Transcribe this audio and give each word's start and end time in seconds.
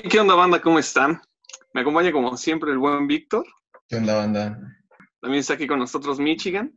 Hey, 0.00 0.08
¿qué 0.08 0.20
onda, 0.20 0.36
banda? 0.36 0.62
¿Cómo 0.62 0.78
están? 0.78 1.20
Me 1.74 1.80
acompaña 1.80 2.12
como 2.12 2.36
siempre 2.36 2.70
el 2.70 2.78
buen 2.78 3.08
Víctor. 3.08 3.44
¿Qué 3.88 3.96
onda, 3.96 4.14
banda? 4.14 4.56
También 5.20 5.40
está 5.40 5.54
aquí 5.54 5.66
con 5.66 5.80
nosotros 5.80 6.20
Michigan. 6.20 6.72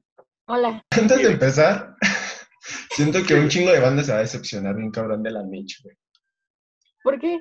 Hola. 0.47 0.83
Antes 0.89 1.19
de 1.21 1.31
empezar, 1.33 1.97
siento 2.89 3.21
que 3.23 3.35
un 3.35 3.47
chingo 3.47 3.71
de 3.71 3.79
banda 3.79 4.03
se 4.03 4.11
va 4.11 4.17
a 4.17 4.21
decepcionar 4.21 4.75
bien 4.75 4.89
cabrón 4.89 5.21
de 5.21 5.29
la 5.29 5.43
Mitch, 5.43 5.83
güey. 5.83 5.95
¿Por 7.03 7.19
qué? 7.19 7.39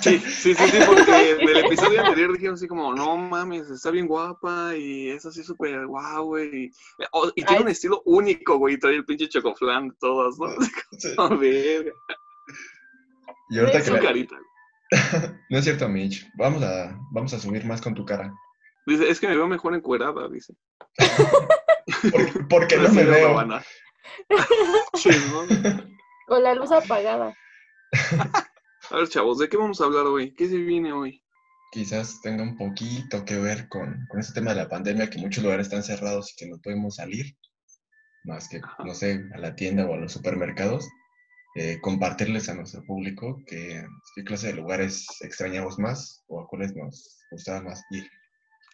Sí, 0.00 0.18
sí, 0.18 0.54
sí, 0.54 0.66
sí, 0.66 0.78
porque 0.86 1.34
del 1.34 1.58
episodio 1.58 2.00
anterior 2.00 2.32
dijeron 2.32 2.54
así 2.54 2.66
como, 2.66 2.94
no 2.94 3.14
mames, 3.18 3.68
está 3.68 3.90
bien 3.90 4.06
guapa 4.06 4.74
y 4.74 5.10
es 5.10 5.26
así 5.26 5.44
súper 5.44 5.86
guau, 5.88 6.24
güey. 6.24 6.64
Y, 6.64 6.70
oh, 7.12 7.30
y 7.36 7.42
tiene 7.44 7.64
un 7.64 7.68
estilo 7.68 8.00
único, 8.06 8.56
güey, 8.56 8.78
trae 8.78 8.94
el 8.94 9.04
pinche 9.04 9.28
chocoflan 9.28 9.88
de 9.90 9.94
todas, 10.00 10.38
¿no? 10.38 10.46
Sí. 10.98 11.14
A 11.18 11.28
ver, 11.34 11.92
Y 13.50 13.58
ahorita 13.58 13.78
que 13.78 13.84
su 13.84 13.92
la- 13.92 14.00
carita. 14.00 14.36
No 15.50 15.58
es 15.58 15.64
cierto, 15.64 15.88
Mitch. 15.88 16.30
Vamos 16.34 16.62
a, 16.62 16.96
vamos 17.10 17.32
a 17.34 17.38
subir 17.38 17.64
más 17.64 17.80
con 17.80 17.94
tu 17.94 18.04
cara. 18.04 18.32
Dice, 18.86 19.08
es 19.08 19.20
que 19.20 19.28
me 19.28 19.36
veo 19.36 19.46
mejor 19.46 19.74
encuerada, 19.74 20.28
dice. 20.28 20.54
¿Por, 22.10 22.48
por 22.48 22.66
qué 22.66 22.76
no 22.76 22.84
Así 22.84 22.96
me 22.96 23.04
veo? 23.04 23.44
¿no? 23.44 23.60
Con 26.26 26.42
la 26.42 26.54
luz 26.54 26.72
apagada. 26.72 27.34
A 28.90 28.96
ver, 28.96 29.08
chavos, 29.08 29.38
¿de 29.38 29.48
qué 29.48 29.56
vamos 29.56 29.80
a 29.80 29.84
hablar 29.84 30.06
hoy? 30.06 30.34
¿Qué 30.34 30.48
se 30.48 30.56
viene 30.56 30.92
hoy? 30.92 31.22
Quizás 31.70 32.20
tenga 32.20 32.42
un 32.42 32.56
poquito 32.56 33.24
que 33.24 33.38
ver 33.38 33.68
con, 33.68 34.06
con 34.08 34.20
este 34.20 34.34
tema 34.34 34.50
de 34.50 34.62
la 34.62 34.68
pandemia, 34.68 35.08
que 35.08 35.18
muchos 35.18 35.42
lugares 35.42 35.66
están 35.66 35.82
cerrados 35.82 36.32
y 36.32 36.36
que 36.36 36.50
no 36.50 36.58
podemos 36.60 36.96
salir, 36.96 37.36
más 38.24 38.48
que, 38.48 38.58
Ajá. 38.58 38.84
no 38.84 38.94
sé, 38.94 39.24
a 39.34 39.38
la 39.38 39.54
tienda 39.54 39.86
o 39.86 39.94
a 39.94 39.98
los 39.98 40.12
supermercados. 40.12 40.88
Eh, 41.54 41.78
compartirles 41.82 42.48
a 42.48 42.54
nuestro 42.54 42.82
público 42.86 43.36
que, 43.46 43.84
qué 44.16 44.24
clase 44.24 44.46
de 44.48 44.54
lugares 44.54 45.06
extrañamos 45.20 45.78
más 45.78 46.24
o 46.28 46.40
a 46.40 46.46
cuáles 46.48 46.74
nos 46.74 47.18
gustaba 47.30 47.60
más 47.60 47.82
ir. 47.90 48.08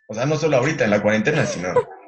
O 0.09 0.15
sea, 0.15 0.27
no 0.27 0.37
solo 0.37 0.59
ahorita 0.59 0.85
en 0.85 0.91
la 0.91 1.03
cuarentena, 1.03 1.45
sino 1.45 1.75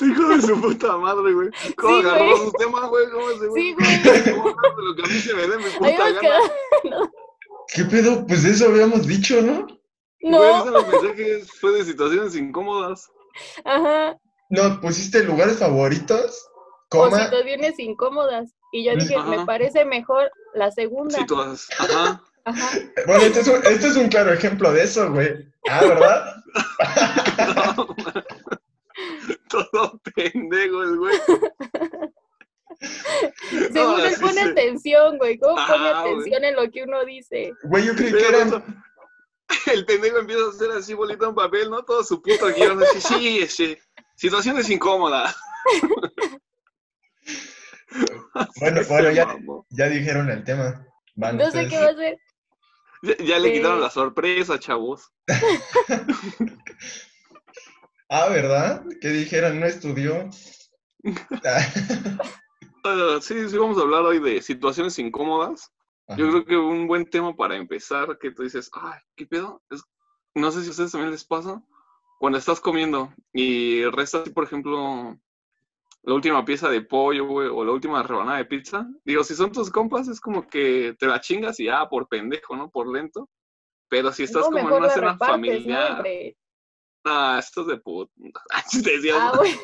Hijo 0.00 0.28
de 0.28 0.40
su 0.42 0.60
puta 0.60 0.96
madre, 0.96 1.32
güey. 1.32 1.48
¿Cómo 1.76 2.00
Sí, 2.00 2.06
agarró 2.06 2.24
güey. 2.36 2.38
su 2.46 2.52
tema, 2.52 2.86
güey? 2.86 3.10
¿Cómo 3.10 3.28
se 3.30 3.50
Sí, 3.54 3.74
güey. 3.74 4.34
¿Cómo 4.36 4.48
hablar 4.48 4.76
de 4.76 4.82
lo 4.82 4.94
que 4.96 5.02
a 5.02 5.06
mí 5.06 5.12
se 5.20 5.34
me 5.34 5.42
dé 5.48 5.56
mi 5.58 5.64
puta 5.64 5.90
gana? 5.90 6.20
quedado. 6.20 7.10
¿Qué 7.74 7.84
pedo? 7.84 8.26
Pues 8.26 8.44
eso 8.44 8.66
habíamos 8.66 9.06
dicho, 9.06 9.42
¿no? 9.42 9.66
Güey, 9.66 10.30
No. 10.30 10.60
ese 10.62 10.70
los 10.70 10.88
mensajes 10.88 11.50
fue 11.60 11.72
de 11.72 11.84
situaciones 11.84 12.36
incómodas. 12.36 13.10
Ajá. 13.64 14.16
No, 14.50 14.80
pusiste 14.80 15.24
lugares 15.24 15.58
favoritos, 15.58 16.48
O 16.90 16.98
coma, 16.98 17.24
situaciones 17.24 17.78
incómodas. 17.78 18.52
Y 18.72 18.84
yo 18.84 18.96
dije, 18.96 19.14
Ajá. 19.14 19.28
me 19.28 19.46
parece 19.46 19.84
mejor 19.84 20.32
la 20.54 20.70
segunda. 20.70 21.18
Situaciones. 21.18 21.68
Ajá. 21.78 22.22
Ajá. 22.44 22.78
Bueno, 23.06 23.22
este 23.22 23.40
es, 23.40 23.48
un, 23.48 23.66
este 23.66 23.86
es 23.86 23.96
un 23.96 24.08
claro 24.08 24.32
ejemplo 24.32 24.72
de 24.72 24.82
eso, 24.82 25.12
güey. 25.12 25.46
Ah, 25.68 25.80
¿verdad? 25.84 26.36
No. 27.66 27.86
Todo 29.48 30.00
pendejo 30.14 30.82
el 30.82 30.98
güey. 30.98 31.18
Según 33.72 34.00
él 34.00 34.14
sí, 34.14 34.20
pone 34.20 34.42
sí. 34.42 34.48
atención, 34.50 35.18
güey. 35.18 35.38
¿Cómo 35.38 35.54
pone 35.54 35.78
güey. 35.78 35.92
atención 35.92 36.44
en 36.44 36.56
lo 36.56 36.70
que 36.70 36.82
uno 36.82 37.04
dice? 37.04 37.52
Güey, 37.64 37.86
yo 37.86 37.94
creí 37.94 38.12
que 38.12 38.26
eran... 38.26 38.84
El 39.72 39.84
pendejo 39.84 40.18
empieza 40.18 40.44
a 40.44 40.48
hacer 40.48 40.70
así 40.70 40.94
bolita 40.94 41.26
en 41.26 41.34
papel, 41.34 41.68
¿no? 41.68 41.84
Todo 41.84 42.02
su 42.02 42.22
puto 42.22 42.46
guion. 42.54 42.82
Así, 42.82 43.00
sí, 43.00 43.38
este, 43.42 43.82
situaciones 44.16 44.70
incómodas. 44.70 45.36
Bueno, 48.60 48.80
bueno, 48.88 49.10
ya, 49.10 49.36
ya 49.70 49.88
dijeron 49.88 50.30
el 50.30 50.44
tema. 50.44 50.86
Van, 51.14 51.36
No 51.36 51.50
sé 51.50 51.68
qué 51.68 51.78
va 51.78 51.88
a 51.88 51.94
ser. 51.94 52.18
Ya, 53.02 53.16
ya 53.18 53.38
le 53.38 53.48
Sí. 53.48 53.54
quitaron 53.54 53.80
la 53.80 53.90
sorpresa, 53.90 54.58
chavos. 54.58 55.10
Ah, 58.14 58.28
¿verdad? 58.28 58.84
¿Qué 59.00 59.08
dijeron? 59.08 59.58
¿No 59.58 59.66
estudió? 59.66 60.28
Sí, 63.22 63.48
sí, 63.48 63.56
vamos 63.56 63.78
a 63.78 63.82
hablar 63.82 64.02
hoy 64.02 64.18
de 64.18 64.42
situaciones 64.42 64.98
incómodas. 64.98 65.70
Yo 66.16 66.28
creo 66.28 66.44
que 66.44 66.56
un 66.56 66.86
buen 66.88 67.08
tema 67.08 67.34
para 67.34 67.56
empezar, 67.56 68.18
que 68.18 68.32
tú 68.32 68.42
dices, 68.42 68.68
ay, 68.74 68.98
¿qué 69.16 69.24
pedo? 69.26 69.62
Es- 69.70 69.84
no 70.34 70.50
sé 70.50 70.60
si 70.62 70.66
a 70.68 70.70
ustedes 70.72 70.90
también 70.92 71.12
les 71.12 71.24
pasa, 71.24 71.62
cuando 72.18 72.38
estás 72.38 72.60
comiendo 72.60 73.14
y 73.32 73.84
resta, 73.84 74.22
así, 74.22 74.30
por 74.30 74.44
ejemplo, 74.44 75.16
la 76.04 76.14
última 76.14 76.44
pieza 76.44 76.68
de 76.68 76.82
pollo, 76.82 77.26
güey, 77.26 77.48
o 77.48 77.64
la 77.64 77.72
última 77.72 78.02
rebanada 78.02 78.38
de 78.38 78.44
pizza. 78.46 78.86
Digo, 79.04 79.22
si 79.24 79.34
son 79.34 79.52
tus 79.52 79.70
compas, 79.70 80.08
es 80.08 80.20
como 80.20 80.46
que 80.48 80.94
te 80.98 81.06
la 81.06 81.20
chingas 81.20 81.60
y 81.60 81.66
ya, 81.66 81.88
por 81.88 82.08
pendejo, 82.08 82.56
¿no? 82.56 82.70
Por 82.70 82.88
lento. 82.92 83.28
Pero 83.88 84.10
si 84.12 84.24
estás 84.24 84.42
No, 84.42 84.46
como 84.46 84.58
en 84.58 84.66
una 84.66 84.86
la 84.86 84.92
cena 84.94 85.12
repartes, 85.12 85.28
¿no? 85.28 85.32
familiar, 85.34 85.96
Entre- 85.98 86.36
ah, 87.04 87.36
esto 87.38 87.60
es 87.62 87.66
de 87.68 87.76
puta. 87.78 88.12
Ah, 89.14 89.32
güey. 89.36 89.54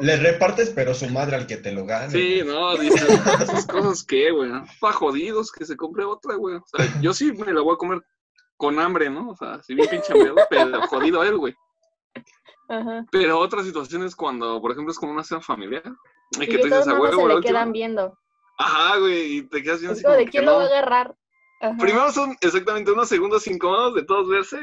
Le 0.00 0.16
repartes, 0.16 0.70
pero 0.70 0.94
su 0.94 1.08
madre 1.08 1.36
al 1.36 1.46
que 1.46 1.56
te 1.56 1.72
lo 1.72 1.86
gane. 1.86 2.10
Sí, 2.10 2.42
no, 2.44 2.76
dices, 2.76 3.06
"Ah, 3.24 3.38
esas 3.42 3.66
cosas 3.66 4.04
que, 4.04 4.30
güey, 4.30 4.50
¿no? 4.50 4.64
pa' 4.80 4.92
jodidos 4.92 5.52
que 5.52 5.64
se 5.64 5.76
compre 5.76 6.04
otra, 6.04 6.34
güey. 6.34 6.56
O 6.56 6.64
sea, 6.66 6.86
yo 7.00 7.14
sí 7.14 7.32
me 7.32 7.52
la 7.52 7.60
voy 7.62 7.74
a 7.74 7.78
comer 7.78 8.00
con 8.56 8.78
hambre, 8.78 9.08
¿no? 9.10 9.30
O 9.30 9.36
sea, 9.36 9.62
si 9.62 9.74
bien 9.74 9.88
pinche 9.88 10.12
hambre, 10.12 10.32
pero 10.50 10.82
jodido 10.88 11.22
él, 11.24 11.36
güey. 11.38 11.54
Ajá. 12.68 13.04
Pero 13.10 13.38
otra 13.38 13.62
situación 13.62 14.02
es 14.04 14.14
cuando, 14.16 14.60
por 14.60 14.72
ejemplo, 14.72 14.92
es 14.92 14.98
como 14.98 15.12
una 15.12 15.24
cena 15.24 15.40
familiar 15.40 15.82
y 16.38 16.44
Y 16.44 16.46
que 16.46 16.56
de 16.56 16.62
tú 16.62 16.68
todos 16.70 16.84
dices, 16.84 16.92
a 16.94 16.96
modos 16.98 17.16
huevo, 17.16 17.28
se 17.28 17.34
le 17.36 17.40
quedan 17.42 17.72
viendo. 17.72 18.18
Ajá, 18.58 18.98
güey, 18.98 19.36
y 19.38 19.42
te 19.48 19.62
quedas 19.62 19.80
viendo 19.80 19.94
así 19.94 20.02
como 20.02 20.16
de 20.16 20.28
quién 20.28 20.44
lo 20.46 20.56
va 20.56 20.62
a 20.62 20.66
agarrar. 20.66 21.14
Ajá. 21.60 21.76
Primero 21.78 22.10
son 22.12 22.36
exactamente 22.40 22.90
unos 22.92 23.08
segundos 23.08 23.46
incómodos 23.46 23.94
de 23.94 24.04
todos 24.04 24.28
verse. 24.28 24.58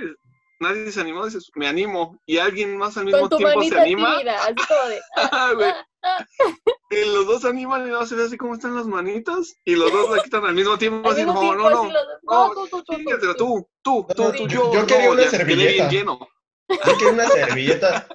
Nadie 0.61 0.91
se 0.91 0.99
animó, 0.99 1.23
dices, 1.23 1.49
me 1.55 1.67
animo. 1.67 2.19
Y 2.25 2.37
alguien 2.37 2.75
más 2.77 2.97
al 2.97 3.05
mismo 3.05 3.21
Con 3.21 3.29
tu 3.29 3.37
tiempo 3.37 3.63
se 3.63 3.79
anima. 3.79 4.17
tímida, 4.17 4.35
así 4.43 4.53
como 4.67 4.89
de. 4.89 4.99
ah, 5.31 5.51
güey. 5.55 5.71
ah, 6.03 6.25
Y 6.89 7.05
los 7.13 7.27
dos 7.27 7.45
animan 7.45 7.87
y 7.87 7.91
no 7.91 8.05
se 8.05 8.15
ve 8.15 8.23
así 8.25 8.35
como 8.35 8.55
están 8.55 8.75
las 8.75 8.85
manitas. 8.85 9.53
Y 9.63 9.75
los 9.75 9.89
dos 9.89 10.09
la 10.13 10.21
quitan 10.23 10.43
al 10.45 10.55
mismo 10.55 10.77
tiempo, 10.77 11.09
así 11.09 11.23
como, 11.25 11.55
no, 11.55 11.69
no. 11.69 11.83
no, 11.85 11.91
No, 12.23 12.51
tú, 12.53 12.67
tú, 12.67 12.83
tú, 12.83 12.93
tú. 12.97 13.35
tú, 13.37 13.67
tú, 13.81 14.07
tú, 14.13 14.23
No, 14.23 14.31
tú, 14.33 14.47
yo- 14.47 14.47
yo. 14.47 14.73
yo 14.73 14.85
quería 14.85 15.11
una 15.11 15.23
servilleta. 15.23 15.87
lleno. 15.89 16.27
Yo 16.69 16.97
quería 16.97 17.13
una 17.13 17.27
servilleta. 17.27 18.07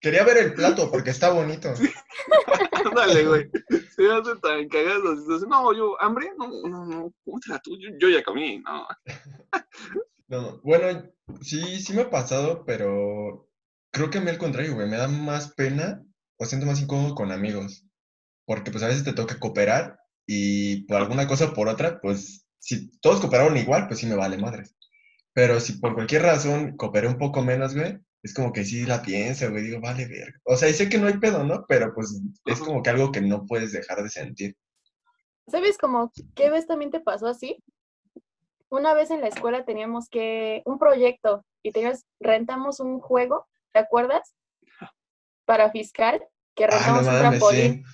Quería 0.00 0.24
ver 0.24 0.38
el 0.38 0.54
plato 0.54 0.90
porque 0.90 1.10
está 1.10 1.30
bonito. 1.30 1.72
Ándale, 2.84 3.26
güey. 3.26 3.50
Se 3.94 4.10
hace 4.10 4.36
tan 4.42 4.68
cagado. 4.68 5.12
Entonces, 5.12 5.48
no, 5.48 5.72
yo, 5.72 6.00
¿hambre? 6.00 6.32
No, 6.36 6.48
no, 6.68 6.84
no. 6.84 7.12
Cómetela 7.24 7.60
tú, 7.60 7.76
yo, 7.78 7.90
yo 7.98 8.08
ya 8.08 8.22
comí, 8.22 8.58
no. 8.58 8.86
No, 10.28 10.42
no. 10.42 10.60
Bueno, 10.62 11.02
sí, 11.40 11.80
sí 11.80 11.92
me 11.92 12.02
ha 12.02 12.10
pasado, 12.10 12.64
pero 12.64 13.48
creo 13.92 14.10
que 14.10 14.18
a 14.18 14.20
mí 14.20 14.30
al 14.30 14.38
contrario, 14.38 14.74
güey. 14.74 14.88
Me 14.88 14.96
da 14.96 15.08
más 15.08 15.52
pena 15.54 16.04
o 16.36 16.44
siento 16.44 16.66
más 16.66 16.80
incómodo 16.80 17.14
con 17.14 17.32
amigos. 17.32 17.84
Porque 18.44 18.70
pues 18.70 18.84
a 18.84 18.88
veces 18.88 19.04
te 19.04 19.12
toca 19.12 19.40
cooperar 19.40 19.98
y 20.26 20.84
por 20.86 20.98
alguna 20.98 21.26
cosa 21.26 21.46
o 21.46 21.54
por 21.54 21.68
otra, 21.68 22.00
pues 22.00 22.46
si 22.58 22.90
todos 22.98 23.20
cooperaron 23.20 23.56
igual, 23.56 23.86
pues 23.86 24.00
sí 24.00 24.06
me 24.06 24.16
vale 24.16 24.36
madres. 24.38 24.76
Pero 25.36 25.60
si 25.60 25.74
por 25.74 25.92
cualquier 25.94 26.22
razón 26.22 26.78
cooperé 26.78 27.08
un 27.08 27.18
poco 27.18 27.42
menos, 27.42 27.74
güey, 27.74 27.98
es 28.22 28.32
como 28.32 28.54
que 28.54 28.64
sí 28.64 28.86
la 28.86 29.02
pienso, 29.02 29.50
güey, 29.50 29.64
digo, 29.64 29.82
vale, 29.82 30.06
verga. 30.06 30.40
O 30.44 30.56
sea, 30.56 30.70
y 30.70 30.72
sé 30.72 30.88
que 30.88 30.96
no 30.96 31.08
hay 31.08 31.18
pedo, 31.18 31.44
¿no? 31.44 31.66
Pero 31.68 31.92
pues 31.94 32.18
es 32.46 32.58
como 32.60 32.82
que 32.82 32.88
algo 32.88 33.12
que 33.12 33.20
no 33.20 33.44
puedes 33.44 33.70
dejar 33.72 34.02
de 34.02 34.08
sentir. 34.08 34.56
¿Sabes 35.46 35.76
como 35.76 36.10
qué 36.34 36.48
vez 36.48 36.66
también 36.66 36.90
te 36.90 37.00
pasó 37.00 37.26
así? 37.26 37.62
Una 38.70 38.94
vez 38.94 39.10
en 39.10 39.20
la 39.20 39.28
escuela 39.28 39.66
teníamos 39.66 40.08
que 40.08 40.62
un 40.64 40.78
proyecto 40.78 41.44
y 41.62 41.70
teníamos, 41.70 42.06
rentamos 42.18 42.80
un 42.80 42.98
juego, 42.98 43.46
¿te 43.74 43.80
acuerdas? 43.80 44.34
Para 45.44 45.70
fiscal, 45.70 46.24
que 46.54 46.64
Ah, 46.64 46.68
no 46.70 46.76
rentamos 46.78 47.06
un 47.08 47.18
trampolín. 47.18 47.84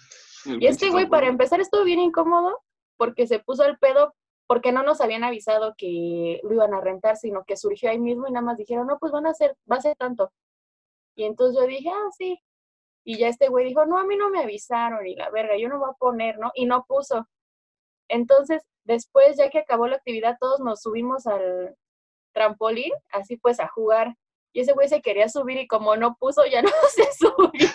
sí. 0.45 0.59
Y 0.61 0.67
este 0.69 0.91
güey, 0.91 1.09
para 1.09 1.27
empezar, 1.27 1.61
estuvo 1.61 1.83
bien 1.83 1.99
incómodo 1.99 2.63
porque 2.97 3.27
se 3.27 3.41
puso 3.41 3.65
el 3.65 3.79
pedo 3.79 4.15
porque 4.53 4.71
no 4.71 4.83
nos 4.83 5.01
habían 5.01 5.25
avisado 5.25 5.73
que 5.79 6.39
lo 6.43 6.53
iban 6.53 6.75
a 6.75 6.81
rentar, 6.83 7.17
sino 7.17 7.43
que 7.43 7.57
surgió 7.57 7.89
ahí 7.89 7.99
mismo 7.99 8.29
y 8.29 8.33
nada 8.33 8.45
más 8.45 8.59
dijeron, 8.59 8.87
no, 8.87 8.99
pues 8.99 9.11
van 9.11 9.27
a 9.27 9.31
hacer, 9.31 9.57
va 9.71 9.77
a 9.77 9.81
ser 9.81 9.97
tanto. 9.97 10.31
Y 11.17 11.25
entonces 11.25 11.59
yo 11.59 11.67
dije, 11.67 11.89
ah, 11.89 12.11
sí. 12.19 12.39
Y 13.03 13.17
ya 13.17 13.29
este 13.29 13.49
güey 13.49 13.65
dijo, 13.65 13.87
no, 13.87 13.97
a 13.97 14.05
mí 14.05 14.15
no 14.15 14.29
me 14.29 14.41
avisaron 14.41 15.07
y 15.07 15.15
la 15.15 15.31
verga, 15.31 15.57
yo 15.57 15.71
no 15.71 15.79
voy 15.79 15.89
a 15.89 15.95
poner, 15.95 16.39
¿no? 16.39 16.51
Y 16.55 16.67
no 16.67 16.85
puso. 16.87 17.27
Entonces, 18.09 18.63
después, 18.85 19.39
ya 19.39 19.49
que 19.49 19.61
acabó 19.61 19.87
la 19.87 19.97
actividad, 19.97 20.37
todos 20.39 20.61
nos 20.61 20.83
subimos 20.83 21.27
al 21.27 21.75
trampolín, 22.35 22.93
así 23.11 23.39
pues 23.39 23.59
a 23.59 23.69
jugar. 23.69 24.17
Y 24.55 24.61
ese 24.61 24.73
güey 24.73 24.89
se 24.89 25.01
quería 25.01 25.29
subir 25.29 25.57
y 25.59 25.67
como 25.67 25.97
no 25.97 26.17
puso, 26.17 26.45
ya 26.45 26.61
no 26.63 26.71
se 26.95 27.05
subió. 27.19 27.69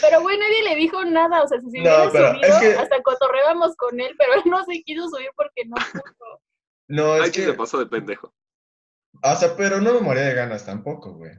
pero 0.00 0.20
güey, 0.22 0.38
nadie 0.38 0.62
le 0.62 0.74
dijo 0.76 1.04
nada. 1.04 1.42
O 1.42 1.48
sea, 1.48 1.60
si 1.60 1.70
se 1.70 1.78
No, 1.78 1.84
hubiera 2.08 2.32
subido, 2.32 2.48
es 2.48 2.58
que- 2.60 2.74
hasta 2.74 3.02
cotorreábamos 3.02 3.76
con 3.76 3.98
él, 4.00 4.14
pero 4.18 4.34
él 4.34 4.42
no 4.46 4.64
se 4.64 4.82
quiso 4.82 5.08
subir 5.08 5.30
porque 5.36 5.64
no 5.66 5.76
puso. 5.76 6.42
No, 6.88 7.16
es 7.16 7.22
Ay, 7.24 7.30
que, 7.32 7.44
se 7.44 7.54
pasó 7.54 7.78
de 7.78 7.86
pendejo. 7.86 8.32
o 9.22 9.36
sea, 9.36 9.56
pero 9.56 9.80
no 9.80 9.94
me 9.94 10.00
moría 10.00 10.22
de 10.24 10.34
ganas 10.34 10.64
tampoco, 10.64 11.12
güey. 11.14 11.32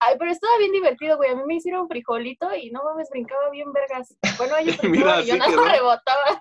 Ay, 0.00 0.16
pero 0.18 0.30
estaba 0.30 0.58
bien 0.58 0.72
divertido, 0.72 1.16
güey. 1.16 1.30
A 1.30 1.34
mí 1.36 1.42
me 1.46 1.54
hicieron 1.54 1.88
frijolito 1.88 2.54
y 2.54 2.70
no 2.70 2.82
mames, 2.84 3.08
brincaba 3.10 3.48
bien 3.50 3.72
vergas. 3.72 4.14
Bueno, 4.36 4.56
ellos 4.58 4.76
Mira, 4.82 4.90
brincaban 5.20 5.24
y 5.24 5.26
yo 5.26 5.36
nada 5.36 5.50
quedó. 5.50 5.64
rebotaba. 5.64 6.40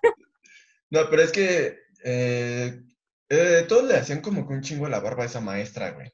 No, 0.90 1.10
pero 1.10 1.22
es 1.22 1.32
que 1.32 1.80
Eh, 2.06 2.82
eh, 3.30 3.66
todos 3.70 3.84
le 3.86 3.96
hacían 3.96 4.22
como 4.22 4.46
que 4.46 4.54
un 4.54 4.62
chingo 4.62 4.90
la 4.90 5.00
barba 5.00 5.24
a 5.24 5.28
esa 5.28 5.40
maestra, 5.40 5.92
güey. 5.92 6.12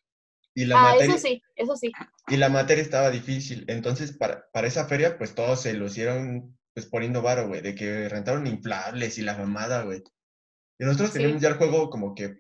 Y 0.60 0.66
la 0.66 0.78
ah, 0.78 0.92
materia, 0.92 1.16
eso 1.16 1.26
sí, 1.26 1.42
eso 1.56 1.78
sí. 1.78 1.90
y 2.28 2.36
la 2.36 2.50
materia 2.50 2.84
estaba 2.84 3.10
difícil. 3.12 3.64
Entonces, 3.70 4.12
para, 4.12 4.46
para 4.52 4.68
esa 4.68 4.84
feria, 4.88 5.18
pues 5.18 5.34
todos 5.34 5.62
se 5.62 5.74
lo 5.74 5.86
hicieron 5.86 6.60
pues 6.74 6.86
poniendo 6.86 7.22
varo, 7.22 7.48
güey, 7.48 7.62
de 7.62 7.76
que 7.76 8.10
rentaron 8.10 8.46
inflables 8.46 9.18
y 9.18 9.22
la 9.22 9.38
mamada, 9.38 9.84
güey. 9.84 10.04
Y 10.78 10.84
nosotros 10.84 11.12
Sí. 11.12 11.20
teníamos 11.20 11.42
ya 11.42 11.48
el 11.48 11.56
juego 11.56 11.90
como 11.90 12.14
que, 12.14 12.40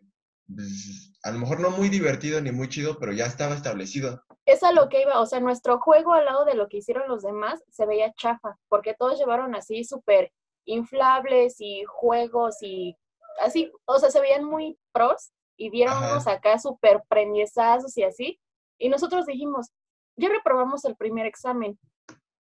pues, 0.54 1.14
a 1.24 1.32
lo 1.32 1.40
mejor 1.40 1.62
no 1.62 1.70
muy 1.72 1.88
divertido 1.88 2.42
ni 2.42 2.52
muy 2.52 2.68
chido, 2.68 3.00
pero 3.00 3.14
ya 3.14 3.26
estaba 3.26 3.56
establecido. 3.56 4.22
Es 4.46 4.64
a 4.64 4.74
lo 4.74 4.90
que 4.90 5.04
iba, 5.04 5.22
o 5.22 5.26
sea, 5.26 5.40
nuestro 5.40 5.80
juego 5.80 6.12
al 6.12 6.26
lado 6.26 6.44
de 6.44 6.56
lo 6.56 6.68
que 6.68 6.80
hicieron 6.80 7.08
los 7.08 7.24
demás 7.24 7.64
se 7.70 7.86
veía 7.86 8.12
chafa, 8.18 8.58
porque 8.68 8.96
todos 9.00 9.18
llevaron 9.18 9.56
así 9.56 9.86
súper 9.86 10.34
inflables 10.66 11.56
y 11.60 11.86
juegos 11.88 12.58
y 12.62 12.98
así, 13.42 13.72
o 13.86 13.98
sea, 13.98 14.12
se 14.12 14.20
veían 14.20 14.44
muy 14.44 14.78
pros 14.92 15.32
y 15.60 15.70
dieron 15.70 15.98
Ajá. 15.98 16.12
unos 16.14 16.28
acá 16.28 16.58
súper 16.58 17.04
prendizazos 17.10 17.96
y 17.98 18.04
así. 18.04 18.40
Y 18.80 18.90
nosotros 18.90 19.26
dijimos, 19.26 19.68
ya 20.16 20.30
reprobamos 20.30 20.86
el 20.86 20.96
primer 20.96 21.26
examen. 21.28 21.78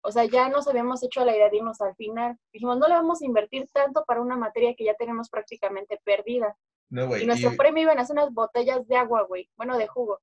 O 0.02 0.12
sea, 0.12 0.24
ya 0.26 0.48
nos 0.50 0.66
habíamos 0.68 1.02
hecho 1.02 1.24
la 1.24 1.34
idea 1.34 1.48
de 1.48 1.58
irnos 1.58 1.80
al 1.80 1.94
final. 1.96 2.36
Dijimos, 2.52 2.76
no 2.78 2.88
le 2.88 2.94
vamos 2.94 3.22
a 3.22 3.26
invertir 3.26 3.66
tanto 3.72 4.04
para 4.04 4.20
una 4.20 4.36
materia 4.36 4.74
que 4.76 4.84
ya 4.84 4.94
tenemos 4.94 5.30
prácticamente 5.30 5.98
perdida. 6.04 6.56
No, 6.90 7.06
güey. 7.06 7.22
Y 7.22 7.26
nuestro 7.26 7.52
Y, 7.52 7.56
premio 7.56 7.84
iban 7.84 7.98
a 8.00 8.04
ser 8.04 8.14
unas 8.14 8.32
botellas 8.34 8.86
de 8.88 8.96
agua, 8.96 9.22
güey. 9.22 9.48
Bueno, 9.56 9.78
de 9.78 9.86
jugo. 9.86 10.20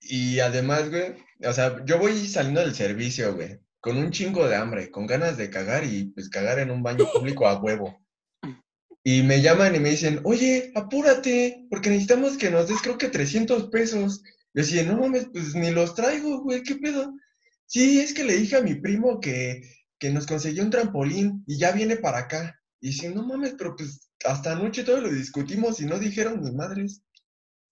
y 0.00 0.40
además, 0.40 0.90
güey, 0.90 1.14
o 1.46 1.52
sea, 1.52 1.84
yo 1.84 1.98
voy 1.98 2.12
saliendo 2.26 2.60
del 2.60 2.74
servicio, 2.74 3.34
güey, 3.34 3.60
con 3.80 3.96
un 3.96 4.10
chingo 4.10 4.46
de 4.46 4.56
hambre, 4.56 4.90
con 4.90 5.06
ganas 5.06 5.36
de 5.36 5.50
cagar 5.50 5.84
y 5.84 6.06
pues 6.12 6.28
cagar 6.30 6.58
en 6.58 6.70
un 6.70 6.82
baño 6.82 7.06
público 7.12 7.46
a 7.46 7.60
huevo. 7.60 8.03
Y 9.06 9.22
me 9.22 9.42
llaman 9.42 9.76
y 9.76 9.80
me 9.80 9.90
dicen, 9.90 10.20
oye, 10.24 10.72
apúrate, 10.74 11.66
porque 11.68 11.90
necesitamos 11.90 12.38
que 12.38 12.50
nos 12.50 12.68
des 12.68 12.80
creo 12.80 12.96
que 12.96 13.08
300 13.08 13.68
pesos. 13.68 14.22
Yo 14.54 14.62
decía, 14.62 14.82
no 14.82 14.96
mames, 14.96 15.28
pues 15.30 15.54
ni 15.54 15.70
los 15.70 15.94
traigo, 15.94 16.40
güey, 16.40 16.62
¿qué 16.62 16.76
pedo? 16.76 17.14
Sí, 17.66 18.00
es 18.00 18.14
que 18.14 18.24
le 18.24 18.36
dije 18.36 18.56
a 18.56 18.62
mi 18.62 18.76
primo 18.76 19.20
que, 19.20 19.62
que 19.98 20.10
nos 20.10 20.26
consiguió 20.26 20.62
un 20.62 20.70
trampolín 20.70 21.44
y 21.46 21.58
ya 21.58 21.72
viene 21.72 21.96
para 21.96 22.20
acá. 22.20 22.58
Y 22.80 22.88
dice, 22.88 23.10
no 23.10 23.26
mames, 23.26 23.54
pero 23.58 23.76
pues 23.76 24.10
hasta 24.24 24.52
anoche 24.52 24.84
todo 24.84 25.02
lo 25.02 25.12
discutimos 25.12 25.80
y 25.80 25.84
no 25.84 25.98
dijeron 25.98 26.40
ni 26.42 26.52
madres. 26.52 27.02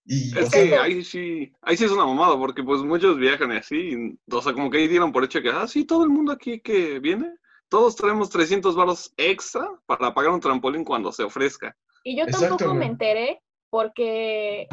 Y, 0.04 0.36
Es 0.36 0.50
sea, 0.50 0.62
que 0.62 0.76
ahí 0.76 1.04
sí, 1.04 1.52
ahí 1.62 1.76
sí 1.76 1.84
es 1.84 1.92
una 1.92 2.04
mamada, 2.04 2.36
porque 2.36 2.62
pues 2.62 2.82
muchos 2.82 3.18
viajan 3.18 3.52
y 3.52 3.56
así, 3.56 3.76
y, 3.76 4.18
o 4.30 4.42
sea, 4.42 4.52
como 4.52 4.70
que 4.70 4.78
ahí 4.78 4.88
dieron 4.88 5.12
por 5.12 5.24
hecho 5.24 5.40
que, 5.40 5.50
ah, 5.50 5.66
sí, 5.68 5.84
todo 5.84 6.04
el 6.04 6.10
mundo 6.10 6.32
aquí 6.32 6.60
que 6.60 6.98
viene, 6.98 7.32
todos 7.72 7.96
traemos 7.96 8.28
300 8.30 8.76
varos 8.76 9.12
extra 9.16 9.66
para 9.86 10.12
pagar 10.14 10.30
un 10.30 10.40
trampolín 10.40 10.84
cuando 10.84 11.10
se 11.10 11.24
ofrezca. 11.24 11.74
Y 12.04 12.16
yo 12.16 12.26
tampoco 12.26 12.74
me 12.74 12.86
enteré 12.86 13.42
porque 13.70 14.68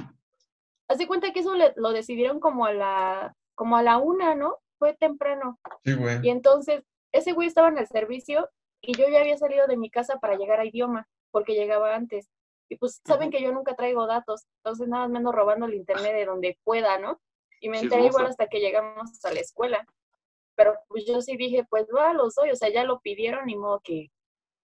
hace 0.90 1.07
cuenta 1.07 1.31
que 1.31 1.40
eso 1.40 1.56
le- 1.56 1.74
lo 1.78 1.92
decidieron 1.92 2.40
como 2.40 2.66
a 2.66 2.74
la 2.74 3.34
como 3.56 3.75
a 3.78 3.84
la 3.84 3.98
una, 3.98 4.36
¿no? 4.36 4.57
Fue 4.78 4.96
temprano. 4.96 5.60
sí, 5.84 5.94
güey. 5.94 6.19
Y 6.24 6.30
entonces 6.30 6.84
ese 7.12 7.31
güey 7.34 7.48
estaba 7.48 7.69
en 7.69 7.78
el 7.78 7.88
servicio 7.88 8.50
y 8.81 8.94
yo 8.98 9.07
ya 9.10 9.19
había 9.22 9.38
salido 9.38 9.68
de 9.68 9.78
mi 9.78 9.90
casa 9.90 10.19
para 10.19 10.36
llegar 10.36 10.60
a 10.60 10.66
idioma 10.66 11.07
porque 11.31 11.54
llegaba 11.56 11.96
antes. 11.96 12.30
Y 12.69 12.75
pues 12.78 13.01
saben 13.06 13.31
que 13.31 13.42
yo 13.42 13.51
nunca 13.51 13.75
traigo 13.75 14.06
datos, 14.07 14.46
entonces 14.57 14.88
nada 14.88 15.04
más 15.04 15.12
me 15.12 15.18
ando 15.19 15.31
robando 15.31 15.66
el 15.66 15.74
internet 15.74 16.13
de 16.13 16.25
donde 16.25 16.57
pueda, 16.63 17.00
¿no? 17.00 17.19
Y 17.62 17.68
me 17.69 17.80
enteré 17.80 18.04
igual 18.10 18.25
hasta 18.28 18.48
que 18.48 18.60
llegamos 18.60 19.24
a 19.25 19.34
la 19.34 19.40
escuela. 19.40 19.86
Pero 20.59 20.75
pues 20.89 21.06
yo 21.07 21.21
sí 21.21 21.38
dije, 21.38 21.65
pues 21.69 21.88
va, 21.95 22.11
los 22.13 22.35
doy, 22.35 22.50
o 22.51 22.56
sea, 22.57 22.67
ya 22.67 22.83
lo 22.83 23.00
pidieron, 23.00 23.45
ni 23.45 23.56
modo 23.56 23.79
que, 23.81 24.11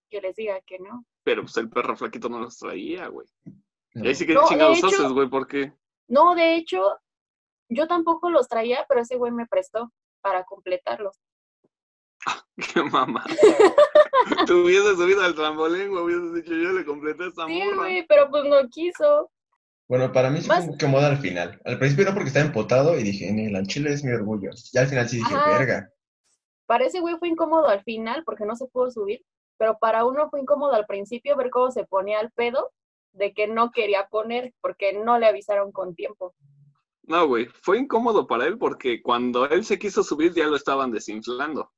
que 0.09 0.19
les 0.19 0.35
diga 0.35 0.59
que 0.65 0.77
no. 0.77 1.05
Pero 1.23 1.43
pues 1.43 1.55
el 1.55 1.69
perro 1.69 1.95
flaquito 1.95 2.27
no 2.27 2.41
los 2.41 2.57
traía, 2.57 3.07
güey. 3.07 3.25
No. 3.93 4.03
Y 4.03 4.07
ahí 4.09 4.13
sí 4.15 4.27
que 4.27 4.33
No, 4.33 4.45
chingados 4.45 4.79
hecho- 4.79 4.87
haces, 4.87 5.13
güey, 5.13 5.29
porque 5.29 5.71
No, 6.09 6.35
de 6.35 6.55
hecho, 6.55 6.99
yo 7.69 7.87
tampoco 7.87 8.29
los 8.29 8.49
traía, 8.49 8.85
pero 8.89 8.99
ese 8.99 9.15
güey 9.15 9.31
me 9.31 9.47
prestó 9.47 9.89
para 10.21 10.43
completarlos. 10.43 11.17
qué 12.73 12.83
mamá. 12.83 13.23
Tú 14.47 14.63
hubieses 14.65 14.97
subido 14.97 15.21
al 15.23 15.33
trampolín, 15.33 15.91
güey, 15.91 16.03
hubieses 16.03 16.33
dicho, 16.33 16.51
yo 16.55 16.73
le 16.73 16.83
completé 16.85 17.27
esta 17.27 17.47
Sí, 17.47 17.57
morra. 17.63 17.75
güey, 17.77 18.05
pero 18.05 18.29
pues 18.29 18.43
no 18.43 18.67
quiso. 18.69 19.31
Bueno, 19.87 20.11
para 20.11 20.29
mí 20.31 20.41
sí 20.41 20.47
Más- 20.47 20.65
fue 20.65 20.73
incómodo 20.73 21.05
al 21.05 21.17
final. 21.17 21.61
Al 21.63 21.77
principio 21.77 22.05
no 22.05 22.13
porque 22.13 22.29
estaba 22.29 22.45
empotado 22.45 22.97
y 22.97 23.03
dije, 23.03 23.31
"Ni, 23.31 23.45
el 23.45 23.67
chile 23.67 23.93
es 23.93 24.03
mi 24.03 24.11
orgullo. 24.11 24.49
Y 24.73 24.77
al 24.77 24.87
final 24.87 25.07
sí 25.07 25.17
dije, 25.17 25.33
Ajá. 25.35 25.57
verga. 25.59 25.89
Para 26.65 26.85
ese 26.85 26.99
güey 26.99 27.15
fue 27.17 27.27
incómodo 27.27 27.67
al 27.67 27.83
final 27.83 28.23
porque 28.25 28.45
no 28.45 28.55
se 28.55 28.65
pudo 28.67 28.89
subir, 28.89 29.21
pero 29.57 29.77
para 29.77 30.03
uno 30.05 30.29
fue 30.29 30.41
incómodo 30.41 30.73
al 30.73 30.87
principio 30.87 31.35
ver 31.37 31.51
cómo 31.51 31.69
se 31.71 31.85
ponía 31.85 32.19
al 32.19 32.31
pedo 32.31 32.71
de 33.13 33.33
que 33.33 33.47
no 33.47 33.69
quería 33.71 34.07
poner 34.07 34.53
porque 34.61 34.93
no 34.93 35.19
le 35.19 35.27
avisaron 35.27 35.71
con 35.71 35.93
tiempo. 35.93 36.33
No, 37.03 37.27
güey, 37.27 37.45
fue 37.61 37.77
incómodo 37.77 38.25
para 38.25 38.47
él 38.47 38.57
porque 38.57 39.03
cuando 39.03 39.47
él 39.47 39.63
se 39.63 39.77
quiso 39.77 40.01
subir 40.03 40.33
ya 40.33 40.47
lo 40.47 40.55
estaban 40.55 40.91
desinflando. 40.91 41.71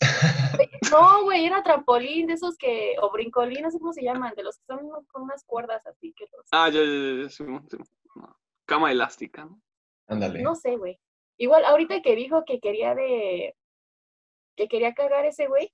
No, 0.90 1.22
güey, 1.24 1.46
era 1.46 1.62
trampolín 1.62 2.26
de 2.26 2.34
esos 2.34 2.56
que, 2.56 2.96
o 3.00 3.10
brincolín, 3.10 3.62
no 3.62 3.70
sé 3.70 3.78
cómo 3.78 3.92
se 3.92 4.02
llaman, 4.02 4.34
de 4.34 4.42
los 4.42 4.56
que 4.58 4.66
son 4.66 4.88
con 5.06 5.22
unas 5.22 5.44
cuerdas 5.44 5.86
así 5.86 6.12
que 6.14 6.26
los... 6.36 6.46
Ah, 6.50 6.68
ya, 6.68 6.80
ya, 6.80 7.22
ya, 7.22 7.28
Simón. 7.28 7.66
No. 8.14 8.36
Cama 8.66 8.90
elástica, 8.92 9.44
¿no? 9.44 9.60
Ándale. 10.06 10.42
No 10.42 10.54
sé, 10.54 10.76
güey. 10.76 10.98
Igual, 11.38 11.64
ahorita 11.64 12.02
que 12.02 12.16
dijo 12.16 12.44
que 12.44 12.58
quería 12.60 12.94
de. 12.94 13.54
que 14.56 14.68
quería 14.68 14.92
cagar 14.94 15.24
ese 15.24 15.46
güey, 15.46 15.72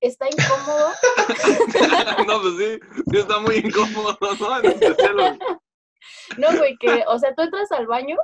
está 0.00 0.26
incómodo. 0.26 0.90
no, 2.28 2.40
pues 2.40 2.56
sí, 2.58 2.80
sí 3.10 3.18
está 3.18 3.40
muy 3.40 3.56
incómodo, 3.56 4.16
¿no? 4.20 4.58
En 4.60 4.66
especial 4.66 5.16
los- 5.16 5.38
No, 6.38 6.56
güey, 6.56 6.76
que, 6.78 7.02
o 7.08 7.18
sea, 7.18 7.34
tú 7.34 7.42
entras 7.42 7.72
al 7.72 7.86
baño, 7.86 8.16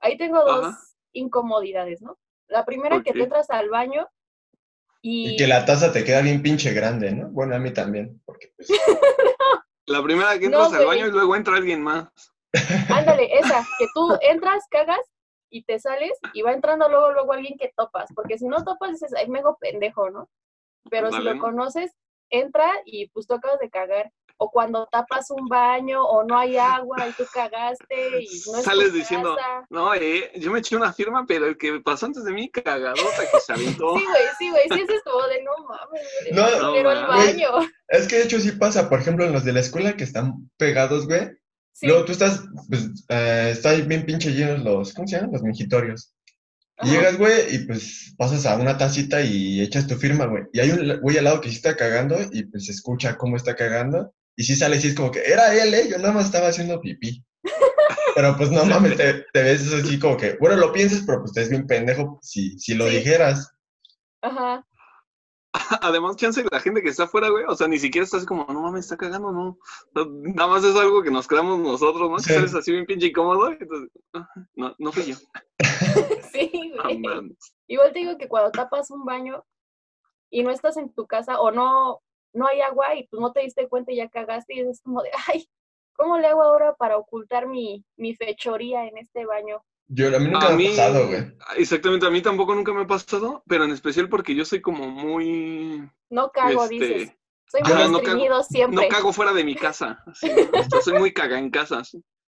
ahí 0.00 0.16
tengo 0.16 0.44
dos 0.44 0.66
Ajá. 0.66 0.78
incomodidades, 1.12 2.00
¿no? 2.02 2.18
La 2.46 2.64
primera 2.64 3.02
que 3.02 3.12
tú 3.12 3.20
entras 3.22 3.50
al 3.50 3.70
baño 3.70 4.06
y. 5.04 5.34
Y 5.34 5.36
que 5.36 5.46
la 5.46 5.66
taza 5.66 5.92
te 5.92 6.02
queda 6.02 6.22
bien 6.22 6.42
pinche 6.42 6.72
grande, 6.72 7.12
¿no? 7.12 7.28
Bueno, 7.28 7.54
a 7.54 7.58
mí 7.58 7.70
también, 7.72 8.22
porque 8.24 8.52
pues... 8.56 8.68
La 9.86 10.02
primera 10.02 10.38
que 10.38 10.48
No, 10.48 10.64
entras 10.64 10.80
al 10.80 10.86
baño 10.86 11.06
y 11.06 11.10
luego 11.10 11.36
entra 11.36 11.56
alguien 11.56 11.82
más. 11.82 12.08
Ándale, 12.88 13.28
esa, 13.38 13.66
que 13.78 13.86
tú 13.94 14.16
entras, 14.22 14.64
cagas 14.70 15.04
y 15.50 15.62
te 15.64 15.78
sales 15.78 16.12
y 16.32 16.40
va 16.40 16.52
entrando 16.52 16.88
luego, 16.88 17.12
luego 17.12 17.34
alguien 17.34 17.58
que 17.58 17.70
topas, 17.76 18.08
porque 18.14 18.38
si 18.38 18.46
no 18.46 18.64
topas 18.64 18.92
dices, 18.92 19.12
ay, 19.14 19.28
me 19.28 19.40
hago 19.40 19.58
pendejo, 19.60 20.08
¿no? 20.08 20.30
Pero 20.88 21.12
si 21.12 21.20
lo 21.20 21.34
¿no? 21.34 21.40
conoces, 21.42 21.92
entra 22.30 22.70
y 22.86 23.08
pues 23.10 23.26
tú 23.26 23.34
acabas 23.34 23.60
de 23.60 23.68
cagar. 23.68 24.10
O 24.36 24.50
cuando 24.50 24.86
tapas 24.90 25.30
un 25.30 25.46
baño 25.48 26.02
o 26.04 26.24
no 26.24 26.36
hay 26.36 26.56
agua 26.56 27.06
y 27.08 27.12
tú 27.12 27.24
cagaste 27.32 28.22
y 28.22 28.26
no 28.46 28.58
es 28.58 28.64
tu 28.64 28.70
Sales 28.70 28.92
diciendo, 28.92 29.36
casa. 29.36 29.64
no, 29.70 29.94
eh, 29.94 30.32
yo 30.36 30.50
me 30.50 30.58
eché 30.58 30.76
una 30.76 30.92
firma, 30.92 31.24
pero 31.26 31.46
el 31.46 31.56
que 31.56 31.80
pasó 31.80 32.06
antes 32.06 32.24
de 32.24 32.32
mí, 32.32 32.50
cagadota 32.50 33.02
que 33.32 33.40
se 33.40 33.52
aventó. 33.52 33.96
Sí, 33.96 34.04
güey, 34.04 34.22
sí, 34.38 34.50
güey, 34.50 34.62
sí, 34.72 34.80
eso 34.84 34.92
es 34.94 35.02
como 35.04 35.22
de 35.28 35.42
no 35.44 35.52
mames, 35.68 36.02
güey, 36.22 36.32
No, 36.34 36.58
no, 36.62 36.68
culero 36.70 36.92
el 36.92 37.06
güey. 37.06 37.18
baño. 37.18 37.48
Es 37.88 38.08
que 38.08 38.16
de 38.16 38.24
hecho 38.24 38.40
sí 38.40 38.52
pasa, 38.52 38.88
por 38.88 39.00
ejemplo, 39.00 39.24
en 39.24 39.32
los 39.32 39.44
de 39.44 39.52
la 39.52 39.60
escuela 39.60 39.96
que 39.96 40.04
están 40.04 40.50
pegados, 40.56 41.06
güey. 41.06 41.30
Sí, 41.72 41.86
Luego 41.86 42.04
tú 42.04 42.12
estás, 42.12 42.42
pues, 42.68 42.88
eh, 43.08 43.50
están 43.52 43.86
bien 43.88 44.04
pinche 44.04 44.32
llenos 44.32 44.62
los, 44.64 44.94
¿cómo 44.94 45.06
se 45.08 45.16
llaman? 45.16 45.32
Los 45.32 45.42
mingitorios. 45.42 46.12
Y 46.82 46.90
llegas, 46.90 47.16
güey, 47.18 47.54
y 47.54 47.58
pues 47.66 48.14
pasas 48.18 48.46
a 48.46 48.56
una 48.56 48.76
tacita 48.76 49.20
y 49.22 49.60
echas 49.60 49.86
tu 49.86 49.94
firma, 49.94 50.26
güey. 50.26 50.42
Y 50.52 50.58
hay 50.58 50.70
un 50.72 51.00
güey 51.00 51.18
al 51.18 51.24
lado 51.24 51.40
que 51.40 51.48
sí 51.48 51.56
está 51.56 51.76
cagando 51.76 52.16
y 52.32 52.44
pues 52.46 52.66
se 52.66 52.72
escucha 52.72 53.16
cómo 53.16 53.36
está 53.36 53.54
cagando. 53.54 54.12
Y 54.36 54.44
sí 54.44 54.56
sale, 54.56 54.80
sí 54.80 54.88
es 54.88 54.94
como 54.94 55.10
que 55.10 55.20
era 55.24 55.54
él, 55.54 55.72
¿eh? 55.74 55.88
Yo 55.90 55.98
nada 55.98 56.12
más 56.12 56.26
estaba 56.26 56.48
haciendo 56.48 56.80
pipí. 56.80 57.24
Pero 58.14 58.36
pues 58.36 58.50
no 58.50 58.64
mames, 58.64 58.96
te, 58.96 59.24
te 59.32 59.42
ves 59.42 59.72
así 59.72 59.98
como 59.98 60.16
que, 60.16 60.36
bueno, 60.40 60.56
lo 60.56 60.72
piensas, 60.72 61.02
pero 61.04 61.20
pues 61.20 61.32
te 61.32 61.40
ves 61.40 61.50
bien 61.50 61.66
pendejo 61.66 62.18
si, 62.22 62.56
si 62.60 62.74
lo 62.74 62.88
Sí. 62.88 62.96
dijeras. 62.98 63.52
Ajá. 64.22 64.64
Además, 65.82 66.14
chance 66.16 66.40
de 66.42 66.48
la 66.50 66.60
gente 66.60 66.80
que 66.82 66.90
está 66.90 67.04
afuera, 67.04 67.28
güey, 67.28 67.44
o 67.48 67.54
sea, 67.56 67.66
ni 67.68 67.78
siquiera 67.78 68.04
estás 68.04 68.18
así 68.18 68.26
como, 68.26 68.44
no 68.46 68.60
mames, 68.62 68.84
está 68.84 68.96
cagando, 68.96 69.32
no. 69.32 69.58
Nada 69.94 70.48
más 70.48 70.62
es 70.64 70.76
algo 70.76 71.02
que 71.02 71.10
nos 71.10 71.26
creamos 71.26 71.58
nosotros, 71.58 72.08
¿no? 72.08 72.18
Sí. 72.20 72.28
Que 72.28 72.34
sales 72.34 72.54
así 72.54 72.70
bien 72.72 72.86
pinche 72.86 73.08
incómodo. 73.08 73.50
entonces, 73.50 73.90
ah, 74.14 74.28
no, 74.54 74.74
no 74.78 74.92
fui 74.92 75.04
yo. 75.06 75.16
Sí, 76.32 76.50
güey. 76.82 77.36
Igual 77.68 77.92
te 77.92 77.98
digo 78.00 78.18
que 78.18 78.28
cuando 78.28 78.50
tapas 78.50 78.90
un 78.90 79.04
baño 79.04 79.44
y 80.30 80.42
no 80.42 80.50
estás 80.50 80.76
en 80.76 80.92
tu 80.92 81.06
casa 81.06 81.40
o 81.40 81.50
no, 81.52 82.00
no 82.34 82.46
hay 82.46 82.60
agua 82.60 82.94
y 82.94 83.06
pues 83.08 83.20
no 83.20 83.32
te 83.32 83.40
diste 83.40 83.68
cuenta 83.68 83.92
y 83.92 83.96
ya 83.96 84.08
cagaste 84.08 84.54
y 84.54 84.60
es 84.60 84.82
como 84.82 85.02
de, 85.02 85.10
ay, 85.28 85.48
¿cómo 85.94 86.18
le 86.18 86.26
hago 86.26 86.42
ahora 86.42 86.74
para 86.74 86.98
ocultar 86.98 87.46
mi, 87.46 87.84
mi 87.96 88.14
fechoría 88.14 88.86
en 88.86 88.98
este 88.98 89.24
baño? 89.24 89.64
Yo, 89.86 90.08
a 90.14 90.18
mí 90.18 90.28
nunca 90.30 90.46
A 90.48 90.50
me 90.50 90.56
mí, 90.56 90.66
ha 90.66 90.70
pasado, 90.70 91.06
güey. 91.08 91.36
exactamente, 91.56 92.06
a 92.06 92.10
mí 92.10 92.22
tampoco 92.22 92.54
nunca 92.54 92.72
me 92.72 92.82
ha 92.82 92.86
pasado, 92.86 93.42
pero 93.46 93.64
en 93.64 93.70
especial 93.70 94.08
porque 94.08 94.34
yo 94.34 94.44
soy 94.44 94.60
como 94.60 94.88
muy, 94.88 95.88
No 96.10 96.30
cago, 96.30 96.64
este, 96.64 96.74
dices. 96.74 97.16
Soy 97.46 97.60
muy 97.62 97.70
no 97.72 97.76
cago- 97.78 97.96
estreñido 97.98 98.42
siempre. 98.42 98.82
no 98.88 98.88
cago 98.88 99.12
fuera 99.12 99.32
de 99.34 99.44
mi 99.44 99.54
casa. 99.54 100.02
así, 100.06 100.28
¿no? 100.28 100.62
Yo 100.72 100.80
soy 100.80 100.98
muy 100.98 101.12
caga 101.12 101.38
en 101.38 101.50
casa. 101.50 101.82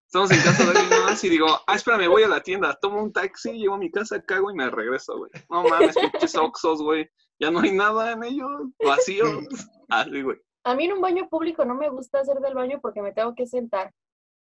Estamos 0.06 0.30
en 0.30 0.40
casa 0.42 0.70
de 0.70 0.78
alguien 0.78 1.02
más 1.02 1.24
y 1.24 1.28
digo, 1.30 1.46
ah, 1.66 1.74
espérame, 1.74 2.08
voy 2.08 2.22
a 2.22 2.28
la 2.28 2.40
tienda, 2.42 2.78
tomo 2.80 3.02
un 3.02 3.12
taxi, 3.12 3.52
llego 3.52 3.74
a 3.74 3.78
mi 3.78 3.90
casa, 3.90 4.22
cago 4.22 4.50
y 4.50 4.54
me 4.54 4.70
regreso, 4.70 5.16
güey. 5.18 5.30
No 5.50 5.64
mames, 5.64 5.96
pinches 5.96 6.36
oxos, 6.36 6.80
güey. 6.82 7.08
Ya 7.38 7.50
no 7.50 7.60
hay 7.60 7.72
nada 7.72 8.12
en 8.12 8.24
ellos, 8.24 8.50
vacíos. 8.84 9.28
Así, 9.88 10.22
güey. 10.22 10.38
A 10.64 10.74
mí 10.74 10.84
en 10.86 10.94
un 10.94 11.00
baño 11.00 11.28
público 11.28 11.64
no 11.64 11.74
me 11.74 11.88
gusta 11.88 12.20
hacer 12.20 12.38
del 12.40 12.54
baño 12.54 12.80
porque 12.80 13.02
me 13.02 13.12
tengo 13.12 13.34
que 13.34 13.46
sentar. 13.46 13.92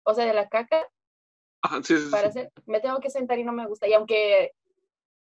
O 0.03 0.13
sea, 0.13 0.25
de 0.25 0.33
la 0.33 0.47
caca, 0.49 0.87
Ajá, 1.61 1.83
sí, 1.83 1.97
sí, 1.97 2.05
sí. 2.05 2.11
para 2.11 2.29
hacer, 2.29 2.51
me 2.65 2.79
tengo 2.79 2.99
que 2.99 3.09
sentar 3.09 3.37
y 3.37 3.43
no 3.43 3.51
me 3.51 3.67
gusta. 3.67 3.87
Y 3.87 3.93
aunque 3.93 4.53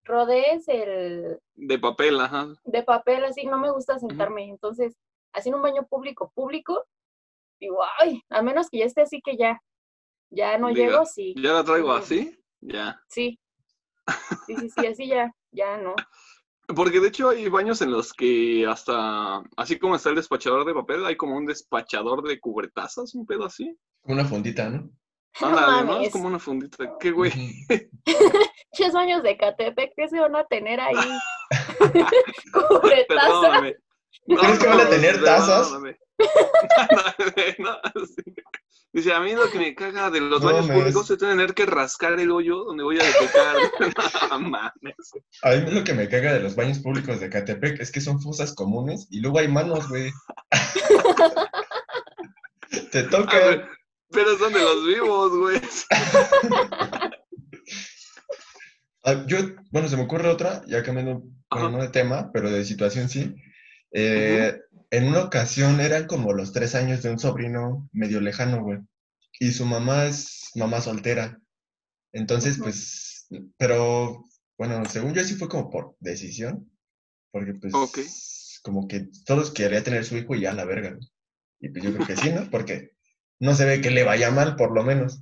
rodees 0.03 0.67
el 0.67 1.39
De 1.55 1.79
papel, 1.79 2.19
ajá. 2.21 2.47
de 2.63 2.83
papel 2.83 3.25
así, 3.25 3.45
no 3.45 3.57
me 3.59 3.71
gusta 3.71 3.99
sentarme. 3.99 4.47
Entonces, 4.47 4.95
así 5.33 5.49
en 5.49 5.55
un 5.55 5.61
baño 5.61 5.85
público, 5.87 6.31
público, 6.33 6.85
digo, 7.59 7.79
ay, 7.99 8.21
a 8.29 8.41
menos 8.41 8.69
que 8.69 8.79
ya 8.79 8.85
esté 8.85 9.01
así 9.01 9.21
que 9.21 9.37
ya, 9.37 9.61
ya 10.29 10.57
no 10.57 10.69
Diga, 10.69 10.85
llego, 10.85 11.05
sí. 11.05 11.33
Ya 11.35 11.53
la 11.53 11.63
traigo 11.63 11.91
así, 11.91 12.39
ya. 12.61 13.01
Sí. 13.09 13.39
Sí, 14.47 14.55
sí, 14.55 14.69
sí, 14.69 14.87
así 14.87 15.07
ya, 15.07 15.31
ya 15.51 15.77
no. 15.77 15.93
Porque 16.75 16.99
de 16.99 17.07
hecho 17.07 17.29
hay 17.29 17.49
baños 17.49 17.81
en 17.81 17.91
los 17.91 18.13
que 18.13 18.65
hasta, 18.67 19.41
así 19.57 19.79
como 19.79 19.95
está 19.95 20.09
el 20.09 20.15
despachador 20.15 20.65
de 20.65 20.73
papel, 20.73 21.05
hay 21.05 21.15
como 21.15 21.35
un 21.35 21.45
despachador 21.45 22.21
de 22.21 22.39
cubretazas, 22.39 23.15
un 23.15 23.25
pedo 23.25 23.45
así. 23.45 23.75
Una 24.03 24.23
fundita, 24.23 24.69
¿no? 24.69 24.89
No 25.41 25.47
Ándale, 25.47 25.83
¿no? 25.85 26.01
Es 26.01 26.11
como 26.11 26.27
una 26.27 26.39
fundita. 26.39 26.97
¿Qué 26.99 27.11
güey? 27.11 27.31
Ches 28.73 28.93
baños 28.93 29.23
de 29.23 29.37
Catepec, 29.37 29.93
¿qué 29.95 30.07
se 30.09 30.19
van 30.19 30.35
a 30.35 30.43
tener 30.45 30.79
ahí? 30.79 30.95
Cubretaza. 32.53 33.07
Perdóname. 33.07 33.75
¿Crees 34.27 34.59
que 34.59 34.67
van 34.67 34.81
a 34.81 34.89
tener 34.89 35.23
tazas? 35.23 35.69
perdóname. 35.69 35.97
No, 37.59 37.77
sí. 38.05 38.33
Dice, 38.91 39.13
a 39.13 39.19
mí 39.19 39.33
lo 39.33 39.51
que 39.51 39.59
me 39.59 39.75
caga 39.75 40.09
de 40.09 40.19
los 40.19 40.41
No 40.41 40.47
baños 40.47 40.67
mames. 40.67 40.81
públicos 40.81 41.11
es 41.11 41.17
tener 41.19 41.53
que 41.53 41.67
rascar 41.67 42.19
el 42.19 42.31
hoyo 42.31 42.63
donde 42.63 42.83
voy 42.83 42.99
a 42.99 43.03
defecar. 43.03 43.55
No 44.31 44.39
mames. 44.39 44.95
A 45.43 45.51
mí 45.51 45.71
lo 45.71 45.83
que 45.83 45.93
me 45.93 46.09
caga 46.09 46.33
de 46.33 46.39
los 46.39 46.55
baños 46.55 46.79
públicos 46.79 47.19
de 47.19 47.29
Catepec 47.29 47.79
es 47.79 47.91
que 47.91 48.01
son 48.01 48.19
fosas 48.21 48.53
comunes 48.53 49.07
y 49.11 49.19
luego 49.19 49.39
hay 49.39 49.47
manos, 49.47 49.87
güey. 49.89 50.11
Te 52.91 53.03
toca. 53.03 53.67
pero 54.11 54.37
son 54.37 54.53
de 54.53 54.59
los 54.59 54.85
vivos, 54.87 55.37
güey. 55.37 55.61
Ah, 59.05 59.23
yo, 59.27 59.37
bueno, 59.71 59.87
se 59.87 59.95
me 59.95 60.03
ocurre 60.03 60.27
otra, 60.27 60.61
ya 60.67 60.83
cambiando, 60.83 61.23
bueno, 61.49 61.71
no 61.71 61.81
de 61.81 61.87
tema, 61.87 62.31
pero 62.33 62.51
de 62.51 62.65
situación 62.65 63.07
sí. 63.07 63.33
Eh, 63.91 64.59
En 64.91 65.07
una 65.07 65.23
ocasión 65.23 65.79
eran 65.81 66.07
como 66.07 66.33
los 66.33 66.51
tres 66.51 66.73
años 66.75 67.03
de 67.03 67.11
un 67.11 67.19
sobrino 67.19 67.87
medio 67.91 68.21
lejano, 68.21 68.61
güey. 68.63 68.79
Y 69.39 69.51
su 69.51 69.65
mamá 69.65 70.05
es 70.05 70.49
mamá 70.55 70.81
soltera. 70.81 71.39
Entonces, 72.11 72.57
pues, 72.57 73.27
pero, 73.57 74.23
bueno, 74.57 74.83
según 74.85 75.13
yo 75.13 75.23
sí 75.23 75.35
fue 75.35 75.47
como 75.47 75.69
por 75.69 75.95
decisión, 75.99 76.71
porque 77.31 77.53
pues, 77.53 77.73
Ok. 77.75 77.99
como 78.63 78.87
que 78.87 79.07
todos 79.25 79.51
querían 79.51 79.83
tener 79.83 80.03
su 80.05 80.17
hijo 80.17 80.33
y 80.35 80.41
ya 80.41 80.53
la 80.53 80.65
verga, 80.65 80.91
¿no? 80.91 80.99
Y 81.59 81.69
pues 81.69 81.83
yo 81.83 81.93
creo 81.93 82.07
que 82.07 82.15
sí, 82.15 82.31
¿no? 82.31 82.49
Porque 82.49 82.91
no 83.39 83.53
se 83.53 83.65
ve 83.65 83.81
que 83.81 83.91
le 83.91 84.03
vaya 84.03 84.31
mal, 84.31 84.55
por 84.55 84.71
lo 84.73 84.83
menos. 84.83 85.21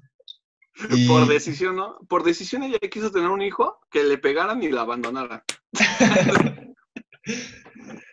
Y- 0.92 1.08
Por 1.08 1.28
decisión, 1.28 1.76
¿no? 1.76 1.98
Por 2.08 2.24
decisión 2.24 2.64
ella 2.64 2.78
quiso 2.92 3.12
tener 3.12 3.30
un 3.30 3.42
hijo 3.42 3.80
que 3.92 4.04
le 4.04 4.18
pegaran 4.18 4.62
y 4.64 4.70
la 4.70 4.82
abandonaran. 4.82 5.42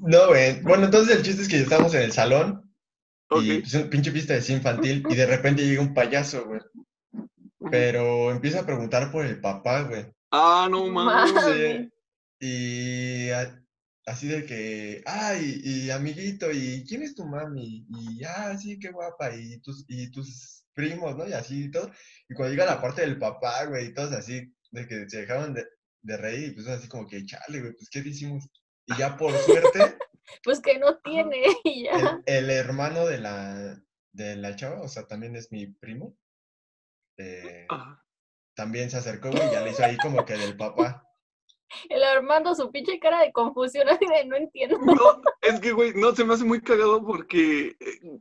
No, 0.00 0.28
güey. 0.28 0.60
Bueno, 0.62 0.84
entonces 0.86 1.16
el 1.16 1.22
chiste 1.22 1.42
es 1.42 1.48
que 1.48 1.58
estábamos 1.60 1.94
en 1.94 2.02
el 2.02 2.12
salón 2.12 2.62
y 3.42 3.58
pues, 3.60 3.74
un 3.74 3.90
pinche 3.90 4.10
fiesta 4.10 4.34
de 4.34 4.52
infantil 4.52 5.04
y 5.08 5.14
de 5.14 5.26
repente 5.26 5.66
llega 5.66 5.82
un 5.82 5.94
payaso, 5.94 6.46
güey. 6.46 6.60
Pero 7.70 8.30
empieza 8.30 8.60
a 8.60 8.66
preguntar 8.66 9.10
por 9.10 9.24
el 9.26 9.40
papá, 9.40 9.82
güey. 9.82 10.06
Ah, 10.30 10.68
no 10.70 10.86
mames. 10.92 11.32
Mami. 11.34 11.90
Y 12.40 13.30
a- 13.30 13.60
así 14.06 14.28
de 14.28 14.46
que, 14.46 15.02
ay, 15.04 15.60
y 15.64 15.90
amiguito, 15.90 16.50
¿y 16.52 16.84
quién 16.86 17.02
es 17.02 17.14
tu 17.14 17.26
mami? 17.26 17.86
Y, 17.90 18.24
ah, 18.24 18.56
sí, 18.56 18.78
qué 18.78 18.90
guapa, 18.90 19.34
y 19.34 19.58
tus, 19.60 19.84
y 19.88 20.10
tus 20.10 20.64
primos, 20.72 21.16
¿no? 21.16 21.28
Y 21.28 21.32
así 21.32 21.64
y 21.64 21.70
todo. 21.70 21.90
Y 22.28 22.34
cuando 22.34 22.52
llega 22.54 22.64
la 22.64 22.80
parte 22.80 23.02
del 23.02 23.18
papá, 23.18 23.64
güey, 23.66 23.86
y 23.88 23.94
todos 23.94 24.12
así, 24.12 24.50
de 24.70 24.86
que 24.86 25.08
se 25.10 25.22
dejaron 25.22 25.52
de, 25.52 25.66
de 26.02 26.16
reír, 26.16 26.48
y 26.48 26.50
pues 26.52 26.68
así 26.68 26.88
como 26.88 27.06
que, 27.06 27.26
chale, 27.26 27.60
güey, 27.60 27.72
pues, 27.74 27.88
¿qué 27.90 27.98
hicimos? 27.98 28.48
Y 28.88 28.96
ya 28.98 29.16
por 29.16 29.32
suerte, 29.32 29.98
Pues 30.44 30.60
que 30.60 30.78
no 30.78 30.98
tiene 30.98 31.42
y 31.64 31.84
ya. 31.84 32.20
el, 32.26 32.44
el 32.44 32.50
hermano 32.50 33.06
de 33.06 33.18
la, 33.18 33.80
de 34.12 34.36
la 34.36 34.56
chava, 34.56 34.80
o 34.80 34.88
sea, 34.88 35.06
también 35.06 35.36
es 35.36 35.50
mi 35.52 35.66
primo, 35.66 36.16
eh, 37.16 37.66
también 38.54 38.90
se 38.90 38.98
acercó, 38.98 39.30
güey, 39.30 39.46
y 39.48 39.52
ya 39.52 39.60
le 39.62 39.70
hizo 39.70 39.84
ahí 39.84 39.96
como 39.96 40.24
que 40.24 40.36
del 40.36 40.56
papá. 40.56 41.04
El 41.90 42.02
Armando, 42.02 42.54
su 42.54 42.70
pinche 42.72 42.98
cara 42.98 43.20
de 43.20 43.30
confusión, 43.30 43.86
así 43.90 44.06
de 44.06 44.24
no 44.24 44.36
entiendo. 44.36 44.78
No, 44.78 45.20
es 45.42 45.60
que, 45.60 45.72
güey, 45.72 45.92
no, 45.94 46.14
se 46.14 46.24
me 46.24 46.32
hace 46.32 46.44
muy 46.44 46.62
cagado 46.62 47.04
porque 47.04 47.76
eh, 47.78 48.20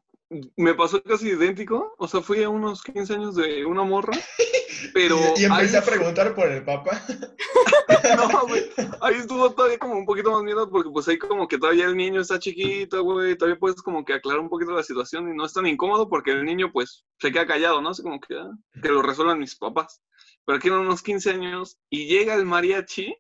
me 0.56 0.74
pasó 0.74 1.02
casi 1.04 1.30
idéntico. 1.30 1.94
O 1.98 2.08
sea, 2.08 2.22
fui 2.22 2.44
a 2.44 2.50
unos 2.50 2.84
15 2.84 3.14
años 3.14 3.36
de 3.36 3.66
una 3.66 3.84
morra, 3.84 4.14
pero 4.94 5.18
y, 5.36 5.42
y 5.42 5.46
empecé 5.46 5.78
ahí 5.78 5.84
a 5.84 5.86
preguntar 5.86 6.36
por 6.36 6.48
el 6.48 6.64
papá. 6.64 7.02
No, 8.16 8.48
güey. 8.48 8.64
Ahí 9.02 9.16
estuvo 9.16 9.52
todavía 9.52 9.78
como 9.78 9.96
un 9.96 10.06
poquito 10.06 10.32
más 10.32 10.44
miedo 10.44 10.70
porque 10.70 10.90
pues 10.90 11.08
ahí 11.08 11.18
como 11.18 11.48
que 11.48 11.58
todavía 11.58 11.86
el 11.86 11.96
niño 11.96 12.22
está 12.22 12.40
chiquito, 12.40 13.04
güey. 13.04 13.38
Todavía 13.38 13.60
puedes 13.60 13.82
como 13.82 14.04
que 14.06 14.14
aclarar 14.14 14.42
un 14.42 14.50
poquito 14.50 14.72
la 14.72 14.84
situación 14.84 15.30
y 15.30 15.36
no 15.36 15.46
es 15.46 15.54
tan 15.54 15.66
incómodo 15.66 16.08
porque 16.10 16.32
el 16.32 16.46
niño 16.46 16.72
pues 16.72 17.06
se 17.20 17.32
queda 17.32 17.48
callado, 17.48 17.82
¿no? 17.82 17.90
Así 17.90 18.04
como 18.04 18.20
que, 18.20 18.36
ah, 18.36 18.52
que 18.82 18.90
lo 18.90 19.02
resuelvan 19.02 19.40
mis 19.40 19.56
papás. 19.56 20.02
Pero 20.46 20.58
aquí 20.58 20.68
eran 20.68 20.82
unos 20.82 21.02
15 21.02 21.32
años 21.32 21.78
y 21.90 22.08
llega 22.08 22.36
el 22.36 22.46
mariachi 22.46 23.16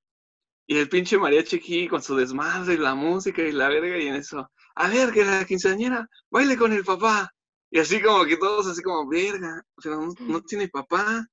y 0.67 0.77
el 0.77 0.89
pinche 0.89 1.17
mariachi 1.17 1.57
aquí 1.57 1.87
con 1.87 2.01
su 2.01 2.15
desmadre 2.15 2.75
y 2.75 2.77
la 2.77 2.95
música 2.95 3.41
y 3.41 3.51
la 3.51 3.69
verga 3.69 3.97
y 3.97 4.07
en 4.07 4.15
eso, 4.15 4.49
a 4.77 4.89
ver, 4.89 5.11
que 5.11 5.25
la 5.25 5.45
quinceañera 5.45 6.07
baile 6.29 6.57
con 6.57 6.71
el 6.73 6.83
papá. 6.83 7.31
Y 7.69 7.79
así 7.79 8.01
como 8.01 8.25
que 8.25 8.37
todos 8.37 8.67
así 8.67 8.81
como, 8.81 9.07
verga, 9.09 9.63
pero 9.81 10.01
no, 10.01 10.13
no 10.19 10.41
tiene 10.41 10.69
papá. 10.69 11.25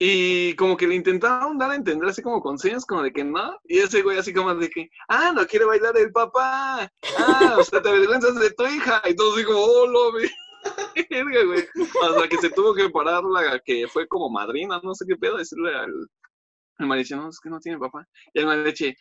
Y 0.00 0.54
como 0.54 0.76
que 0.76 0.86
le 0.86 0.94
intentaron 0.94 1.58
dar 1.58 1.72
a 1.72 1.74
entender 1.74 2.08
así 2.08 2.22
como 2.22 2.40
con 2.40 2.58
señas, 2.58 2.86
como 2.86 3.02
de 3.02 3.12
que 3.12 3.24
no. 3.24 3.58
Y 3.64 3.78
ese 3.78 4.02
güey 4.02 4.18
así 4.18 4.32
como 4.32 4.54
de 4.54 4.70
que, 4.70 4.88
ah, 5.08 5.32
no 5.34 5.46
quiere 5.46 5.64
bailar 5.64 5.96
el 5.96 6.12
papá. 6.12 6.90
Ah, 7.18 7.56
o 7.58 7.64
sea, 7.64 7.82
te 7.82 7.88
avergüenzas 7.88 8.38
de 8.38 8.50
tu 8.52 8.66
hija. 8.66 9.02
Y 9.06 9.14
todo 9.14 9.34
así 9.34 9.44
como, 9.44 9.58
oh, 9.58 9.86
lo 9.86 10.12
vi. 10.12 10.28
Verga, 11.10 11.44
güey. 11.44 11.66
Hasta 12.02 12.28
que 12.28 12.38
se 12.38 12.50
tuvo 12.50 12.74
que 12.74 12.88
parar 12.90 13.24
la 13.24 13.58
que 13.64 13.88
fue 13.88 14.06
como 14.06 14.30
madrina, 14.30 14.80
no 14.82 14.94
sé 14.94 15.04
qué 15.06 15.16
pedo, 15.16 15.36
decirle 15.36 15.74
al, 15.74 15.92
al 16.78 16.86
mariachi, 16.86 17.14
no, 17.14 17.28
es 17.28 17.40
que 17.40 17.50
no 17.50 17.58
tiene 17.58 17.78
papá. 17.78 18.06
Y 18.34 18.38
el 18.38 18.46
mariachi, 18.46 18.94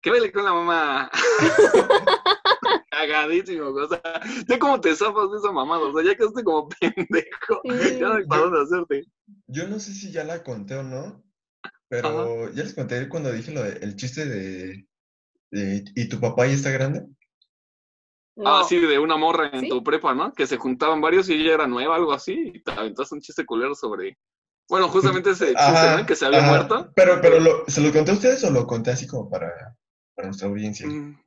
que 0.00 0.10
baile 0.10 0.30
con 0.32 0.44
la 0.44 0.52
mamá. 0.52 1.10
Cagadísimo, 2.98 3.68
o 3.68 3.88
sea, 3.88 4.00
ya 4.48 4.58
como 4.58 4.80
te 4.80 4.94
zafas 4.94 5.30
de 5.30 5.38
esa 5.38 5.52
mamada, 5.52 5.82
o 5.82 5.92
sea, 5.92 6.04
ya 6.04 6.16
quedaste 6.16 6.42
como 6.42 6.68
pendejo. 6.80 7.60
Sí. 7.64 7.98
Ya 8.00 8.08
no 8.08 8.14
hay 8.14 8.26
para 8.26 8.42
dónde 8.42 8.60
hacerte. 8.62 9.04
Yo 9.46 9.68
no 9.68 9.78
sé 9.78 9.92
si 9.94 10.10
ya 10.10 10.24
la 10.24 10.42
conté 10.42 10.74
o 10.76 10.82
no, 10.82 11.22
pero 11.88 12.50
ya 12.52 12.64
les 12.64 12.74
conté 12.74 13.08
cuando 13.08 13.32
dije 13.32 13.52
lo 13.52 13.62
de- 13.62 13.78
el 13.82 13.96
chiste 13.96 14.26
de, 14.26 14.86
de, 15.50 15.84
¿y 15.94 16.08
tu 16.08 16.20
papá 16.20 16.46
ya 16.46 16.54
está 16.54 16.70
grande? 16.70 17.06
No. 18.36 18.58
Ah, 18.58 18.64
sí, 18.64 18.78
de 18.78 18.98
una 18.98 19.16
morra 19.16 19.50
en 19.52 19.60
¿Sí? 19.62 19.68
tu 19.68 19.82
prepa, 19.82 20.14
¿no? 20.14 20.32
Que 20.32 20.46
se 20.46 20.56
juntaban 20.58 21.00
varios 21.00 21.28
y 21.28 21.34
ella 21.34 21.54
era 21.54 21.66
nueva, 21.66 21.96
algo 21.96 22.12
así, 22.12 22.52
y 22.54 22.62
te 22.62 22.70
aventaste 22.70 23.14
un 23.16 23.20
chiste 23.20 23.44
culero 23.44 23.74
sobre... 23.74 24.16
Bueno, 24.68 24.88
justamente 24.88 25.30
ese 25.30 25.46
chiste, 25.46 25.60
Ajá, 25.60 26.00
¿no? 26.00 26.06
Que 26.06 26.14
se 26.14 26.26
había 26.26 26.38
ajá. 26.40 26.48
muerto. 26.48 26.92
Pero, 26.94 27.20
pero 27.20 27.40
lo- 27.40 27.64
¿se 27.66 27.80
lo 27.80 27.92
conté 27.92 28.10
a 28.12 28.14
ustedes 28.14 28.44
o 28.44 28.50
lo 28.50 28.66
conté 28.66 28.90
así 28.92 29.06
como 29.06 29.28
para, 29.28 29.74
para 30.14 30.28
nuestra 30.28 30.46
audiencia? 30.48 30.86
Mm, 30.86 31.18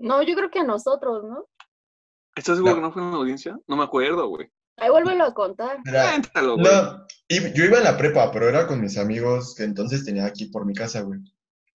No, 0.00 0.22
yo 0.22 0.34
creo 0.34 0.50
que 0.50 0.60
a 0.60 0.64
nosotros, 0.64 1.24
¿no? 1.24 1.46
¿Estás 2.34 2.56
seguro 2.56 2.72
No. 2.72 2.76
que 2.76 2.82
no 2.82 2.92
fue 2.92 3.02
en 3.02 3.10
la 3.10 3.16
audiencia? 3.16 3.58
No 3.66 3.76
me 3.76 3.84
acuerdo, 3.84 4.28
güey. 4.28 4.50
Ahí 4.76 4.88
vuélvelo 4.90 5.24
a 5.24 5.34
contar. 5.34 5.78
Era- 5.86 6.10
Cuéntalo, 6.10 6.54
güey. 6.56 6.64
no, 6.66 7.06
yo 7.54 7.64
iba 7.64 7.78
en 7.78 7.84
la 7.84 7.96
prepa, 7.98 8.30
pero 8.32 8.48
era 8.48 8.66
con 8.66 8.80
mis 8.80 8.96
amigos 8.96 9.54
que 9.54 9.64
entonces 9.64 10.04
tenía 10.04 10.24
aquí 10.26 10.46
por 10.46 10.64
mi 10.64 10.74
casa, 10.74 11.02
güey. 11.02 11.20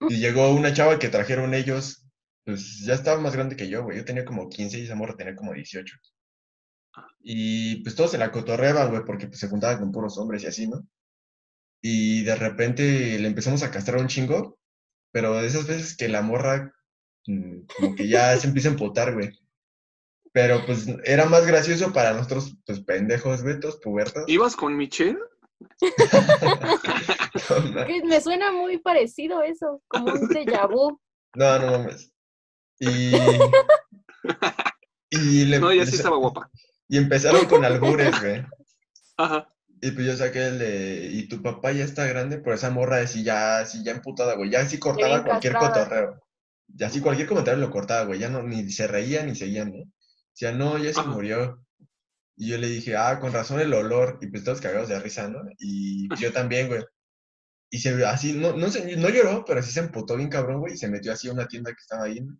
Y 0.09 0.17
llegó 0.19 0.49
una 0.51 0.73
chava 0.73 0.97
que 0.99 1.09
trajeron 1.09 1.53
ellos, 1.53 2.05
pues 2.43 2.79
ya 2.85 2.93
estaba 2.95 3.19
más 3.21 3.33
grande 3.35 3.55
que 3.55 3.67
yo, 3.69 3.83
güey. 3.83 3.97
Yo 3.97 4.05
tenía 4.05 4.25
como 4.25 4.49
15 4.49 4.79
y 4.79 4.83
esa 4.85 4.95
morra 4.95 5.15
tenía 5.15 5.35
como 5.35 5.53
18. 5.53 5.95
Y 7.21 7.83
pues 7.83 7.95
todos 7.95 8.11
se 8.11 8.17
la 8.17 8.31
cotorreaban, 8.31 8.89
güey, 8.89 9.03
porque 9.05 9.27
pues, 9.27 9.39
se 9.39 9.49
juntaban 9.49 9.79
con 9.79 9.91
puros 9.91 10.17
hombres 10.17 10.43
y 10.43 10.47
así, 10.47 10.67
¿no? 10.67 10.87
Y 11.81 12.23
de 12.23 12.35
repente 12.35 13.19
le 13.19 13.27
empezamos 13.27 13.63
a 13.63 13.71
castrar 13.71 13.99
un 13.99 14.07
chingo, 14.07 14.57
pero 15.11 15.33
de 15.35 15.47
esas 15.47 15.67
veces 15.67 15.95
que 15.97 16.07
la 16.07 16.21
morra 16.21 16.73
como 17.25 17.95
que 17.95 18.07
ya 18.07 18.35
se 18.37 18.47
empieza 18.47 18.69
a 18.69 18.73
emputar, 18.73 19.13
güey. 19.13 19.31
Pero 20.31 20.65
pues 20.65 20.85
era 21.05 21.25
más 21.25 21.45
gracioso 21.47 21.93
para 21.93 22.13
nosotros, 22.13 22.55
pues 22.65 22.81
pendejos, 22.81 23.41
güey, 23.43 23.59
todos 23.59 23.77
pubertos. 23.77 24.23
¿Ibas 24.27 24.55
con 24.55 24.75
Michelle? 24.75 25.17
Que 27.87 28.03
me 28.03 28.21
suena 28.21 28.51
muy 28.51 28.77
parecido 28.79 29.41
eso, 29.41 29.81
como 29.87 30.11
un 30.13 30.27
déjà 30.29 30.67
vu. 30.69 30.99
No, 31.35 31.59
no 31.59 31.71
mames. 31.71 32.11
Y, 32.79 33.13
y, 35.11 35.45
le- 35.45 35.59
No, 35.59 35.71
ella 35.71 35.83
le- 35.85 35.91
sí 35.91 35.97
estaba 35.97 36.17
guapa. 36.17 36.49
y 36.87 36.97
empezaron 36.97 37.45
con 37.45 37.63
albures, 37.65 38.19
güey. 38.21 38.45
Ajá. 39.17 39.49
Y 39.81 39.91
pues 39.91 40.05
yo 40.07 40.15
saqué 40.15 40.47
el 40.47 40.59
de, 40.59 41.09
y 41.11 41.27
tu 41.27 41.41
papá 41.41 41.71
ya 41.71 41.83
está 41.83 42.05
grande, 42.07 42.37
pero 42.39 42.55
esa 42.55 42.69
morra 42.71 42.97
así 42.97 43.23
ya, 43.23 43.59
así 43.59 43.83
ya 43.83 43.91
emputada, 43.91 44.35
güey. 44.35 44.49
Ya 44.49 44.61
así 44.61 44.79
cortaba 44.79 45.23
cualquier 45.23 45.53
castrada. 45.53 45.83
cotorreo. 45.83 46.24
Y 46.67 46.83
así 46.83 46.99
cualquier 47.01 47.27
comentario 47.27 47.59
lo 47.59 47.71
cortaba, 47.71 48.05
güey. 48.05 48.19
Ya 48.19 48.29
no, 48.29 48.43
ni 48.43 48.71
se 48.71 48.87
reía 48.87 49.23
ni 49.25 49.35
seguían, 49.35 49.71
¿no? 49.71 49.83
Decía, 50.33 50.51
no, 50.51 50.77
ya 50.77 50.93
se 50.93 51.01
murió. 51.03 51.61
Y 52.37 52.49
yo 52.49 52.57
le 52.57 52.67
dije, 52.67 52.97
ah, 52.97 53.19
con 53.19 53.31
razón 53.33 53.59
el 53.61 53.73
olor. 53.73 54.17
Y 54.21 54.27
pues 54.27 54.43
todos 54.43 54.61
cagados 54.61 54.89
de 54.89 54.99
risa, 54.99 55.27
¿no? 55.29 55.39
Y 55.59 56.07
yo 56.19 56.31
también, 56.33 56.67
güey. 56.67 56.83
Y 57.71 57.79
se 57.79 58.05
así, 58.05 58.33
no, 58.33 58.55
no, 58.55 58.69
se- 58.69 58.95
no 58.97 59.09
lloró, 59.09 59.43
pero 59.45 59.61
sí 59.63 59.71
se 59.71 59.79
emputó 59.81 60.15
bien 60.17 60.29
cabrón, 60.29 60.59
güey. 60.59 60.73
Y 60.73 60.77
se 60.77 60.87
metió 60.89 61.13
así 61.13 61.27
a 61.29 61.33
una 61.33 61.47
tienda 61.47 61.71
que 61.71 61.79
estaba 61.81 62.03
ahí, 62.05 62.21
¿no? 62.21 62.37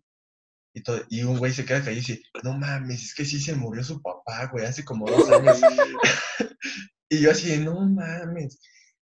Y, 0.74 0.82
todo, 0.82 1.00
y 1.08 1.22
un 1.22 1.38
güey 1.38 1.52
se 1.52 1.64
queda 1.64 1.78
caído 1.80 1.92
y 1.92 1.96
dice, 2.04 2.22
no 2.42 2.52
mames, 2.58 3.02
es 3.02 3.14
que 3.14 3.24
sí 3.24 3.40
se 3.40 3.54
murió 3.54 3.82
su 3.82 4.02
papá, 4.02 4.50
güey, 4.52 4.66
hace 4.66 4.84
como 4.84 5.10
dos 5.10 5.30
años. 5.30 5.58
Y 7.08 7.20
yo 7.20 7.30
así, 7.30 7.56
no 7.58 7.80
mames. 7.88 8.58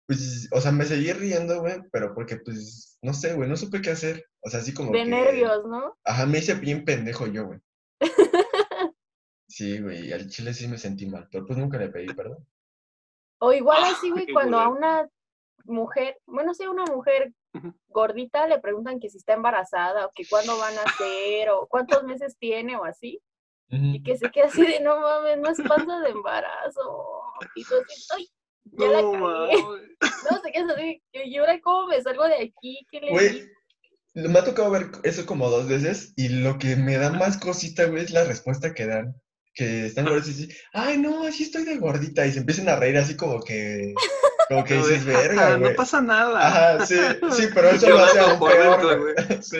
Pues, 0.07 0.49
o 0.53 0.61
sea, 0.61 0.73
me 0.73 0.85
seguí 0.87 1.13
riendo, 1.13 1.61
güey, 1.61 1.77
pero 1.93 2.15
porque, 2.15 2.39
pues, 2.39 2.99
no 3.03 3.13
sé, 3.15 3.35
güey, 3.35 3.49
no 3.49 3.57
supe 3.57 3.81
qué 3.83 3.91
hacer. 3.91 4.25
O 4.43 4.49
sea, 4.51 4.61
así 4.61 4.73
como 4.75 4.93
De 4.93 4.99
que... 5.05 5.11
nervios, 5.11 5.65
¿no? 5.67 5.97
Ajá, 6.05 6.27
me 6.27 6.39
hice 6.39 6.55
bien 6.55 6.85
pendejo 6.85 7.27
yo, 7.27 7.47
güey. 7.47 7.61
Sí, 9.49 9.81
güey, 9.81 10.13
al 10.13 10.29
chile 10.29 10.55
sí 10.55 10.69
me 10.69 10.79
sentí 10.79 11.07
mal, 11.07 11.29
pero 11.31 11.45
pues 11.45 11.59
nunca 11.59 11.77
le 11.77 11.89
pedí 11.89 12.07
perdón. 12.15 12.47
O 13.41 13.53
igual 13.53 13.83
Ah, 13.83 13.91
así, 13.97 14.09
güey, 14.11 14.27
qué 14.27 14.33
cuando 14.33 14.59
a 14.59 14.69
una 14.69 15.09
mujer, 15.65 16.19
bueno, 16.27 16.55
sí, 16.55 16.63
a 16.65 16.71
una 16.71 16.85
mujer 16.85 17.33
gordita 17.89 18.47
le 18.47 18.61
preguntan 18.61 19.01
que 19.01 19.11
si 19.11 19.19
está 19.19 19.33
embarazada 19.35 20.07
o 20.07 20.13
que 20.15 20.25
cuándo 20.29 20.57
van 20.57 20.79
a 20.79 20.83
hacer 20.83 21.51
o 21.51 21.67
cuántos 21.67 22.05
meses 22.05 22.37
tiene 22.39 22.77
o 22.77 22.85
así, 22.85 23.21
y 23.71 24.03
que 24.05 24.17
se 24.17 24.31
queda 24.31 24.47
así 24.47 24.63
de 24.65 24.81
no 24.81 25.01
mames, 25.01 25.39
no 25.39 25.49
es 25.51 25.61
panza 25.69 25.99
de 26.01 26.11
embarazo. 26.11 27.23
Y 27.57 27.65
tú 27.65 27.75
así, 27.75 28.05
ay, 28.17 28.29
ya 28.65 28.87
la 28.87 29.03
No, 29.03 29.13
cagué. 29.13 29.63
mames. 29.63 29.91
No, 30.31 30.41
se 30.43 30.53
queda 30.53 30.73
así, 30.75 31.03
y 31.13 31.37
ahora 31.39 31.61
cómo 31.61 31.89
me 31.89 32.01
salgo 32.01 32.25
de 32.29 32.37
aquí, 32.37 32.87
¿qué 32.91 33.01
le 33.01 33.11
Güey, 33.11 33.29
digo? 33.41 33.47
Me 34.15 34.39
ha 34.39 34.45
tocado 34.45 34.71
ver 34.71 34.91
eso 35.03 35.27
como 35.27 35.49
dos 35.51 35.69
veces 35.69 36.13
y 36.17 36.29
lo 36.29 36.59
que 36.59 36.77
me 36.77 36.97
da 36.97 37.11
más 37.11 37.39
cosita, 37.39 37.85
güey, 37.87 38.05
es 38.05 38.11
la 38.11 38.25
respuesta 38.25 38.75
que 38.75 38.87
dan. 38.87 39.15
Que 39.53 39.87
están 39.87 40.05
gordos 40.05 40.29
y 40.29 40.33
dicen, 40.33 40.57
ay, 40.73 40.97
no, 40.99 41.25
así 41.25 41.43
estoy 41.43 41.65
de 41.65 41.77
gordita. 41.79 42.25
Y 42.25 42.33
se 42.33 42.39
empiezan 42.39 42.69
a 42.69 42.77
reír 42.77 42.97
así 42.97 43.17
como 43.17 43.41
que, 43.41 43.95
como 44.49 44.65
que 44.65 44.75
dices, 44.77 45.05
verga, 45.05 45.55
"Ah, 45.55 45.57
güey. 45.57 45.71
No 45.71 45.77
pasa 45.77 46.01
nada. 46.01 46.47
Ajá, 46.47 46.87
sí, 46.87 46.97
sí, 47.33 47.49
pero 47.53 47.71
eso 47.71 47.89
lo 47.91 47.99
hace 47.99 48.21
aún 48.21 48.39
peor, 48.39 48.99
güey. 49.01 49.15
Sí. 49.43 49.59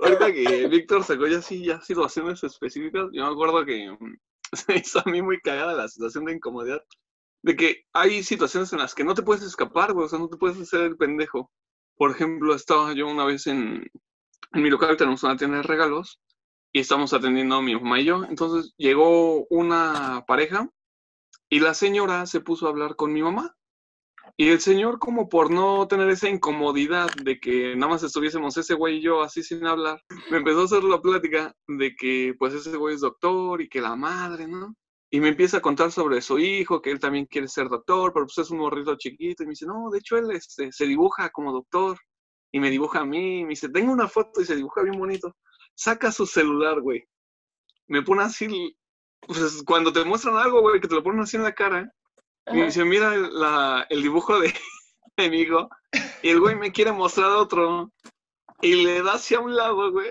Ahorita 0.00 0.32
que 0.32 0.68
Víctor 0.68 1.04
sacó 1.04 1.26
ya 1.26 1.42
sí, 1.42 1.64
ya 1.64 1.80
situaciones 1.80 2.42
específicas, 2.44 3.08
yo 3.12 3.26
me 3.26 3.32
acuerdo 3.32 3.64
que 3.64 3.90
mm, 3.90 4.16
se 4.52 4.76
hizo 4.78 5.00
a 5.04 5.10
mí 5.10 5.22
muy 5.22 5.40
cagada 5.40 5.74
la 5.74 5.88
situación 5.88 6.24
de 6.24 6.32
incomodidad. 6.32 6.82
De 7.42 7.56
que 7.56 7.84
hay 7.92 8.22
situaciones 8.22 8.72
en 8.72 8.78
las 8.78 8.94
que 8.94 9.04
no 9.04 9.14
te 9.14 9.22
puedes 9.22 9.42
escapar, 9.42 9.92
güey, 9.92 10.06
o 10.06 10.08
sea, 10.08 10.18
no 10.18 10.28
te 10.28 10.36
puedes 10.36 10.60
hacer 10.60 10.82
el 10.82 10.96
pendejo. 10.96 11.50
Por 11.96 12.10
ejemplo, 12.10 12.54
estaba 12.54 12.92
yo 12.92 13.06
una 13.06 13.24
vez 13.24 13.46
en, 13.46 13.90
en 14.52 14.62
mi 14.62 14.70
local, 14.70 14.96
tenemos 14.96 15.22
una 15.22 15.36
tienda 15.36 15.58
de 15.58 15.62
regalos, 15.62 16.20
y 16.72 16.80
estamos 16.80 17.12
atendiendo 17.12 17.56
a 17.56 17.62
mi 17.62 17.74
mamá 17.74 18.00
y 18.00 18.04
yo. 18.04 18.24
Entonces 18.24 18.74
llegó 18.76 19.46
una 19.48 20.24
pareja 20.26 20.68
y 21.50 21.60
la 21.60 21.74
señora 21.74 22.26
se 22.26 22.40
puso 22.40 22.66
a 22.66 22.70
hablar 22.70 22.96
con 22.96 23.12
mi 23.12 23.22
mamá. 23.22 23.54
Y 24.36 24.48
el 24.48 24.60
señor, 24.60 24.98
como 24.98 25.28
por 25.28 25.50
no 25.50 25.86
tener 25.88 26.08
esa 26.08 26.28
incomodidad 26.28 27.12
de 27.22 27.38
que 27.38 27.76
nada 27.76 27.92
más 27.92 28.02
estuviésemos 28.02 28.56
ese 28.56 28.74
güey 28.74 28.96
y 28.96 29.02
yo 29.02 29.20
así 29.20 29.42
sin 29.42 29.66
hablar, 29.66 30.02
me 30.30 30.38
empezó 30.38 30.62
a 30.62 30.64
hacer 30.64 30.84
la 30.84 31.02
plática 31.02 31.54
de 31.68 31.94
que 31.94 32.34
pues 32.38 32.54
ese 32.54 32.76
güey 32.76 32.94
es 32.94 33.02
doctor 33.02 33.60
y 33.60 33.68
que 33.68 33.82
la 33.82 33.94
madre, 33.94 34.46
¿no? 34.46 34.74
Y 35.14 35.20
me 35.20 35.28
empieza 35.28 35.58
a 35.58 35.60
contar 35.60 35.92
sobre 35.92 36.22
su 36.22 36.38
hijo, 36.38 36.80
que 36.80 36.90
él 36.90 36.98
también 36.98 37.26
quiere 37.26 37.46
ser 37.46 37.68
doctor, 37.68 38.14
pero 38.14 38.24
pues 38.24 38.38
es 38.38 38.50
un 38.50 38.58
morrito 38.58 38.96
chiquito. 38.96 39.42
Y 39.42 39.46
me 39.46 39.50
dice, 39.50 39.66
no, 39.66 39.90
de 39.90 39.98
hecho 39.98 40.16
él 40.16 40.30
este, 40.30 40.72
se 40.72 40.86
dibuja 40.86 41.28
como 41.28 41.52
doctor. 41.52 41.98
Y 42.50 42.60
me 42.60 42.70
dibuja 42.70 43.00
a 43.00 43.04
mí, 43.04 43.40
y 43.40 43.42
me 43.44 43.50
dice, 43.50 43.68
tengo 43.68 43.92
una 43.92 44.08
foto 44.08 44.40
y 44.40 44.46
se 44.46 44.56
dibuja 44.56 44.82
bien 44.82 44.98
bonito. 44.98 45.36
Saca 45.74 46.10
su 46.12 46.26
celular, 46.26 46.80
güey. 46.80 47.04
Me 47.88 48.00
pone 48.02 48.22
así, 48.22 48.74
pues 49.20 49.62
cuando 49.66 49.92
te 49.92 50.02
muestran 50.04 50.36
algo, 50.36 50.62
güey, 50.62 50.80
que 50.80 50.88
te 50.88 50.94
lo 50.94 51.02
ponen 51.02 51.20
así 51.20 51.36
en 51.36 51.42
la 51.42 51.52
cara, 51.52 51.92
y 52.46 52.54
me 52.54 52.64
dice, 52.66 52.84
mira 52.84 53.14
la- 53.16 53.86
el 53.90 54.02
dibujo 54.02 54.40
de, 54.40 54.52
de 55.18 55.30
mi 55.30 55.40
hijo. 55.42 55.68
Y 56.22 56.30
el 56.30 56.40
güey 56.40 56.56
me 56.56 56.72
quiere 56.72 56.92
mostrar 56.92 57.30
otro. 57.32 57.92
Y 58.62 58.82
le 58.82 59.02
da 59.02 59.14
hacia 59.14 59.40
un 59.40 59.54
lado, 59.54 59.92
güey. 59.92 60.10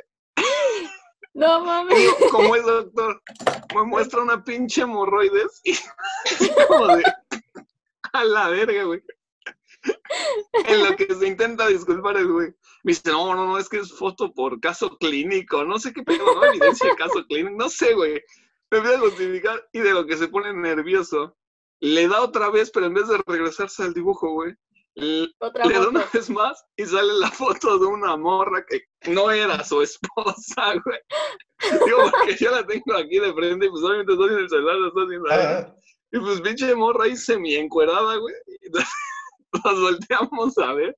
No 1.33 1.63
mames. 1.63 1.97
como 2.31 2.55
es 2.55 2.65
doctor, 2.65 3.21
me 3.73 3.83
muestra 3.83 4.21
una 4.21 4.43
pinche 4.43 4.81
hemorroides. 4.81 5.61
Y 5.63 5.73
como 6.67 6.97
de, 6.97 7.03
a 8.13 8.23
la 8.23 8.49
verga, 8.49 8.83
güey. 8.83 9.01
En 10.65 10.83
lo 10.83 10.95
que 10.95 11.13
se 11.15 11.27
intenta 11.27 11.67
disculpar 11.67 12.17
el 12.17 12.31
güey. 12.31 12.49
Me 12.83 12.91
dice, 12.91 13.09
no, 13.11 13.33
no, 13.35 13.45
no, 13.45 13.57
es 13.57 13.69
que 13.69 13.77
es 13.77 13.93
foto 13.93 14.33
por 14.33 14.59
caso 14.59 14.97
clínico. 14.97 15.63
No 15.63 15.79
sé 15.79 15.93
qué 15.93 16.03
pedo, 16.03 16.35
¿no? 16.35 16.43
Evidencia 16.45 16.89
de 16.89 16.95
caso 16.95 17.25
clínico. 17.27 17.55
No 17.55 17.69
sé, 17.69 17.93
güey. 17.93 18.21
Me 18.69 18.77
empieza 18.77 18.97
a 18.97 19.01
justificar 19.01 19.69
y 19.73 19.79
de 19.79 19.91
lo 19.91 20.05
que 20.05 20.17
se 20.17 20.27
pone 20.27 20.53
nervioso, 20.53 21.37
le 21.81 22.07
da 22.07 22.21
otra 22.21 22.49
vez, 22.49 22.71
pero 22.71 22.85
en 22.85 22.93
vez 22.93 23.07
de 23.07 23.17
regresarse 23.25 23.83
al 23.83 23.93
dibujo, 23.93 24.31
güey, 24.33 24.55
Otra 25.39 25.65
le 25.65 25.73
da 25.75 25.87
una 25.87 26.05
vez 26.13 26.29
más 26.29 26.65
y 26.75 26.85
sale 26.85 27.13
la 27.13 27.31
foto 27.31 27.79
de 27.79 27.85
una 27.85 28.17
morra 28.17 28.65
que 28.65 28.81
no 29.09 29.31
era 29.31 29.63
su 29.63 29.81
esposa, 29.81 30.73
güey. 30.85 30.99
Digo, 31.85 32.11
porque 32.11 32.35
yo 32.39 32.51
la 32.51 32.65
tengo 32.65 32.95
aquí 32.95 33.19
de 33.19 33.33
frente 33.33 33.67
y 33.67 33.69
pues 33.69 33.83
obviamente 33.83 34.13
estoy 34.13 34.33
en 34.33 34.39
el 34.39 34.49
celular, 34.49 34.75
lo 34.75 34.87
estoy 34.87 35.05
haciendo. 35.05 35.27
Ah, 35.31 35.75
Y 36.11 36.19
pues 36.19 36.41
pinche 36.41 36.75
morra 36.75 37.05
ahí 37.05 37.15
semi 37.15 37.55
encuerada, 37.55 38.15
güey. 38.17 38.35
Y 38.61 38.65
entonces 38.67 38.91
nos 39.63 39.81
volteamos 39.81 40.57
a 40.57 40.73
ver. 40.73 40.97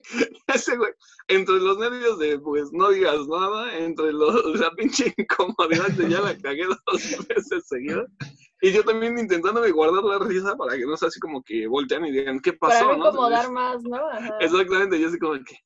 Ese 0.48 0.76
güey, 0.76 0.92
entre 1.28 1.56
los 1.56 1.78
nervios 1.78 2.18
de 2.18 2.38
pues 2.38 2.70
no 2.72 2.90
digas 2.90 3.26
nada, 3.28 3.76
entre 3.78 4.12
los, 4.12 4.60
la 4.60 4.70
pinche 4.72 5.12
incomodidad 5.16 5.88
de 5.88 6.08
ya 6.08 6.20
la 6.20 6.36
cagué 6.38 6.66
dos 6.66 7.26
veces 7.28 7.66
seguidas. 7.66 8.06
Y 8.60 8.72
yo 8.72 8.84
también 8.84 9.18
intentándome 9.18 9.70
guardar 9.70 10.02
la 10.04 10.18
risa 10.18 10.56
para 10.56 10.76
que 10.76 10.86
no 10.86 10.96
sea 10.96 11.08
así 11.08 11.20
como 11.20 11.42
que 11.42 11.66
voltean 11.66 12.06
y 12.06 12.12
digan, 12.12 12.40
¿qué 12.40 12.52
Para 12.54 12.74
pasó? 12.74 12.92
no 12.92 12.96
no? 12.96 13.08
incomodar 13.08 13.50
más, 13.52 13.82
¿no? 13.82 14.08
Ajá. 14.08 14.38
Exactamente, 14.40 14.98
yo 14.98 15.08
así 15.08 15.18
como 15.18 15.34
que, 15.34 15.58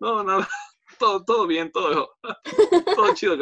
no, 0.00 0.24
nada, 0.24 0.48
todo, 0.98 1.24
todo 1.24 1.46
bien, 1.46 1.70
todo, 1.70 2.16
todo 2.96 3.14
chido. 3.14 3.36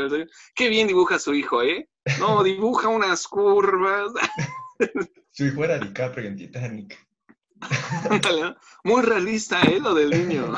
Qué 0.54 0.68
bien 0.68 0.88
dibuja 0.88 1.18
su 1.18 1.34
hijo, 1.34 1.62
¿eh? 1.62 1.88
No, 2.18 2.42
dibuja 2.42 2.88
unas 2.88 3.26
curvas. 3.26 4.12
su 5.30 5.46
hijo 5.46 5.64
era 5.64 5.78
DiCaprio 5.78 6.28
en 6.28 6.36
Titanic. 6.36 7.06
Muy 8.84 9.02
realista, 9.02 9.62
¿eh? 9.62 9.80
Lo 9.80 9.94
del 9.94 10.10
niño. 10.10 10.54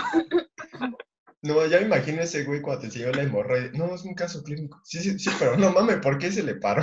No, 1.43 1.65
ya 1.67 1.79
me 1.79 1.87
imagino 1.87 2.21
ese 2.23 2.45
güey 2.45 2.61
cuando 2.61 2.81
te 2.83 2.87
enseñó 2.87 3.13
la 3.13 3.23
hemorroide. 3.23 3.71
No, 3.73 3.95
es 3.95 4.03
un 4.05 4.15
caso 4.15 4.43
clínico. 4.43 4.81
Sí, 4.85 4.99
sí, 5.01 5.19
sí, 5.19 5.31
pero 5.39 5.57
no 5.57 5.71
mames, 5.73 5.99
¿por 5.99 6.19
qué 6.19 6.31
se 6.33 6.43
le 6.43 6.57
paró? 6.57 6.83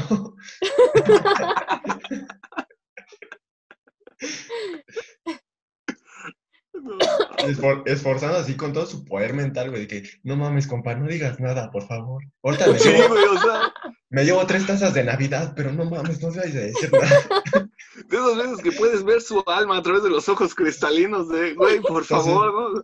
Esfor- 7.39 7.83
esforzando 7.85 8.37
así 8.37 8.55
con 8.55 8.73
todo 8.73 8.85
su 8.85 9.05
poder 9.05 9.33
mental, 9.33 9.69
güey, 9.69 9.85
de 9.85 9.87
que 9.87 10.09
no 10.23 10.35
mames, 10.35 10.67
compa, 10.67 10.95
no 10.95 11.07
digas 11.07 11.39
nada, 11.39 11.71
por 11.71 11.87
favor. 11.87 12.23
Ahorita 12.43 12.67
me 12.67 12.79
Sí, 12.79 12.89
llevo, 12.89 13.09
güey, 13.09 13.25
o 13.25 13.37
sea, 13.39 13.73
me 14.09 14.23
llevo 14.25 14.45
tres 14.45 14.65
tazas 14.65 14.93
de 14.93 15.03
Navidad, 15.03 15.53
pero 15.55 15.71
no 15.71 15.85
mames, 15.89 16.21
no 16.21 16.31
debes 16.31 16.53
de 16.53 16.65
decir 16.67 16.91
nada. 16.91 17.64
De 17.95 18.17
esas 18.17 18.37
veces 18.37 18.61
que 18.61 18.71
puedes 18.71 19.03
ver 19.03 19.21
su 19.21 19.43
alma 19.47 19.77
a 19.77 19.81
través 19.81 20.03
de 20.03 20.09
los 20.09 20.27
ojos 20.29 20.53
cristalinos 20.53 21.29
de, 21.29 21.53
güey, 21.53 21.79
por 21.79 22.03
favor, 22.03 22.53
¿no? 22.75 22.83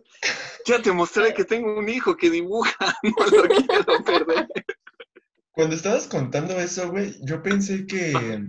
Ya 0.66 0.80
te 0.80 0.92
mostré 0.92 1.34
que 1.34 1.44
tengo 1.44 1.78
un 1.78 1.88
hijo 1.88 2.16
que 2.16 2.30
dibuja, 2.30 2.72
no 3.02 3.26
lo 3.26 3.42
quiero 3.48 4.04
perder. 4.04 4.48
Cuando 5.52 5.76
estabas 5.76 6.06
contando 6.06 6.58
eso, 6.58 6.90
güey, 6.90 7.14
yo 7.22 7.42
pensé 7.42 7.86
que. 7.86 8.42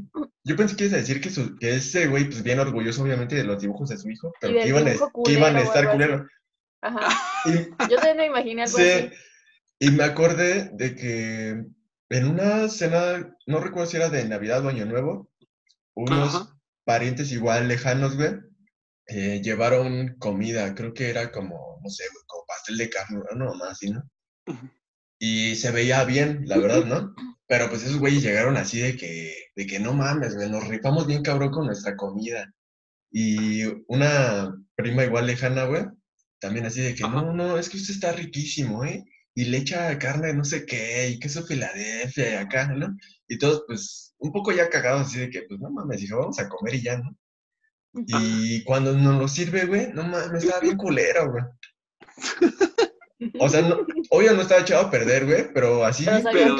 Yo 0.46 0.56
pensé 0.56 0.76
que 0.76 0.86
ibas 0.86 0.94
a 0.94 1.02
decir 1.02 1.20
que, 1.20 1.30
su- 1.30 1.58
que 1.58 1.76
ese 1.76 2.08
güey, 2.08 2.26
pues 2.26 2.44
bien 2.44 2.60
orgulloso, 2.60 3.04
obviamente, 3.04 3.36
de 3.36 3.44
los 3.44 3.62
dibujos 3.62 3.90
de 3.90 3.98
su 3.98 4.10
hijo, 4.10 4.34
pero 4.40 4.54
que 4.54 4.68
iban, 4.68 4.88
a, 4.88 4.92
que 5.26 5.32
iban 5.32 5.58
estar 5.58 5.92
culero. 5.92 6.26
Ajá. 6.82 7.10
Y, 7.46 7.90
Yo 7.90 7.96
también 7.98 8.18
me 8.18 8.26
imaginé 8.28 8.64
algo 8.64 8.78
sí, 8.78 8.90
así. 8.90 9.10
y 9.80 9.92
me 9.92 10.04
acordé 10.04 10.70
de 10.74 10.96
que 10.96 11.66
en 12.10 12.28
una 12.28 12.68
cena, 12.70 13.36
no 13.48 13.60
recuerdo 13.60 13.90
si 13.90 13.98
era 13.98 14.10
de 14.10 14.26
Navidad 14.26 14.66
o 14.66 14.70
Año 14.70 14.86
Nuevo, 14.86 15.30
unos 15.96 16.36
Ajá. 16.36 16.60
parientes 16.86 17.32
igual 17.32 17.68
lejanos, 17.68 18.16
güey, 18.16 18.32
eh, 19.08 19.42
llevaron 19.44 20.16
comida, 20.18 20.74
creo 20.76 20.94
que 20.94 21.10
era 21.10 21.32
como, 21.32 21.80
no 21.84 21.90
sé, 21.90 22.04
güey, 22.12 22.24
como 22.28 22.46
pastel 22.48 22.78
de 22.78 22.90
carne, 22.90 23.20
no, 23.36 23.54
más 23.56 23.72
así, 23.72 23.92
¿no? 23.92 24.04
Y 25.20 25.56
se 25.56 25.72
veía 25.72 26.04
bien, 26.04 26.44
la 26.46 26.58
verdad, 26.58 26.86
¿no? 26.86 27.14
Pero 27.48 27.70
pues 27.70 27.84
esos 27.84 28.00
güeyes 28.00 28.24
llegaron 28.24 28.58
así 28.58 28.80
de 28.80 28.98
que, 28.98 29.34
de 29.56 29.68
que 29.68 29.80
no 29.80 29.94
mames, 29.94 30.36
güey, 30.36 30.50
nos 30.50 30.68
rifamos 30.68 31.08
bien 31.08 31.24
cabrón 31.24 31.52
con 31.52 31.66
nuestra 31.66 31.96
comida. 31.96 32.54
Y 33.12 33.64
una 33.88 34.56
prima 34.76 35.04
igual 35.04 35.28
lejana, 35.28 35.66
güey, 35.66 35.86
también 36.40 36.66
así 36.66 36.82
de 36.82 36.96
que, 36.96 37.04
Ajá. 37.04 37.22
no, 37.22 37.34
no, 37.34 37.58
es 37.58 37.70
que 37.70 37.78
usted 37.78 37.94
está 37.94 38.12
riquísimo, 38.12 38.84
¿eh? 38.86 39.06
Y 39.36 39.46
le 39.46 39.58
echa 39.58 39.98
carne 39.98 40.28
de 40.28 40.34
no 40.36 40.44
sé 40.44 40.66
qué, 40.66 41.10
y 41.10 41.20
queso 41.20 41.44
Filadelfia 41.44 42.32
y 42.32 42.36
acá, 42.36 42.68
¿no? 42.68 42.96
Y 43.28 43.38
todos, 43.38 43.64
pues, 43.68 44.16
un 44.20 44.32
poco 44.32 44.52
ya 44.52 44.70
cagados 44.70 45.08
así 45.08 45.20
de 45.20 45.30
que, 45.30 45.44
pues, 45.44 45.60
no 45.60 45.72
mames, 45.72 46.02
hijo, 46.04 46.20
vamos 46.20 46.40
a 46.40 46.48
comer 46.50 46.76
y 46.76 46.84
ya, 46.84 46.98
¿no? 46.98 47.16
Y 47.94 48.64
cuando 48.64 48.94
nos 48.98 49.20
lo 49.20 49.28
sirve, 49.28 49.66
güey, 49.66 49.92
no 49.94 50.04
mames, 50.04 50.44
estaba 50.44 50.62
bien 50.62 50.78
culero, 50.78 51.32
güey. 51.32 51.44
O 53.40 53.50
sea, 53.50 53.62
no, 53.62 53.78
obvio 54.10 54.34
no 54.34 54.42
estaba 54.42 54.62
echado 54.62 54.88
a 54.88 54.92
perder, 54.92 55.26
güey, 55.26 55.54
pero 55.54 55.86
así, 55.86 56.06
Pero 56.32 56.58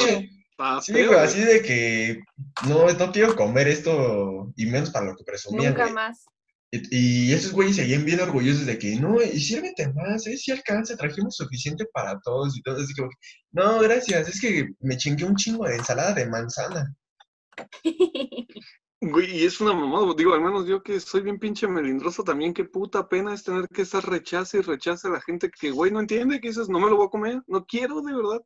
Sí, 0.82 1.06
güey, 1.06 1.20
así 1.20 1.42
de 1.42 1.62
que 1.62 2.24
no, 2.68 2.88
no 2.92 3.12
quiero 3.12 3.36
comer 3.36 3.68
esto 3.68 4.54
y 4.56 4.68
menos 4.68 4.92
para 4.92 5.08
lo 5.08 5.16
que 5.16 5.24
presumían, 5.24 5.74
Nunca 5.74 5.84
güey. 5.84 5.94
más. 5.94 6.26
Y, 6.74 7.30
y 7.30 7.34
esos 7.34 7.52
güeyes 7.52 7.76
seguían 7.76 8.04
bien 8.04 8.20
orgullosos 8.20 8.66
de 8.66 8.80
que, 8.80 8.96
no, 8.96 9.22
y 9.22 9.40
sírvete 9.40 9.94
más, 9.94 10.26
¿eh? 10.26 10.36
Si 10.36 10.52
alcanza, 10.52 10.98
trajimos 10.98 11.36
suficiente 11.36 11.86
para 11.94 12.20
todos 12.22 12.58
y 12.58 12.64
todo. 12.64 12.82
Así 12.82 12.96
como, 12.96 13.10
que, 13.10 13.16
no, 13.52 13.80
gracias, 13.80 14.28
es 14.28 14.42
que 14.42 14.70
me 14.80 14.98
chingué 14.98 15.26
un 15.26 15.36
chingo 15.36 15.68
de 15.68 15.76
ensalada 15.76 16.14
de 16.14 16.26
manzana. 16.26 16.96
Güey, 19.06 19.42
y 19.42 19.46
es 19.46 19.60
una 19.60 19.74
mamada, 19.74 20.14
digo, 20.18 20.34
al 20.34 20.40
menos 20.42 20.66
yo 20.66 20.82
que 20.82 20.98
soy 21.02 21.22
bien 21.24 21.38
pinche 21.38 21.68
melindroso 21.68 22.24
también, 22.24 22.54
qué 22.54 22.64
puta 22.64 23.10
pena 23.10 23.34
es 23.34 23.44
tener 23.44 23.68
que 23.68 23.82
estar 23.82 24.02
rechace 24.02 24.60
y 24.60 24.62
rechace 24.62 25.10
a 25.10 25.12
la 25.12 25.22
gente 25.22 25.52
que, 25.52 25.72
güey, 25.72 25.92
no 25.92 26.00
entiende, 26.00 26.40
que 26.40 26.48
dices, 26.48 26.70
no 26.70 26.80
me 26.80 26.90
lo 26.90 26.96
voy 26.96 27.08
a 27.08 27.10
comer, 27.10 27.42
no 27.48 27.66
quiero, 27.66 28.02
de 28.02 28.16
verdad. 28.16 28.42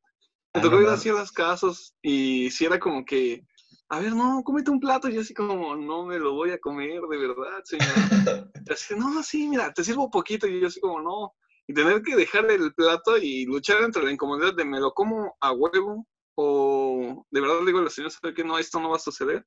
Me 0.56 0.60
Ah, 0.60 0.62
tocó 0.62 0.82
ir 0.82 0.88
así 0.88 1.10
a 1.10 1.14
las 1.14 1.32
casas 1.32 1.94
y 2.02 2.50
si 2.50 2.66
era 2.66 2.80
como 2.80 3.06
que, 3.06 3.46
a 3.90 4.00
ver, 4.00 4.14
no, 4.14 4.44
cómete 4.44 4.70
un 4.70 4.80
plato, 4.80 5.08
y 5.08 5.14
yo 5.14 5.22
así 5.22 5.34
como, 5.34 5.76
no 5.76 6.06
me 6.06 6.20
lo 6.20 6.34
voy 6.34 6.52
a 6.52 6.60
comer, 6.60 7.02
de 7.02 7.18
verdad, 7.18 7.64
señor. 7.64 7.88
Así, 8.70 8.96
no, 8.96 9.24
sí, 9.24 9.48
mira, 9.48 9.72
te 9.72 9.84
sirvo 9.84 10.12
poquito, 10.12 10.46
y 10.46 10.60
yo 10.60 10.68
así 10.68 10.82
como, 10.82 11.00
no. 11.02 11.34
Y 11.68 11.74
tener 11.74 12.02
que 12.02 12.16
dejar 12.16 12.52
el 12.52 12.74
plato 12.74 13.18
y 13.18 13.46
luchar 13.46 13.82
entre 13.84 14.04
la 14.04 14.12
incomodidad 14.12 14.54
de 14.54 14.66
me 14.66 14.80
lo 14.80 14.94
como 14.94 15.36
a 15.40 15.54
huevo 15.54 16.06
o 16.36 17.26
de 17.32 17.42
verdad 17.42 17.60
le 17.62 17.66
digo 17.66 17.80
a 17.80 17.84
la 17.84 17.90
señora, 17.90 18.12
¿sabe 18.12 18.34
qué? 18.34 18.44
No, 18.44 18.58
esto 18.58 18.80
no 18.80 18.90
va 18.90 18.98
a 18.98 19.00
suceder. 19.00 19.46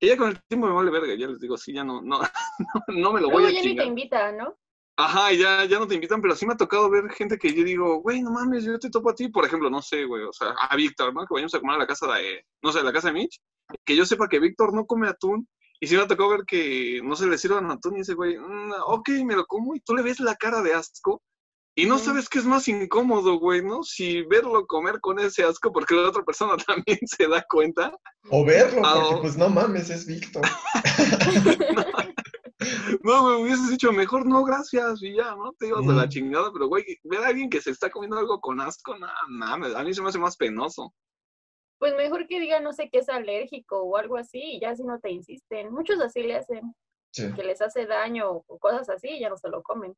Ella 0.00 0.16
con 0.16 0.28
el 0.28 0.42
tiempo 0.44 0.68
me 0.68 0.74
vale 0.74 0.90
verga, 0.90 1.14
ya 1.14 1.26
les 1.26 1.40
digo, 1.40 1.56
sí, 1.56 1.72
ya 1.72 1.84
no, 1.84 2.00
no, 2.02 2.20
no, 2.58 2.94
no 2.94 3.12
me 3.12 3.20
lo 3.20 3.30
voy 3.30 3.42
Luego 3.42 3.48
a 3.48 3.50
ya 3.50 3.62
ni 3.62 3.76
te 3.76 3.84
invita, 3.84 4.30
¿no? 4.32 4.56
Ajá, 5.00 5.32
ya, 5.32 5.64
ya 5.64 5.78
no 5.78 5.86
te 5.86 5.94
invitan, 5.94 6.20
pero 6.20 6.34
sí 6.34 6.44
me 6.44 6.54
ha 6.54 6.56
tocado 6.56 6.90
ver 6.90 7.08
gente 7.10 7.38
que 7.38 7.54
yo 7.54 7.62
digo, 7.62 8.00
güey, 8.00 8.20
no 8.20 8.32
mames, 8.32 8.64
yo 8.64 8.76
te 8.80 8.90
topo 8.90 9.10
a 9.10 9.14
ti, 9.14 9.28
por 9.28 9.44
ejemplo, 9.44 9.70
no 9.70 9.80
sé, 9.80 10.04
güey, 10.04 10.24
o 10.24 10.32
sea, 10.32 10.48
a 10.58 10.74
Víctor, 10.74 11.14
¿no? 11.14 11.20
Que 11.20 11.34
vayamos 11.34 11.54
a 11.54 11.60
comer 11.60 11.76
a 11.76 11.78
la 11.78 11.86
casa 11.86 12.12
de, 12.14 12.44
no 12.64 12.72
sé, 12.72 12.80
a 12.80 12.82
la 12.82 12.92
casa 12.92 13.06
de 13.06 13.14
Mitch, 13.14 13.40
que 13.84 13.94
yo 13.94 14.04
sepa 14.04 14.26
que 14.28 14.40
Víctor 14.40 14.74
no 14.74 14.86
come 14.86 15.06
atún, 15.06 15.48
y 15.78 15.86
sí 15.86 15.94
me 15.94 16.02
ha 16.02 16.08
tocado 16.08 16.30
ver 16.30 16.44
que 16.44 17.00
no 17.04 17.14
se 17.14 17.28
le 17.28 17.38
sirvan 17.38 17.70
atún 17.70 17.96
y 17.96 18.00
ese 18.00 18.14
güey, 18.14 18.38
"Mm, 18.38 18.72
ok, 18.86 19.08
me 19.24 19.36
lo 19.36 19.46
como, 19.46 19.76
y 19.76 19.80
tú 19.80 19.94
le 19.94 20.02
ves 20.02 20.18
la 20.18 20.34
cara 20.34 20.62
de 20.62 20.74
asco, 20.74 21.22
y 21.76 21.86
no 21.86 21.96
sabes 22.00 22.28
qué 22.28 22.40
es 22.40 22.44
más 22.44 22.66
incómodo, 22.66 23.38
güey, 23.38 23.62
¿no? 23.62 23.84
Si 23.84 24.22
verlo 24.22 24.66
comer 24.66 24.98
con 25.00 25.20
ese 25.20 25.44
asco, 25.44 25.70
porque 25.72 25.94
la 25.94 26.08
otra 26.08 26.24
persona 26.24 26.56
también 26.66 26.98
se 27.06 27.28
da 27.28 27.46
cuenta, 27.48 27.92
O 28.30 28.44
verlo, 28.44 28.82
Ah, 28.84 29.00
porque 29.00 29.22
pues 29.22 29.36
no 29.36 29.48
mames, 29.48 29.90
es 29.90 30.04
Víctor. 30.06 30.42
No, 31.76 31.84
güey, 33.02 33.42
hubieses 33.42 33.70
dicho 33.70 33.92
mejor 33.92 34.26
no, 34.26 34.44
gracias, 34.44 35.02
y 35.02 35.14
ya, 35.16 35.34
¿no? 35.34 35.52
Te 35.58 35.68
ibas 35.68 35.86
de 35.86 35.92
la 35.94 36.06
Mm. 36.06 36.08
chingada, 36.08 36.52
pero, 36.52 36.66
güey, 36.68 36.84
ver 37.04 37.20
a 37.24 37.28
alguien 37.28 37.48
que 37.50 37.60
se 37.60 37.70
está 37.70 37.90
comiendo 37.90 38.18
algo 38.18 38.40
con 38.40 38.60
asco, 38.60 38.96
nada, 38.98 39.14
nada, 39.28 39.80
a 39.80 39.84
mí 39.84 39.92
se 39.94 40.02
me 40.02 40.08
hace 40.08 40.18
más 40.18 40.36
penoso. 40.36 40.94
Pues 41.78 41.94
mejor 41.96 42.26
que 42.26 42.40
diga, 42.40 42.60
no 42.60 42.72
sé, 42.72 42.88
que 42.90 42.98
es 42.98 43.08
alérgico 43.08 43.80
o 43.82 43.96
algo 43.96 44.16
así, 44.16 44.40
y 44.40 44.60
ya 44.60 44.74
si 44.74 44.82
no 44.84 44.98
te 44.98 45.10
insisten. 45.10 45.72
Muchos 45.72 46.00
así 46.00 46.22
le 46.22 46.36
hacen, 46.36 46.74
Sí. 47.12 47.32
que 47.34 47.42
les 47.44 47.60
hace 47.62 47.86
daño 47.86 48.42
o 48.46 48.58
cosas 48.58 48.88
así, 48.90 49.08
y 49.10 49.20
ya 49.20 49.28
no 49.28 49.36
se 49.36 49.48
lo 49.48 49.62
comen. 49.62 49.94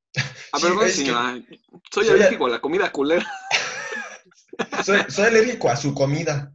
A 0.52 0.58
Sí, 0.58 0.66
ver, 0.66 0.74
güey, 0.74 0.88
es 0.88 0.96
que- 0.98 1.04
señora, 1.04 1.32
soy 1.90 2.04
soy 2.04 2.08
a- 2.08 2.12
alérgico 2.12 2.46
a 2.46 2.50
la 2.50 2.60
comida 2.60 2.92
culera. 2.92 3.26
Soy, 4.84 4.98
soy 5.08 5.24
alérgico 5.26 5.68
a 5.68 5.76
su 5.76 5.94
comida. 5.94 6.52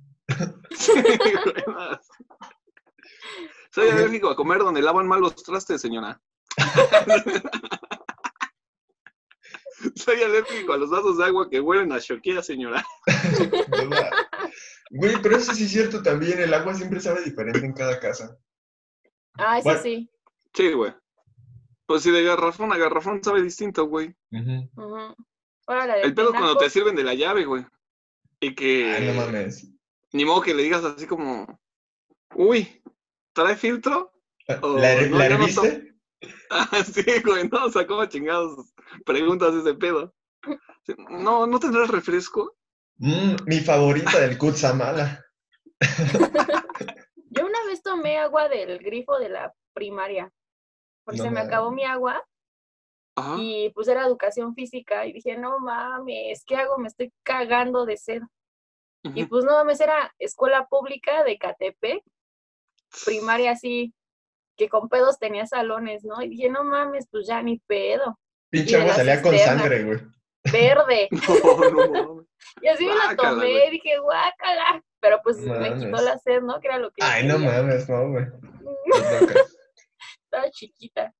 soy 3.71 3.89
alérgico 3.89 4.29
a 4.29 4.35
comer 4.35 4.59
donde 4.59 4.81
lavan 4.81 5.07
mal 5.07 5.19
los 5.21 5.35
trastes, 5.35 5.81
señora. 5.81 6.21
soy 9.95 10.21
alérgico 10.23 10.73
a 10.73 10.77
los 10.77 10.89
vasos 10.89 11.17
de 11.17 11.25
agua 11.25 11.49
que 11.49 11.59
huelen 11.59 11.91
a 11.91 11.99
choquía, 11.99 12.41
señora. 12.41 12.85
¿verdad? 13.69 14.11
Güey, 14.91 15.21
pero 15.21 15.37
eso 15.37 15.53
sí 15.53 15.65
es 15.65 15.71
cierto 15.71 16.01
también, 16.01 16.39
el 16.39 16.53
agua 16.53 16.73
siempre 16.75 16.99
sabe 16.99 17.23
diferente 17.23 17.65
en 17.65 17.73
cada 17.73 17.99
casa. 17.99 18.37
Ah, 19.33 19.59
eso 19.59 19.69
Bueno. 19.69 19.81
sí. 19.81 20.09
Sí, 20.53 20.71
güey. 20.71 20.93
Pues 21.85 22.03
si 22.03 22.11
de 22.11 22.23
garrafón 22.23 22.71
a 22.71 22.77
garrafón 22.77 23.23
sabe 23.23 23.41
distinto, 23.41 23.85
güey. 23.87 24.15
El 24.31 26.13
pedo 26.15 26.31
cuando 26.31 26.57
te 26.57 26.69
sirven 26.69 26.95
de 26.95 27.03
la 27.03 27.13
llave, 27.13 27.45
güey. 27.45 27.65
Y 28.39 28.55
que. 28.55 28.93
Ay, 28.95 29.07
no 29.07 29.13
mames. 29.13 29.67
Ni 30.13 30.25
modo 30.25 30.41
que 30.41 30.53
le 30.53 30.63
digas 30.63 30.83
así 30.83 31.05
como. 31.05 31.59
Uy, 32.35 32.81
¿trae 33.33 33.55
filtro? 33.55 34.13
Oh, 34.61 34.77
¿La, 34.77 35.01
no, 35.07 35.17
la 35.17 35.29
yo 35.29 35.37
no 35.37 35.43
herviste? 35.43 35.94
Ah, 36.49 36.83
sí, 36.83 37.03
güey, 37.23 37.47
no, 37.49 37.65
o 37.65 37.69
sea, 37.69 37.85
¿cómo 37.85 38.05
chingados 38.05 38.73
preguntas 39.05 39.53
ese 39.55 39.73
pedo? 39.73 40.13
No, 41.09 41.47
¿no 41.47 41.59
tendrás 41.59 41.89
refresco? 41.89 42.55
Mm, 42.97 43.35
mi 43.45 43.59
favorita 43.59 44.19
del 44.19 44.37
Kutsamala. 44.37 45.25
Yo 47.29 47.45
una 47.45 47.65
vez 47.67 47.81
tomé 47.81 48.17
agua 48.17 48.47
del 48.47 48.79
grifo 48.79 49.17
de 49.19 49.29
la 49.29 49.53
primaria, 49.73 50.31
porque 51.03 51.17
No 51.17 51.25
se 51.25 51.31
me 51.31 51.41
acabó 51.41 51.71
mi 51.71 51.83
agua 51.83 52.23
Ajá. 53.15 53.35
y 53.39 53.69
pues 53.71 53.87
era 53.87 54.05
educación 54.05 54.55
física 54.55 55.05
y 55.05 55.13
dije, 55.13 55.37
no 55.37 55.59
mames, 55.59 56.43
¿qué 56.45 56.55
hago? 56.55 56.77
Me 56.77 56.87
estoy 56.87 57.11
cagando 57.23 57.85
de 57.85 57.97
sed. 57.97 58.21
Y 59.03 59.25
pues 59.25 59.45
no 59.45 59.51
mames, 59.51 59.79
era 59.81 60.13
escuela 60.17 60.65
pública 60.67 61.23
de 61.23 61.37
Catepec, 61.37 62.03
primaria 63.05 63.51
así, 63.51 63.93
que 64.55 64.69
con 64.69 64.89
pedos 64.89 65.19
tenía 65.19 65.45
salones, 65.45 66.03
¿no? 66.03 66.21
Y 66.21 66.29
dije, 66.29 66.49
no 66.49 66.63
mames, 66.63 67.07
pues 67.11 67.27
ya 67.27 67.41
ni 67.41 67.59
pedo, 67.59 68.17
Pinche 68.49 68.77
agua 68.79 68.93
salía 68.93 69.21
con 69.21 69.37
sangre, 69.37 69.83
güey. 69.83 69.99
verde. 70.51 71.09
No, 71.73 71.85
no. 71.87 72.25
Y 72.61 72.67
así 72.67 72.85
me 72.85 72.95
la 72.95 73.15
tomé, 73.15 73.69
dije, 73.71 73.97
guácala. 73.99 74.83
Pero 75.01 75.19
pues 75.23 75.37
me 75.37 75.73
quitó 75.75 75.97
la 76.01 76.17
sed, 76.19 76.41
¿no? 76.41 76.59
Que 76.59 76.67
era 76.67 76.79
lo 76.79 76.89
que 76.91 77.03
Ay, 77.03 77.27
no 77.27 77.37
mames, 77.37 77.87
no, 77.89 78.09
güey. 78.09 78.25
Estaba 80.23 80.49
chiquita. 80.51 81.13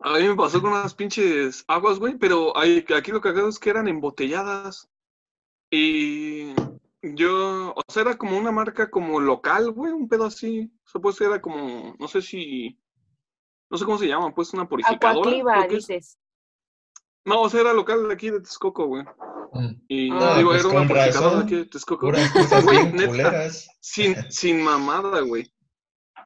A 0.00 0.18
mí 0.18 0.28
me 0.28 0.34
pasó 0.36 0.60
con 0.60 0.72
unas 0.72 0.94
pinches 0.94 1.64
aguas, 1.68 1.98
güey, 1.98 2.16
pero 2.18 2.56
hay- 2.56 2.84
aquí 2.96 3.10
lo 3.10 3.20
cagado 3.20 3.48
es 3.48 3.58
que 3.58 3.70
eran 3.70 3.88
embotelladas. 3.88 4.88
Y 5.70 6.54
yo, 7.14 7.72
o 7.76 7.82
sea, 7.92 8.02
era 8.02 8.16
como 8.18 8.36
una 8.38 8.50
marca 8.50 8.90
como 8.90 9.20
local, 9.20 9.70
güey, 9.72 9.92
un 9.92 10.08
pedo 10.08 10.24
así. 10.24 10.72
O 10.86 10.88
sea, 10.88 11.00
pues 11.00 11.20
era 11.20 11.40
como, 11.40 11.94
no 11.98 12.08
sé 12.08 12.22
si, 12.22 12.78
no 13.70 13.76
sé 13.78 13.84
cómo 13.84 13.98
se 13.98 14.08
llama, 14.08 14.34
pues 14.34 14.52
una 14.54 14.68
purificadora. 14.68 15.20
Acuacliva, 15.20 15.66
dices. 15.68 16.18
No, 17.26 17.42
o 17.42 17.48
sea, 17.48 17.60
era 17.62 17.72
local 17.72 18.06
de 18.08 18.14
aquí 18.14 18.30
de 18.30 18.40
Texcoco, 18.40 18.86
güey. 18.86 19.04
Mm, 19.52 19.74
Y 19.88 20.10
Ah, 20.12 20.34
digo, 20.36 20.50
pues 20.50 20.64
era 20.64 20.68
una 20.74 20.88
purificadora 20.88 21.30
razón. 21.30 21.38
de 21.38 21.44
aquí 21.44 21.54
de 21.56 21.64
Texcoco. 21.66 22.10
Güey, 22.64 22.92
neta. 22.92 23.50
Sin, 23.80 24.30
sin 24.30 24.62
mamada, 24.62 25.20
güey. 25.20 25.50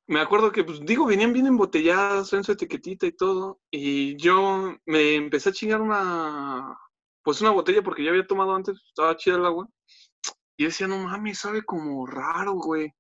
Me 0.07 0.21
acuerdo 0.21 0.51
que, 0.51 0.65
pues, 0.65 0.81
digo, 0.81 1.05
venían 1.07 1.33
bien 1.35 1.47
embotelladas, 1.47 2.33
en 2.33 2.43
su 2.43 2.53
etiquetita 2.53 3.07
y 3.07 3.13
todo. 3.13 3.61
Y 3.71 4.17
yo 4.17 4.75
me 4.87 5.15
empecé 5.17 5.51
a 5.51 5.53
chingar 5.53 5.83
una, 5.83 6.77
pues, 7.23 7.41
una 7.43 7.51
botella 7.51 7.83
porque 7.83 8.03
ya 8.03 8.11
había 8.11 8.27
tomado 8.27 8.55
antes, 8.55 8.81
estaba 8.89 9.17
chida 9.17 9.37
el 9.37 9.45
agua. 9.45 9.69
Y 10.59 10.65
decía, 10.65 10.89
no 10.89 10.99
mames, 10.99 11.39
sabe 11.39 11.63
como 11.63 12.05
raro, 12.05 12.55
güey. 12.55 12.93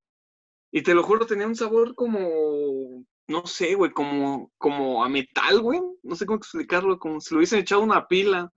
Y 0.70 0.82
te 0.82 0.94
lo 0.94 1.02
juro, 1.02 1.26
tenía 1.26 1.46
un 1.46 1.56
sabor 1.56 1.96
como, 1.96 3.04
no 3.26 3.46
sé, 3.46 3.74
güey, 3.74 3.90
como, 3.90 4.52
como 4.58 5.04
a 5.04 5.08
metal, 5.08 5.60
güey. 5.60 5.80
No 6.04 6.14
sé 6.14 6.24
cómo 6.24 6.36
explicarlo, 6.36 7.00
como 7.00 7.20
si 7.20 7.34
lo 7.34 7.38
hubiesen 7.38 7.58
echado 7.58 7.82
una 7.82 8.06
pila. 8.06 8.52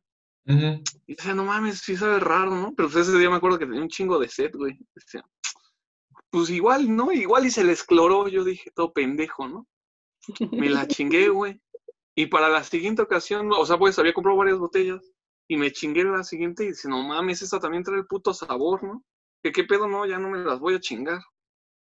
Y 0.45 1.15
decía, 1.15 1.33
no 1.33 1.45
mames, 1.45 1.79
sí 1.79 1.97
sabe 1.97 2.19
raro, 2.19 2.51
¿no? 2.51 2.75
Pero 2.75 2.89
pues 2.89 3.07
ese 3.07 3.17
día 3.17 3.29
me 3.29 3.37
acuerdo 3.37 3.57
que 3.57 3.65
tenía 3.65 3.81
un 3.81 3.89
chingo 3.89 4.19
de 4.19 4.29
sed, 4.29 4.51
güey. 4.53 4.77
Decía, 4.93 5.25
pues 6.29 6.51
igual, 6.51 6.95
¿no? 6.95 7.11
Igual 7.11 7.47
y 7.47 7.51
se 7.51 7.63
les 7.63 7.83
cloró, 7.83 8.27
yo 8.27 8.43
dije, 8.43 8.69
todo 8.69 8.93
pendejo, 8.93 9.47
¿no? 9.47 9.67
Me 10.51 10.69
la 10.69 10.87
chingué, 10.87 11.29
güey. 11.29 11.59
Y 12.13 12.27
para 12.27 12.49
la 12.49 12.63
siguiente 12.63 13.01
ocasión, 13.01 13.49
o 13.51 13.65
sea, 13.65 13.79
pues 13.79 13.97
había 13.97 14.13
comprado 14.13 14.37
varias 14.37 14.59
botellas 14.59 15.10
y 15.51 15.57
me 15.57 15.69
chingué 15.73 16.05
la 16.05 16.23
siguiente 16.23 16.63
y 16.63 16.67
dice, 16.67 16.87
no 16.87 17.03
mames, 17.03 17.41
esta 17.41 17.59
también 17.59 17.83
trae 17.83 17.97
el 17.97 18.05
puto 18.05 18.33
sabor, 18.33 18.81
¿no? 18.85 19.03
Que 19.43 19.51
qué 19.51 19.65
pedo, 19.65 19.85
no, 19.85 20.05
ya 20.05 20.17
no 20.17 20.29
me 20.29 20.37
las 20.37 20.61
voy 20.61 20.75
a 20.75 20.79
chingar. 20.79 21.19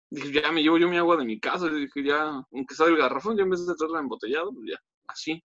Dije, 0.10 0.42
ya 0.42 0.52
me 0.52 0.64
llevo 0.64 0.80
yo 0.80 0.90
mi 0.90 0.98
agua 0.98 1.16
de 1.18 1.26
mi 1.26 1.40
casa. 1.40 1.70
Dije, 1.70 2.04
ya, 2.04 2.24
aunque 2.52 2.74
sea 2.74 2.88
el 2.88 2.98
garrafón, 2.98 3.38
ya 3.38 3.44
en 3.44 3.52
vez 3.52 3.68
de 3.68 3.76
traerla 3.76 4.00
embotellada, 4.00 4.46
pues 4.52 4.66
ya, 4.68 4.80
así. 5.08 5.44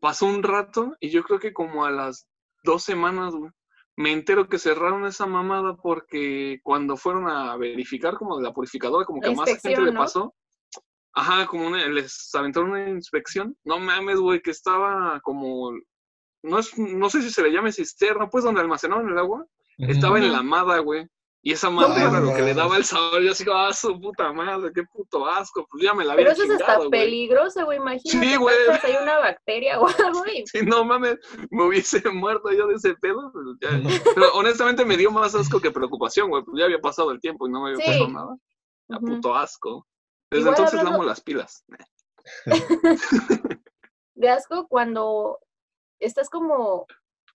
Pasó 0.00 0.24
un 0.24 0.42
rato 0.42 0.96
y 1.00 1.10
yo 1.10 1.22
creo 1.22 1.38
que 1.38 1.52
como 1.52 1.84
a 1.84 1.90
las 1.90 2.26
dos 2.62 2.82
semanas, 2.82 3.34
güey, 3.34 3.50
me 3.96 4.12
entero 4.12 4.48
que 4.48 4.58
cerraron 4.58 5.04
esa 5.04 5.26
mamada 5.26 5.76
porque 5.76 6.60
cuando 6.62 6.96
fueron 6.96 7.28
a 7.28 7.58
verificar 7.58 8.16
como 8.16 8.38
de 8.38 8.42
la 8.44 8.54
purificadora, 8.54 9.04
como 9.04 9.20
que 9.20 9.28
La 9.28 9.34
más 9.36 9.50
gente 9.50 9.82
le 9.82 9.92
pasó. 9.92 10.34
Ajá, 11.12 11.46
como 11.46 11.66
una- 11.66 11.86
les 11.88 12.34
aventaron 12.34 12.70
una 12.70 12.88
inspección. 12.88 13.54
No 13.64 13.78
mames, 13.78 14.18
güey, 14.18 14.40
que 14.40 14.50
estaba 14.50 15.20
como, 15.20 15.72
no 16.44 16.58
es, 16.58 16.76
no 16.78 17.10
sé 17.10 17.22
si 17.22 17.30
se 17.30 17.42
le 17.42 17.50
llame 17.52 17.72
cisterna, 17.72 18.28
pues 18.30 18.44
donde 18.44 18.60
almacenaban 18.60 19.08
el 19.08 19.18
agua. 19.18 19.44
Ujú. 19.78 19.90
Estaba 19.90 20.16
Ujú. 20.16 20.24
enlamada, 20.24 20.78
güey. 20.78 21.06
Y 21.46 21.52
esa 21.52 21.68
madre 21.68 22.00
No, 22.04 22.08
era 22.10 22.20
lo 22.20 22.34
que 22.34 22.40
le 22.40 22.54
daba 22.54 22.78
el 22.78 22.84
sabor. 22.86 23.20
Yo 23.20 23.32
así, 23.32 23.44
ah, 23.52 23.70
su 23.74 24.00
puta 24.00 24.32
madre, 24.32 24.70
qué 24.74 24.82
puto 24.84 25.26
asco. 25.26 25.66
Pues 25.70 25.82
ya 25.84 25.92
me 25.92 26.02
la 26.02 26.16
Pero 26.16 26.30
había 26.30 26.42
eso 26.42 26.50
es 26.54 26.58
hasta 26.62 26.88
peligroso, 26.88 27.66
güey. 27.66 27.76
Imagínate, 27.76 28.26
Sí, 28.30 28.36
güey. 28.36 28.56
hay 28.82 28.96
una 29.02 29.18
bacteria 29.18 29.78
o 29.78 29.86
algo 29.86 30.24
y 30.54 30.64
no 30.64 30.84
mames, 30.86 31.18
me 31.50 31.64
hubiese 31.66 32.02
muerto 32.12 32.50
yo 32.50 32.66
de 32.68 32.76
ese 32.76 32.94
pedo. 32.94 33.30
pues 33.32 33.44
ya. 33.60 33.76
No. 33.76 33.90
Pero 34.14 34.32
honestamente 34.34 34.86
me 34.86 34.96
dio 34.96 35.10
más 35.10 35.34
asco 35.34 35.60
que 35.60 35.70
preocupación, 35.70 36.30
güey. 36.30 36.42
Pues 36.44 36.58
ya 36.58 36.64
había 36.64 36.80
pasado 36.80 37.10
el 37.10 37.20
tiempo 37.20 37.46
y 37.46 37.50
no 37.50 37.62
me 37.62 37.72
había 37.72 37.84
Sí. 37.84 37.90
pasado 37.90 38.08
nada. 38.08 38.36
A 38.90 38.98
puto 39.00 39.34
asco. 39.34 39.86
Desde 40.30 40.40
Igual 40.42 40.54
entonces 40.54 40.78
hablando- 40.80 40.90
damos 40.92 41.06
las 41.06 41.20
pilas. 41.20 41.64
de 44.14 44.28
asco 44.30 44.66
cuando 44.68 45.38
estás 46.04 46.28
como 46.30 46.86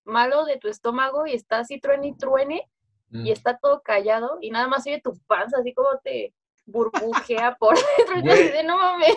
malo 0.04 0.44
de 0.44 0.56
tu 0.58 0.68
estómago 0.68 1.26
y 1.26 1.34
estás 1.34 1.62
así 1.62 1.80
truene 1.80 2.08
y 2.08 2.16
truene 2.16 2.70
Mm. 3.12 3.26
y 3.26 3.32
está 3.32 3.58
todo 3.58 3.82
callado 3.82 4.38
y 4.40 4.52
nada 4.52 4.68
más 4.68 4.86
oye 4.86 5.00
tu 5.02 5.18
panza 5.26 5.58
así 5.58 5.74
como 5.74 5.88
te 6.04 6.32
burbujea 6.64 7.56
por 7.58 7.74
dentro 7.98 8.20
y 8.24 8.30
así 8.30 8.52
de 8.52 8.62
no 8.62 8.76
mames, 8.76 9.16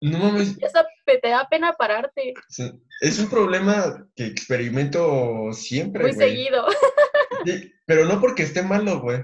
No 0.00 0.18
mames, 0.18 0.56
pe- 1.04 1.18
te 1.18 1.28
da 1.28 1.46
pena 1.46 1.74
pararte 1.74 2.32
es 3.02 3.18
un 3.18 3.28
problema 3.28 4.08
que 4.16 4.24
experimento 4.24 5.52
siempre, 5.52 6.04
muy 6.04 6.14
güey. 6.14 6.28
seguido, 6.30 6.66
Sí, 7.44 7.70
pero 7.84 8.06
no 8.06 8.18
porque 8.18 8.44
esté 8.44 8.62
malo, 8.62 9.00
güey. 9.02 9.18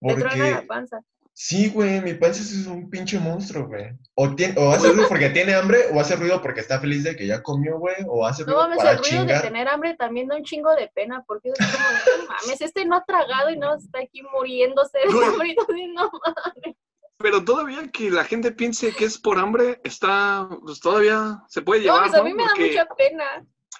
te 0.00 0.14
truena 0.16 0.50
la 0.50 0.54
Porque 0.56 0.66
panza. 0.66 1.00
Sí, 1.42 1.70
güey, 1.70 2.02
mi 2.02 2.12
panza 2.12 2.42
es 2.42 2.66
un 2.66 2.90
pinche 2.90 3.18
monstruo, 3.18 3.66
güey. 3.66 3.92
O, 4.14 4.34
tiene, 4.34 4.60
o 4.60 4.70
hace 4.72 4.92
ruido 4.92 5.08
porque 5.08 5.30
tiene 5.30 5.54
hambre, 5.54 5.86
o 5.90 5.98
hace 5.98 6.14
ruido 6.14 6.42
porque 6.42 6.60
está 6.60 6.78
feliz 6.80 7.02
de 7.02 7.16
que 7.16 7.26
ya 7.26 7.42
comió, 7.42 7.78
güey, 7.78 7.94
o 8.06 8.26
hace 8.26 8.42
No 8.42 8.48
ruido 8.48 8.60
mames, 8.62 8.76
para 8.78 8.90
el 8.90 8.98
ruido 8.98 9.24
de 9.24 9.40
tener 9.40 9.66
hambre 9.68 9.96
también 9.96 10.28
da 10.28 10.36
un 10.36 10.44
chingo 10.44 10.74
de 10.74 10.90
pena 10.94 11.24
porque 11.26 11.48
es 11.48 11.58
como, 11.58 11.78
no 11.78 12.28
mames, 12.28 12.60
este 12.60 12.84
no 12.84 12.96
ha 12.96 13.04
tragado 13.06 13.48
y 13.48 13.56
no 13.56 13.74
está 13.74 14.00
aquí 14.00 14.20
muriéndose 14.34 14.98
de 14.98 15.04
hambre 15.26 15.54
no 15.94 16.10
mames. 16.12 16.76
Pero 17.16 17.42
todavía 17.42 17.88
que 17.90 18.10
la 18.10 18.24
gente 18.24 18.52
piense 18.52 18.92
que 18.92 19.06
es 19.06 19.16
por 19.18 19.38
hambre, 19.38 19.80
está, 19.82 20.46
pues 20.62 20.78
todavía 20.80 21.42
se 21.48 21.62
puede 21.62 21.80
No 21.80 21.84
llevar, 21.84 22.00
mames, 22.02 22.14
a 22.14 22.18
¿no? 22.18 22.24
mí 22.24 22.34
me 22.34 22.42
da 22.42 22.48
Porque- 22.50 22.66
mucha 22.68 22.86
pena. 22.96 23.24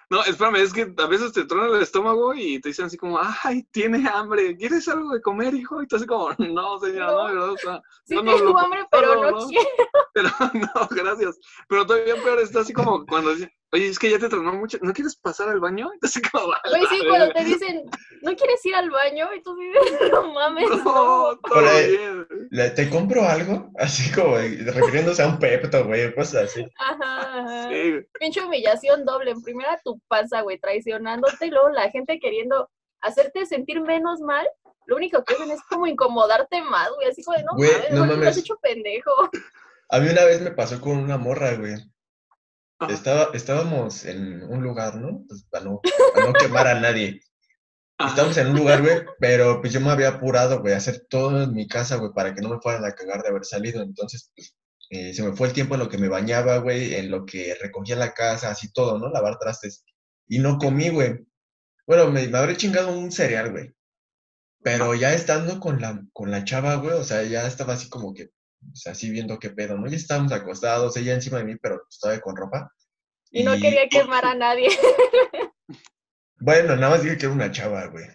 No, 0.09 0.23
espérame, 0.25 0.57
es 0.57 0.73
que 0.73 0.93
a 0.99 1.07
veces 1.07 1.33
te 1.33 1.45
truena 1.45 1.69
el 1.77 1.83
estómago 1.83 2.35
y 2.35 2.61
te 2.61 2.71
dicen 2.71 2.87
así 2.87 2.97
como, 2.97 3.19
ay, 3.45 3.63
tiene 3.71 4.09
hambre, 4.09 4.57
¿quieres 4.57 4.89
algo 4.89 5.13
de 5.13 5.21
comer, 5.23 5.55
hijo? 5.55 5.83
Y 5.83 5.87
tú 5.87 5.97
así 5.97 6.07
como, 6.07 6.29
no, 6.39 6.79
señora, 6.81 7.07
no, 7.07 7.13
No. 7.23 7.27
de 7.29 7.35
verdad, 7.35 7.51
o 7.51 7.57
sea, 7.59 7.83
Sí 8.05 8.15
No, 8.17 8.23
tengo 8.23 8.39
lo- 8.53 8.59
hambre, 8.59 8.85
pero 8.91 9.15
no, 9.17 9.23
no, 9.31 9.41
no. 9.41 9.47
quiero. 9.49 9.65
pero 10.15 10.29
no, 10.55 10.89
gracias. 10.91 11.39
Pero 11.69 11.87
todavía 11.87 12.15
peor 12.23 12.41
está 12.41 12.61
así 12.61 12.73
como 12.73 13.07
cuando 13.07 13.33
dicen, 13.35 13.53
oye, 13.73 13.87
es 13.89 13.99
que 13.99 14.11
ya 14.11 14.19
te 14.19 14.29
tronó 14.29 14.53
mucho, 14.53 14.79
¿no 14.83 14.93
quieres 14.93 15.15
pasar 15.17 15.49
al 15.49 15.61
baño? 15.61 15.91
Y 15.95 15.99
tú 16.01 16.07
así 16.07 16.21
como, 16.23 16.53
"A 16.53 16.61
Güey, 16.69 16.83
la 16.83 16.89
sí, 16.89 16.97
verga". 16.99 17.09
cuando 17.11 17.33
te 17.35 17.45
dicen, 17.45 17.83
¿no 18.23 18.35
quieres 18.37 18.67
ir 18.67 18.75
al 18.75 18.91
baño? 18.91 19.29
Y 19.35 19.43
tú 19.43 19.55
dices, 19.57 20.11
no 20.13 20.33
mames, 20.33 20.69
no. 20.71 20.77
No, 20.79 21.39
todo 21.39 21.61
bien. 21.63 22.27
Le- 22.51 22.71
¿Te 22.71 22.91
compro 22.91 23.23
algo? 23.25 23.71
Así 23.79 24.11
como 24.13 24.37
refiriéndose 24.37 25.23
a 25.23 25.29
un 25.29 25.39
pepto, 25.39 25.85
güey, 25.87 26.13
cosas 26.15 26.45
así. 26.51 26.67
Ajá, 26.79 27.41
ajá. 27.41 27.69
Sí. 27.71 27.93
Pinche 28.19 28.43
humillación 28.43 29.05
doble. 29.05 29.31
En 29.31 29.43
primera 29.43 29.81
tu 29.85 30.01
panza, 30.09 30.41
güey, 30.43 30.59
traicionándote, 30.59 31.47
y 31.47 31.51
luego 31.51 31.69
la 31.71 31.91
gente 31.91 32.19
queriendo 32.19 32.69
hacerte 33.01 33.47
sentir 33.47 33.81
menos 33.81 34.21
mal. 34.21 34.47
Lo 34.87 34.97
único 34.97 35.23
que 35.25 35.35
hacen 35.35 35.51
es 35.53 35.63
como 35.69 35.87
incomodarte 35.87 36.61
más, 36.63 36.91
güey. 36.97 37.09
Así 37.09 37.23
como 37.23 37.37
de, 37.39 37.45
no 37.45 37.53
Güey, 37.55 37.71
mames, 37.73 37.91
no 37.93 37.99
no 38.01 38.07
me 38.07 38.13
has 38.13 38.19
mames. 38.19 38.39
hecho 38.39 38.59
pendejo. 38.61 39.13
A 39.89 39.99
mí 40.01 40.09
una 40.09 40.25
vez 40.25 40.41
me 40.41 40.51
pasó 40.51 40.81
con 40.81 40.99
una 40.99 41.17
morra, 41.19 41.55
güey. 41.55 41.75
Estaba, 42.89 43.29
estábamos 43.35 44.05
en 44.07 44.43
un 44.43 44.63
lugar, 44.63 44.95
¿no? 44.97 45.23
Pues 45.29 45.45
para 45.51 45.65
no, 45.67 45.81
para 46.15 46.27
no 46.27 46.33
quemar 46.33 46.67
a 46.67 46.81
nadie. 46.81 47.21
Ajá. 48.01 48.09
Estábamos 48.09 48.37
en 48.39 48.47
un 48.47 48.57
lugar, 48.57 48.81
güey, 48.81 49.03
pero 49.19 49.61
pues 49.61 49.75
yo 49.75 49.81
me 49.83 49.91
había 49.91 50.09
apurado, 50.09 50.61
güey, 50.61 50.73
a 50.73 50.79
hacer 50.79 51.07
todo 51.11 51.43
en 51.43 51.53
mi 51.53 51.69
casa, 51.69 51.97
güey, 51.97 52.13
para 52.15 52.35
que 52.35 52.41
no 52.41 52.49
me 52.49 52.59
fueran 52.59 52.83
a 52.87 52.95
cagar 52.95 53.23
de 53.23 53.29
haber 53.29 53.45
salido. 53.45 53.83
Entonces, 53.83 54.33
pues, 54.35 54.57
eh, 54.89 55.13
se 55.13 55.23
me 55.23 55.37
fue 55.37 55.49
el 55.49 55.53
tiempo 55.53 55.75
en 55.75 55.81
lo 55.81 55.89
que 55.91 55.99
me 55.99 56.09
bañaba, 56.09 56.57
güey, 56.59 56.95
en 56.95 57.11
lo 57.11 57.27
que 57.27 57.55
recogía 57.61 57.97
la 57.97 58.15
casa, 58.15 58.51
así 58.51 58.73
todo, 58.73 58.99
¿no? 58.99 59.11
Lavar 59.11 59.39
trastes. 59.39 59.85
Y 60.27 60.39
no 60.39 60.57
comí, 60.57 60.89
güey. 60.89 61.27
Bueno, 61.87 62.11
me, 62.11 62.27
me 62.27 62.39
habré 62.39 62.57
chingado 62.57 62.91
un 62.91 63.13
cereal, 63.13 63.51
güey. 63.51 63.75
Pero 64.63 64.95
ya 64.95 65.13
estando 65.13 65.61
con 65.61 65.83
la, 65.83 66.03
con 66.15 66.31
la 66.31 66.43
chava, 66.45 66.77
güey, 66.77 66.95
o 66.95 67.05
sea, 67.05 67.23
ya 67.25 67.47
estaba 67.47 67.75
así 67.75 67.91
como 67.91 68.15
que, 68.15 68.31
pues, 68.61 68.87
así 68.87 69.11
viendo 69.11 69.39
qué 69.39 69.51
pedo, 69.51 69.77
¿no? 69.77 69.87
Ya 69.89 69.97
estábamos 69.97 70.33
acostados, 70.33 70.97
ella 70.97 71.13
encima 71.13 71.37
de 71.37 71.45
mí, 71.45 71.57
pero 71.57 71.83
todavía 72.01 72.23
con 72.23 72.35
ropa. 72.35 72.73
Y 73.31 73.43
no 73.43 73.53
quería 73.61 73.89
quemar 73.91 74.25
a 74.25 74.35
nadie. 74.35 74.69
Bueno, 76.41 76.77
nada 76.77 76.91
más 76.91 77.03
dije 77.03 77.17
que 77.19 77.27
era 77.27 77.35
una 77.35 77.51
chava, 77.51 77.87
güey. 77.87 78.07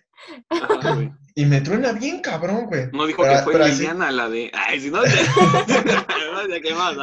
Ajá, 0.49 0.93
güey. 0.95 1.11
Y 1.35 1.45
me 1.45 1.61
truena 1.61 1.91
bien 1.93 2.21
cabrón, 2.21 2.65
güey. 2.67 2.87
No 2.93 3.05
dijo 3.05 3.21
Pero- 3.23 3.35
que 3.37 3.43
fue 3.43 3.63
así- 3.63 3.77
Liliana 3.79 4.11
la 4.11 4.29
de. 4.29 4.51
Ay, 4.53 4.79
si 4.79 4.89
no, 4.89 5.01
¿qué 6.63 6.73
más? 6.73 6.95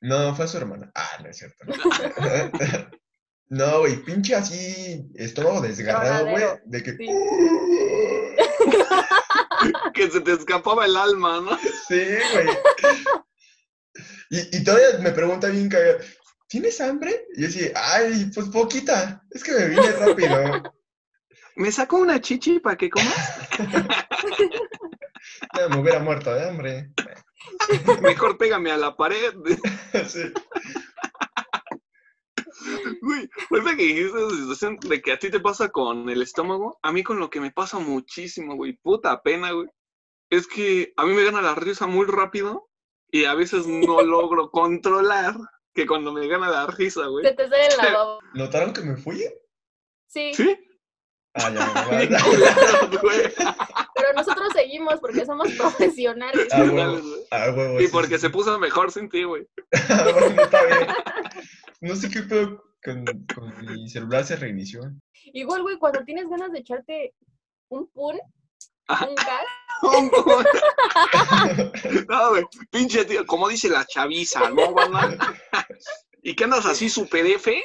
No, 0.00 0.34
fue 0.34 0.46
su 0.48 0.56
hermana. 0.58 0.90
Ah, 0.94 1.10
no 1.22 1.28
es 1.30 1.38
cierto. 1.38 1.64
No, 3.48 3.78
güey, 3.80 3.96
pinche 4.04 4.34
así, 4.34 5.06
estómago 5.14 5.60
desgarrado, 5.60 6.26
güey. 6.28 6.44
De 6.66 6.82
que. 6.82 6.92
sí. 6.96 7.06
Que 9.94 10.10
se 10.10 10.20
te 10.20 10.32
escapaba 10.32 10.84
el 10.84 10.96
alma, 10.96 11.40
¿no? 11.40 11.56
Sí, 11.88 12.02
güey. 12.32 12.48
Y, 14.30 14.56
y 14.58 14.64
todavía 14.64 14.98
me 15.00 15.12
pregunta 15.12 15.48
bien 15.48 15.68
cagado, 15.68 15.98
¿tienes 16.54 16.80
hambre? 16.80 17.26
Y 17.34 17.42
yo 17.42 17.48
así, 17.48 17.68
ay, 17.74 18.30
pues 18.32 18.48
poquita. 18.48 19.24
Es 19.32 19.42
que 19.42 19.50
me 19.50 19.70
vine 19.70 19.90
rápido. 19.90 20.62
¿Me 21.56 21.72
sacó 21.72 21.96
una 21.96 22.20
chichi 22.20 22.60
para 22.60 22.76
que 22.76 22.90
comas? 22.90 23.48
Ya 25.58 25.68
me 25.68 25.80
hubiera 25.80 26.00
muerto 26.00 26.32
de 26.32 26.48
hambre. 26.48 26.92
Mejor 28.02 28.36
pégame 28.36 28.70
a 28.70 28.76
la 28.76 28.94
pared. 28.94 29.32
Sí. 30.06 30.32
Güey, 33.00 33.28
ahorita 33.50 33.76
que 33.76 33.82
dijiste 33.82 34.18
esa 34.18 34.30
situación 34.30 34.76
de 34.76 35.00
que 35.00 35.12
a 35.12 35.18
ti 35.18 35.30
te 35.30 35.40
pasa 35.40 35.70
con 35.70 36.08
el 36.08 36.22
estómago, 36.22 36.78
a 36.82 36.92
mí 36.92 37.02
con 37.02 37.18
lo 37.18 37.30
que 37.30 37.40
me 37.40 37.50
pasa 37.50 37.78
muchísimo, 37.78 38.54
güey, 38.54 38.74
puta 38.74 39.22
pena, 39.22 39.52
güey, 39.52 39.68
es 40.30 40.46
que 40.46 40.92
a 40.96 41.04
mí 41.06 41.14
me 41.14 41.24
gana 41.24 41.42
la 41.42 41.54
risa 41.54 41.86
muy 41.86 42.06
rápido 42.06 42.68
y 43.10 43.24
a 43.24 43.34
veces 43.34 43.66
no 43.66 44.02
logro 44.02 44.50
controlar 44.50 45.36
que 45.74 45.86
cuando 45.86 46.12
me 46.12 46.26
gana 46.28 46.48
la 46.48 46.66
risa, 46.68 47.06
güey. 47.06 47.24
Se 47.24 47.32
te 47.32 47.48
sale 47.48 47.66
el 47.66 47.76
lavabo. 47.76 48.20
¿Notaron 48.34 48.72
que 48.72 48.82
me 48.82 48.96
fui? 48.96 49.24
Sí, 50.06 50.32
¿Sí? 50.34 50.56
Ah, 51.36 51.50
ya, 51.52 51.84
güey. 53.02 53.22
pero 53.96 54.12
nosotros 54.14 54.52
seguimos 54.54 55.00
porque 55.00 55.26
somos 55.26 55.50
profesionales. 55.58 56.46
Ah, 56.52 56.62
huevo. 56.62 57.00
Ah, 57.32 57.52
huevo, 57.54 57.80
Y 57.80 57.86
sí, 57.86 57.92
porque 57.92 58.14
sí, 58.14 58.20
se 58.20 58.30
puso 58.30 58.56
mejor 58.60 58.92
sin 58.92 59.08
ti, 59.08 59.24
güey. 59.24 59.48
Ah, 59.88 60.08
bueno, 60.12 60.42
está 60.42 60.64
bien. 60.64 60.86
No 61.80 61.96
sé 61.96 62.08
qué 62.08 62.22
pedo 62.22 62.62
con, 62.84 63.04
con 63.34 63.66
mi 63.66 63.88
celular 63.88 64.24
se 64.24 64.36
reinició. 64.36 64.82
Igual, 65.32 65.62
güey, 65.62 65.78
cuando 65.78 66.04
tienes 66.04 66.28
ganas 66.28 66.52
de 66.52 66.60
echarte 66.60 67.14
un 67.68 67.88
pun. 67.88 68.16
Un 68.88 69.14
gas, 69.14 69.46
No, 72.08 72.30
güey, 72.30 72.44
pinche 72.70 73.04
tío, 73.04 73.26
como 73.26 73.48
dice 73.48 73.68
la 73.68 73.84
chaviza, 73.84 74.48
¿no, 74.50 74.72
banda? 74.72 75.16
¿Y 76.22 76.34
qué 76.34 76.44
andas 76.44 76.64
así 76.66 76.88
super 76.88 77.26
F? 77.26 77.52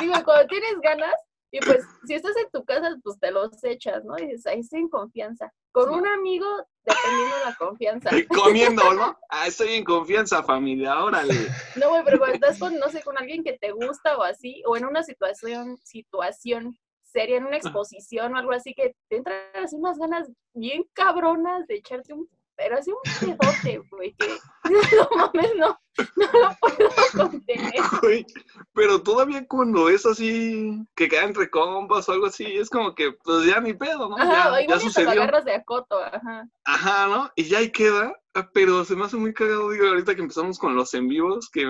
digo, 0.00 0.14
cuando 0.24 0.46
tienes 0.48 0.80
ganas, 0.82 1.14
y 1.50 1.60
pues 1.60 1.84
si 2.04 2.14
estás 2.14 2.36
en 2.36 2.50
tu 2.52 2.64
casa, 2.64 2.96
pues 3.02 3.18
te 3.20 3.30
los 3.30 3.62
echas, 3.62 4.02
¿no? 4.04 4.18
Y 4.18 4.26
dices, 4.26 4.46
ahí 4.46 4.60
estoy 4.60 4.80
en 4.80 4.88
confianza. 4.88 5.52
Con 5.70 5.90
un 5.90 6.06
amigo, 6.06 6.46
dependiendo 6.84 7.36
de 7.36 7.44
la 7.44 7.54
confianza. 7.54 8.10
Comiendo, 8.28 8.94
¿no? 8.94 9.18
Ah, 9.28 9.46
estoy 9.46 9.74
en 9.74 9.84
confianza, 9.84 10.42
familia, 10.42 11.02
órale. 11.02 11.34
No, 11.76 11.90
güey, 11.90 12.02
pero 12.04 12.18
cuando 12.18 12.34
estás 12.34 12.58
con, 12.58 12.76
no 12.78 12.88
sé, 12.88 13.02
con 13.02 13.16
alguien 13.18 13.44
que 13.44 13.56
te 13.56 13.70
gusta 13.70 14.16
o 14.16 14.24
así, 14.24 14.62
o 14.66 14.76
en 14.76 14.84
una 14.84 15.04
situación, 15.04 15.78
situación 15.84 16.76
seria, 17.14 17.36
en 17.36 17.46
una 17.46 17.56
exposición 17.56 18.34
o 18.34 18.38
algo 18.38 18.52
así, 18.52 18.74
que 18.74 18.94
te 19.08 19.16
entran 19.16 19.38
así 19.54 19.76
unas 19.76 19.98
ganas 19.98 20.28
bien 20.52 20.84
cabronas 20.92 21.66
de 21.68 21.76
echarte 21.76 22.12
un, 22.12 22.28
pero 22.56 22.76
así 22.76 22.90
un 22.90 22.98
pedote, 23.20 23.82
güey, 23.90 24.14
que 24.14 24.36
no 24.96 25.08
mames, 25.16 25.50
no, 25.56 25.78
no 26.16 26.26
lo 26.32 26.56
puedo 26.60 26.90
contener. 27.16 27.72
Güey, 28.02 28.26
pero 28.72 29.00
todavía 29.00 29.46
cuando 29.46 29.88
es 29.88 30.04
así, 30.04 30.84
que 30.96 31.08
queda 31.08 31.24
entre 31.24 31.48
compas 31.48 32.08
o 32.08 32.12
algo 32.12 32.26
así, 32.26 32.44
es 32.44 32.68
como 32.68 32.94
que, 32.94 33.12
pues 33.22 33.46
ya 33.46 33.60
ni 33.60 33.72
pedo, 33.74 34.08
¿no? 34.08 34.18
Ajá, 34.18 34.60
ya, 34.60 34.66
ya 34.66 34.80
sucedió. 34.80 35.10
agarras 35.10 35.44
de 35.44 35.54
acoto, 35.54 35.96
ajá. 36.02 36.48
Ajá, 36.64 37.06
¿no? 37.06 37.30
Y 37.36 37.44
ya 37.44 37.58
ahí 37.58 37.70
queda, 37.70 38.12
ah, 38.34 38.50
pero 38.52 38.84
se 38.84 38.96
me 38.96 39.04
hace 39.04 39.16
muy 39.16 39.32
cagado, 39.32 39.70
digo, 39.70 39.86
ahorita 39.86 40.16
que 40.16 40.22
empezamos 40.22 40.58
con 40.58 40.74
los 40.74 40.92
en 40.94 41.08
vivos, 41.08 41.48
que 41.48 41.64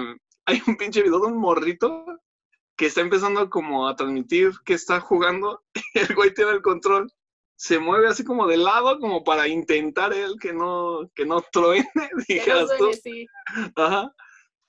hay 0.46 0.62
un 0.66 0.76
pinche 0.76 1.02
video 1.02 1.20
de 1.20 1.26
un 1.26 1.38
morrito 1.38 2.06
que 2.76 2.86
está 2.86 3.00
empezando 3.00 3.48
como 3.50 3.88
a 3.88 3.96
transmitir 3.96 4.52
que 4.64 4.74
está 4.74 5.00
jugando, 5.00 5.62
el 5.94 6.14
güey 6.14 6.34
tiene 6.34 6.52
el 6.52 6.62
control, 6.62 7.10
se 7.56 7.78
mueve 7.78 8.08
así 8.08 8.24
como 8.24 8.46
de 8.46 8.56
lado, 8.56 8.98
como 8.98 9.22
para 9.22 9.48
intentar 9.48 10.12
él 10.12 10.36
que 10.40 10.52
no, 10.52 11.10
que 11.14 11.24
no 11.24 11.42
truene, 11.52 11.88
Que 11.94 12.08
no 12.14 12.24
dijeras 12.28 12.70
tú. 12.78 12.84
suene, 12.84 12.94
sí. 12.94 13.26
Ajá. 13.76 14.12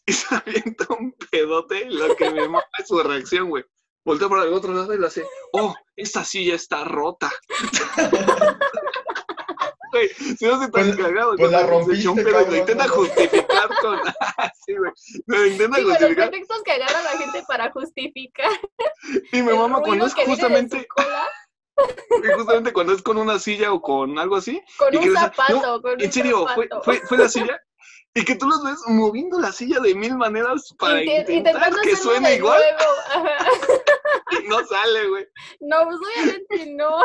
Y 0.05 0.13
se 0.13 0.35
avienta 0.35 0.85
un 0.99 1.13
pedote 1.31 1.87
y 1.87 1.93
lo 1.93 2.15
que 2.15 2.29
me 2.29 2.47
mata 2.47 2.67
es 2.77 2.87
su 2.87 3.01
reacción, 3.01 3.49
güey. 3.49 3.63
voltea 4.05 4.29
para 4.29 4.43
el 4.43 4.53
otro 4.53 4.71
lado 4.71 4.93
y 4.93 4.99
le 4.99 5.07
hace, 5.07 5.25
oh, 5.53 5.73
esta 5.95 6.23
silla 6.23 6.55
está 6.55 6.83
rota. 6.83 7.31
Güey, 9.95 10.09
si 10.09 10.45
no 10.45 10.59
se 10.61 10.69
tan 10.69 10.71
Pues- 10.71 10.95
cagado. 10.97 11.35
pues 11.37 11.51
la 11.51 11.63
rompiste, 11.65 12.07
un 12.09 12.15
pedo 12.15 12.45
lo 12.45 12.55
intenta 12.55 12.87
¿no? 12.87 12.93
justificar 12.93 13.69
con. 13.81 13.99
sí, 14.65 14.75
güey. 14.77 14.91
Lo 15.27 15.45
intenta 15.45 15.77
Sí, 15.77 15.81
los 15.83 15.91
justificar. 15.91 16.29
pretextos 16.29 16.63
que 16.63 16.71
agarra 16.73 17.01
la 17.03 17.09
gente 17.17 17.43
para 17.47 17.71
justificar. 17.71 18.51
Y 19.31 19.41
mi 19.41 19.53
mamá, 19.53 19.81
cuando 19.81 20.05
es 20.05 20.13
justamente, 20.13 20.87
y 22.23 22.31
justamente 22.35 22.73
cuando 22.73 22.93
es 22.93 23.01
con 23.01 23.17
una 23.17 23.39
silla 23.39 23.71
o 23.71 23.81
con 23.81 24.17
algo 24.19 24.35
así, 24.35 24.61
con 24.77 24.93
Y 24.93 24.97
un 24.97 25.03
que 25.03 25.11
zapato, 25.11 25.61
no, 25.61 25.81
con 25.81 25.99
en 25.99 26.05
un 26.07 26.11
serio, 26.11 26.47
fue, 26.55 26.65
zapato. 26.67 26.83
fue, 26.83 26.99
fue 27.07 27.17
la 27.17 27.29
silla. 27.29 27.59
Y 28.17 28.23
que 28.23 28.35
tú 28.35 28.47
los 28.47 28.63
ves 28.63 28.79
moviendo 28.87 29.39
la 29.41 29.51
silla 29.51 29.79
de 29.81 29.93
mil 29.93 30.15
maneras 30.17 30.73
para 30.79 31.01
Intent- 31.01 31.29
intentar 31.29 31.73
que 31.81 31.95
suene 31.97 32.35
igual 32.35 32.61
y 34.41 34.47
no 34.47 34.65
sale, 34.65 35.07
güey. 35.09 35.27
No, 35.59 35.83
pues 35.85 35.97
obviamente 35.97 36.73
no. 36.77 36.97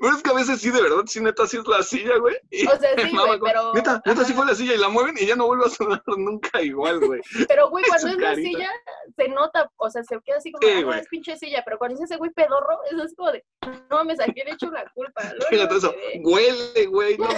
Pero 0.00 0.16
es 0.16 0.22
que 0.22 0.30
a 0.30 0.34
veces 0.34 0.60
sí, 0.60 0.70
de 0.70 0.80
verdad, 0.80 1.04
sí, 1.06 1.20
neta, 1.20 1.46
sí 1.46 1.58
es 1.58 1.66
la 1.66 1.82
silla, 1.82 2.16
güey. 2.18 2.36
Y 2.50 2.66
O 2.66 2.78
sea, 2.78 2.90
sí, 3.02 3.10
güey, 3.10 3.38
pero. 3.40 3.74
Neta, 3.74 4.02
neta, 4.04 4.24
sí 4.24 4.32
fue 4.32 4.46
la 4.46 4.54
silla 4.54 4.74
y 4.74 4.78
la 4.78 4.88
mueven 4.88 5.16
y 5.18 5.26
ya 5.26 5.36
no 5.36 5.46
vuelve 5.46 5.66
a 5.66 5.70
sonar 5.70 6.02
nunca 6.16 6.62
igual, 6.62 7.00
güey. 7.00 7.20
Pero, 7.48 7.68
güey, 7.70 7.84
cuando 7.88 8.08
es 8.08 8.16
la 8.16 8.34
silla, 8.34 8.70
se 9.16 9.28
nota, 9.28 9.70
o 9.76 9.90
sea, 9.90 10.02
se 10.02 10.18
queda 10.24 10.38
así 10.38 10.52
como, 10.52 10.66
Sí, 10.66 10.74
ah, 10.78 10.80
no, 10.82 10.94
es 10.94 11.08
pinche 11.08 11.36
silla, 11.36 11.62
pero 11.64 11.78
cuando 11.78 11.94
dice 11.94 12.04
ese 12.04 12.16
güey 12.16 12.30
pedorro, 12.30 12.78
eso 12.90 13.04
es 13.04 13.14
como 13.14 13.32
de, 13.32 13.44
no 13.90 13.96
mames, 13.96 14.20
¿a 14.20 14.24
quién 14.24 14.46
le 14.46 14.54
echo 14.54 14.70
la 14.70 14.84
culpa? 14.94 15.22
Fíjate 15.50 15.76
eso, 15.76 15.94
huele, 16.22 16.86
güey. 16.86 17.18
no. 17.18 17.28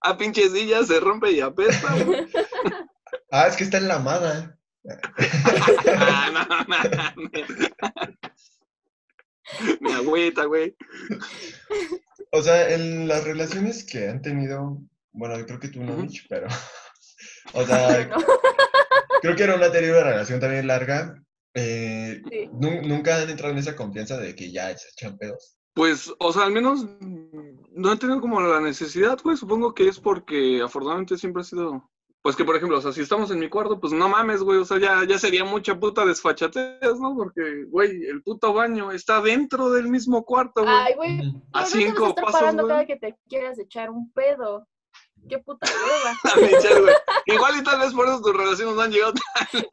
A 0.00 0.16
pinche 0.16 0.48
silla 0.48 0.82
se 0.84 1.00
rompe 1.00 1.32
y 1.32 1.40
apesta, 1.40 2.04
güey. 2.04 2.26
Ah, 3.30 3.48
es 3.48 3.56
que 3.56 3.64
está 3.64 3.78
enlamada. 3.78 4.56
Ah, 5.98 6.30
no, 6.32 6.46
no, 6.46 6.86
no. 7.16 8.25
Mi 9.80 9.92
agüita, 9.92 10.44
güey. 10.44 10.74
O 12.32 12.42
sea, 12.42 12.70
en 12.74 13.08
las 13.08 13.24
relaciones 13.24 13.84
que 13.84 14.08
han 14.08 14.20
tenido, 14.22 14.78
bueno, 15.12 15.38
yo 15.38 15.46
creo 15.46 15.60
que 15.60 15.68
tú 15.68 15.82
no. 15.82 15.96
Mitch, 15.96 16.26
pero, 16.28 16.48
o 17.52 17.64
sea, 17.64 18.06
No, 18.10 18.16
creo 19.22 19.36
que 19.36 19.42
era 19.44 19.54
una 19.56 19.68
una 19.68 20.02
relación 20.04 20.40
también 20.40 20.66
larga. 20.66 21.14
eh, 21.54 22.20
sí. 22.30 22.50
nu- 22.52 22.82
nunca 22.82 23.16
han 23.16 23.30
entrado 23.30 23.52
en 23.52 23.58
esa 23.58 23.76
confianza 23.76 24.18
de 24.18 24.34
que 24.34 24.50
ya 24.52 24.76
se 24.76 24.88
echan 24.90 25.16
pedos. 25.16 25.56
Pues, 25.74 26.10
o 26.18 26.32
sea, 26.32 26.44
al 26.44 26.52
menos 26.52 26.86
no 27.00 27.92
he 27.92 27.96
tenido 27.98 28.20
como 28.20 28.40
la 28.40 28.60
necesidad, 28.60 29.18
güey. 29.22 29.36
Supongo 29.36 29.74
que 29.74 29.88
es 29.88 29.98
porque 30.00 30.62
afortunadamente 30.62 31.18
siempre 31.18 31.42
ha 31.42 31.44
sido. 31.44 31.90
Pues 32.26 32.34
que, 32.34 32.44
por 32.44 32.56
ejemplo, 32.56 32.78
o 32.78 32.80
sea, 32.80 32.90
si 32.90 33.02
estamos 33.02 33.30
en 33.30 33.38
mi 33.38 33.48
cuarto, 33.48 33.78
pues 33.78 33.92
no 33.92 34.08
mames, 34.08 34.42
güey. 34.42 34.58
O 34.58 34.64
sea, 34.64 34.80
ya, 34.80 35.04
ya 35.04 35.16
sería 35.16 35.44
mucha 35.44 35.78
puta 35.78 36.04
desfachatez, 36.04 36.98
¿no? 36.98 37.14
Porque, 37.14 37.66
güey, 37.68 38.04
el 38.04 38.20
puto 38.24 38.52
baño 38.52 38.90
está 38.90 39.20
dentro 39.20 39.70
del 39.70 39.86
mismo 39.86 40.24
cuarto, 40.24 40.64
güey. 40.64 40.74
Ay, 40.74 40.94
güey. 40.94 41.34
A 41.52 41.64
cinco 41.64 42.16
pasos, 42.16 42.32
parando 42.32 42.64
güey. 42.64 42.72
cada 42.72 42.86
que 42.86 42.96
te 42.96 43.16
quieras 43.28 43.60
echar 43.60 43.90
un 43.90 44.10
pedo. 44.10 44.66
Qué 45.28 45.38
puta 45.38 45.68
hueva. 45.70 46.18
A 46.34 46.36
Michelle, 46.40 46.80
güey. 46.80 46.94
Igual 47.26 47.58
y 47.60 47.62
tal 47.62 47.78
vez 47.78 47.94
por 47.94 48.08
eso 48.08 48.20
tus 48.20 48.36
relaciones 48.36 48.74
no 48.74 48.82
han 48.82 48.90
llegado 48.90 49.12
tan 49.12 49.64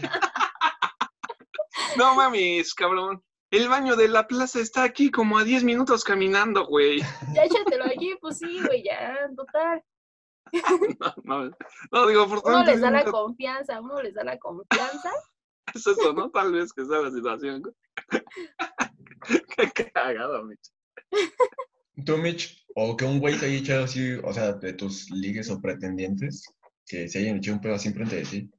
No 1.96 2.14
mames, 2.14 2.72
cabrón. 2.74 3.24
El 3.50 3.68
baño 3.68 3.96
de 3.96 4.06
la 4.06 4.28
plaza 4.28 4.60
está 4.60 4.84
aquí 4.84 5.10
como 5.10 5.38
a 5.38 5.42
10 5.42 5.64
minutos 5.64 6.04
caminando, 6.04 6.64
güey. 6.64 7.00
Ya 7.34 7.42
échatelo 7.42 7.86
allí, 7.86 8.14
pues 8.20 8.38
sí, 8.38 8.60
güey, 8.64 8.84
ya, 8.84 9.18
total. 9.36 9.82
No, 11.24 11.50
no, 11.90 12.06
digo, 12.06 12.26
Uno 12.44 12.64
les 12.64 12.80
da 12.80 12.90
la 12.90 13.04
confianza, 13.04 13.80
uno 13.80 14.00
les 14.02 14.14
da 14.14 14.24
la 14.24 14.38
confianza. 14.38 15.10
es 15.74 15.86
eso, 15.86 16.12
¿no? 16.12 16.30
Tal 16.30 16.52
vez 16.52 16.72
que 16.72 16.84
sea 16.84 17.00
la 17.00 17.10
situación. 17.10 17.62
Qué 19.74 19.90
cagado, 19.90 20.44
Mitch. 20.44 20.72
Tú, 22.04 22.18
Mitch, 22.18 22.66
o 22.74 22.96
que 22.96 23.04
un 23.04 23.20
güey 23.20 23.34
se 23.34 23.46
haya 23.46 23.56
echado 23.56 23.84
así, 23.84 24.14
o 24.22 24.32
sea, 24.32 24.52
de 24.52 24.72
tus 24.74 25.10
ligues 25.10 25.50
o 25.50 25.60
pretendientes, 25.60 26.44
que 26.86 27.08
se 27.08 27.18
hayan 27.18 27.38
echado 27.38 27.56
un 27.56 27.62
pedo 27.62 27.74
así 27.74 27.88
enfrente 27.88 28.16
de 28.16 28.24
ti. 28.24 28.50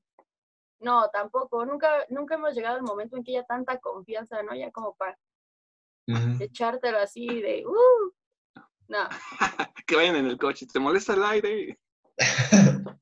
No, 0.79 1.09
tampoco. 1.09 1.65
Nunca, 1.65 2.05
nunca 2.09 2.35
hemos 2.35 2.55
llegado 2.55 2.77
al 2.77 2.83
momento 2.83 3.17
en 3.17 3.23
que 3.23 3.31
haya 3.31 3.45
tanta 3.45 3.79
confianza, 3.79 4.41
¿no? 4.43 4.55
Ya 4.55 4.71
como 4.71 4.95
para 4.95 5.17
Ujú. 6.07 6.43
echártelo 6.43 6.99
así 6.99 7.27
de, 7.41 7.65
uh, 7.65 8.11
no. 8.87 9.09
Que 9.87 9.95
vayan 9.95 10.15
en 10.15 10.25
el 10.25 10.37
coche. 10.37 10.65
¿Te 10.71 10.79
molesta 10.79 11.13
el 11.13 11.23
aire? 11.23 11.77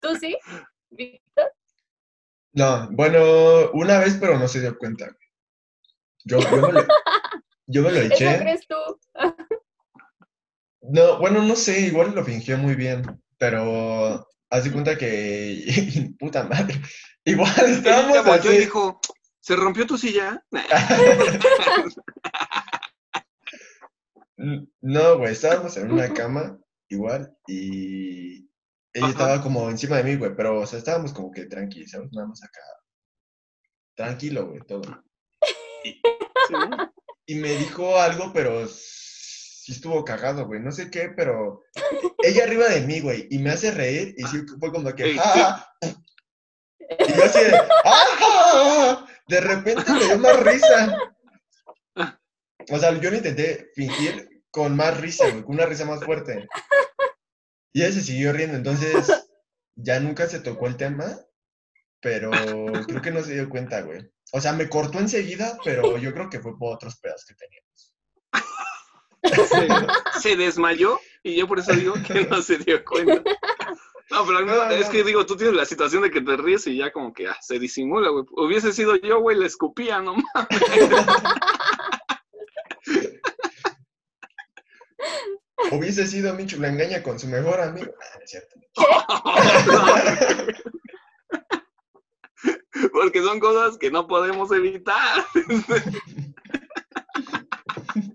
¿Tú 0.00 0.14
sí? 0.16 0.36
¿Víctor? 0.90 1.52
No, 2.52 2.88
bueno, 2.92 3.70
una 3.72 3.98
vez, 4.00 4.16
pero 4.20 4.38
no 4.38 4.48
se 4.48 4.60
dio 4.60 4.76
cuenta. 4.76 5.06
güey. 5.06 5.16
Yo, 6.24 6.38
yo, 6.40 6.60
me, 6.66 6.72
lo, 6.72 6.84
yo 7.66 7.82
me 7.82 7.90
lo 7.92 8.00
¿Eso 8.00 8.14
eché. 8.14 8.38
crees 8.38 8.66
tú? 8.66 8.76
No, 10.82 11.18
bueno, 11.18 11.42
no 11.42 11.56
sé, 11.56 11.80
igual 11.80 12.14
lo 12.14 12.24
fingió 12.24 12.58
muy 12.58 12.74
bien, 12.74 13.02
pero 13.38 14.26
haz 14.50 14.64
de 14.64 14.72
cuenta 14.72 14.98
que, 14.98 16.10
puta 16.18 16.44
madre, 16.44 16.80
igual 17.24 17.54
estábamos 17.66 18.12
Ella 18.12 18.22
volteó 18.22 18.50
y 18.52 18.56
así. 18.56 18.64
dijo, 18.64 19.00
¿se 19.40 19.56
rompió 19.56 19.86
tu 19.86 19.96
silla? 19.96 20.44
No, 24.80 25.18
güey, 25.18 25.32
estábamos 25.32 25.76
en 25.76 25.92
una 25.92 26.14
cama, 26.14 26.58
igual, 26.88 27.36
y 27.46 28.48
ella 28.94 29.04
Ajá. 29.04 29.10
estaba 29.10 29.42
como 29.42 29.68
encima 29.68 29.98
de 29.98 30.04
mí, 30.04 30.16
güey, 30.16 30.34
pero, 30.34 30.60
o 30.60 30.66
sea, 30.66 30.78
estábamos 30.78 31.12
como 31.12 31.30
que 31.30 31.44
tranquilos, 31.44 31.90
¿sabes? 31.90 32.08
Nada 32.12 32.28
más 32.28 32.42
acá. 32.42 32.60
Tranquilo, 33.94 34.48
güey, 34.48 34.60
todo. 34.62 35.04
Sí, 35.82 36.00
¿no? 36.50 36.92
Y 37.26 37.34
me 37.34 37.50
dijo 37.50 37.98
algo, 37.98 38.32
pero 38.32 38.66
sí 38.66 39.72
estuvo 39.72 40.04
cagado, 40.06 40.46
güey, 40.46 40.60
no 40.60 40.72
sé 40.72 40.90
qué, 40.90 41.10
pero 41.14 41.62
ella 42.22 42.44
arriba 42.44 42.68
de 42.68 42.80
mí, 42.80 43.00
güey, 43.00 43.28
y 43.30 43.38
me 43.40 43.50
hace 43.50 43.70
reír, 43.72 44.14
y 44.16 44.24
sí 44.24 44.38
fue 44.58 44.72
como 44.72 44.90
que, 44.94 45.16
¡ah! 45.22 45.70
Y 45.80 47.12
yo 47.12 47.24
así 47.24 47.44
de, 47.44 47.60
¡ah! 47.84 49.06
De 49.28 49.40
repente 49.42 49.92
me 49.92 50.04
dio 50.04 50.18
más 50.18 50.40
risa. 50.44 51.14
O 52.72 52.78
sea, 52.78 52.98
yo 52.98 53.10
lo 53.10 53.16
intenté 53.16 53.70
fingir 53.74 54.29
con 54.50 54.76
más 54.76 55.00
risa, 55.00 55.28
güey, 55.30 55.42
con 55.42 55.54
una 55.54 55.66
risa 55.66 55.84
más 55.84 56.04
fuerte. 56.04 56.48
Y 57.72 57.82
ella 57.82 57.92
se 57.92 58.02
siguió 58.02 58.32
riendo, 58.32 58.56
entonces 58.56 59.28
ya 59.76 60.00
nunca 60.00 60.26
se 60.26 60.40
tocó 60.40 60.66
el 60.66 60.76
tema, 60.76 61.18
pero 62.00 62.30
creo 62.86 63.02
que 63.02 63.10
no 63.10 63.22
se 63.22 63.34
dio 63.34 63.48
cuenta, 63.48 63.82
güey. 63.82 64.10
O 64.32 64.40
sea, 64.40 64.52
me 64.52 64.68
cortó 64.68 64.98
enseguida, 64.98 65.58
pero 65.64 65.96
yo 65.98 66.12
creo 66.12 66.28
que 66.30 66.40
fue 66.40 66.58
por 66.58 66.74
otros 66.74 66.98
pedos 66.98 67.24
que 67.26 67.34
tenía. 67.34 67.60
se, 70.12 70.20
se 70.20 70.36
desmayó 70.36 70.98
y 71.22 71.36
yo 71.36 71.46
por 71.46 71.58
eso 71.58 71.72
digo 71.72 71.94
que 72.06 72.26
no 72.26 72.40
se 72.42 72.58
dio 72.58 72.84
cuenta. 72.84 73.22
No, 74.10 74.26
pero 74.26 74.40
No, 74.40 74.54
no. 74.54 74.70
es 74.70 74.88
que 74.88 75.04
digo, 75.04 75.24
tú 75.24 75.36
tienes 75.36 75.54
la 75.54 75.64
situación 75.64 76.02
de 76.02 76.10
que 76.10 76.20
te 76.20 76.36
ríes 76.36 76.66
y 76.66 76.76
ya 76.76 76.90
como 76.90 77.12
que 77.12 77.28
ah, 77.28 77.36
se 77.40 77.58
disimula, 77.58 78.08
güey. 78.10 78.24
Hubiese 78.32 78.72
sido 78.72 78.96
yo, 78.96 79.20
güey, 79.20 79.36
le 79.38 79.46
escupía, 79.46 80.00
no 80.00 80.14
mames. 80.14 80.60
Hubiese 85.72 86.06
sido 86.06 86.34
Michu 86.34 86.58
la 86.60 86.68
engaña 86.68 87.02
con 87.02 87.18
su 87.18 87.26
mejor 87.28 87.60
amigo. 87.60 87.92
Ah, 88.00 88.18
es 88.22 88.30
cierto. 88.30 88.56
Porque 92.92 93.20
son 93.22 93.40
cosas 93.40 93.76
que 93.78 93.90
no 93.90 94.06
podemos 94.08 94.50
evitar. 94.52 95.24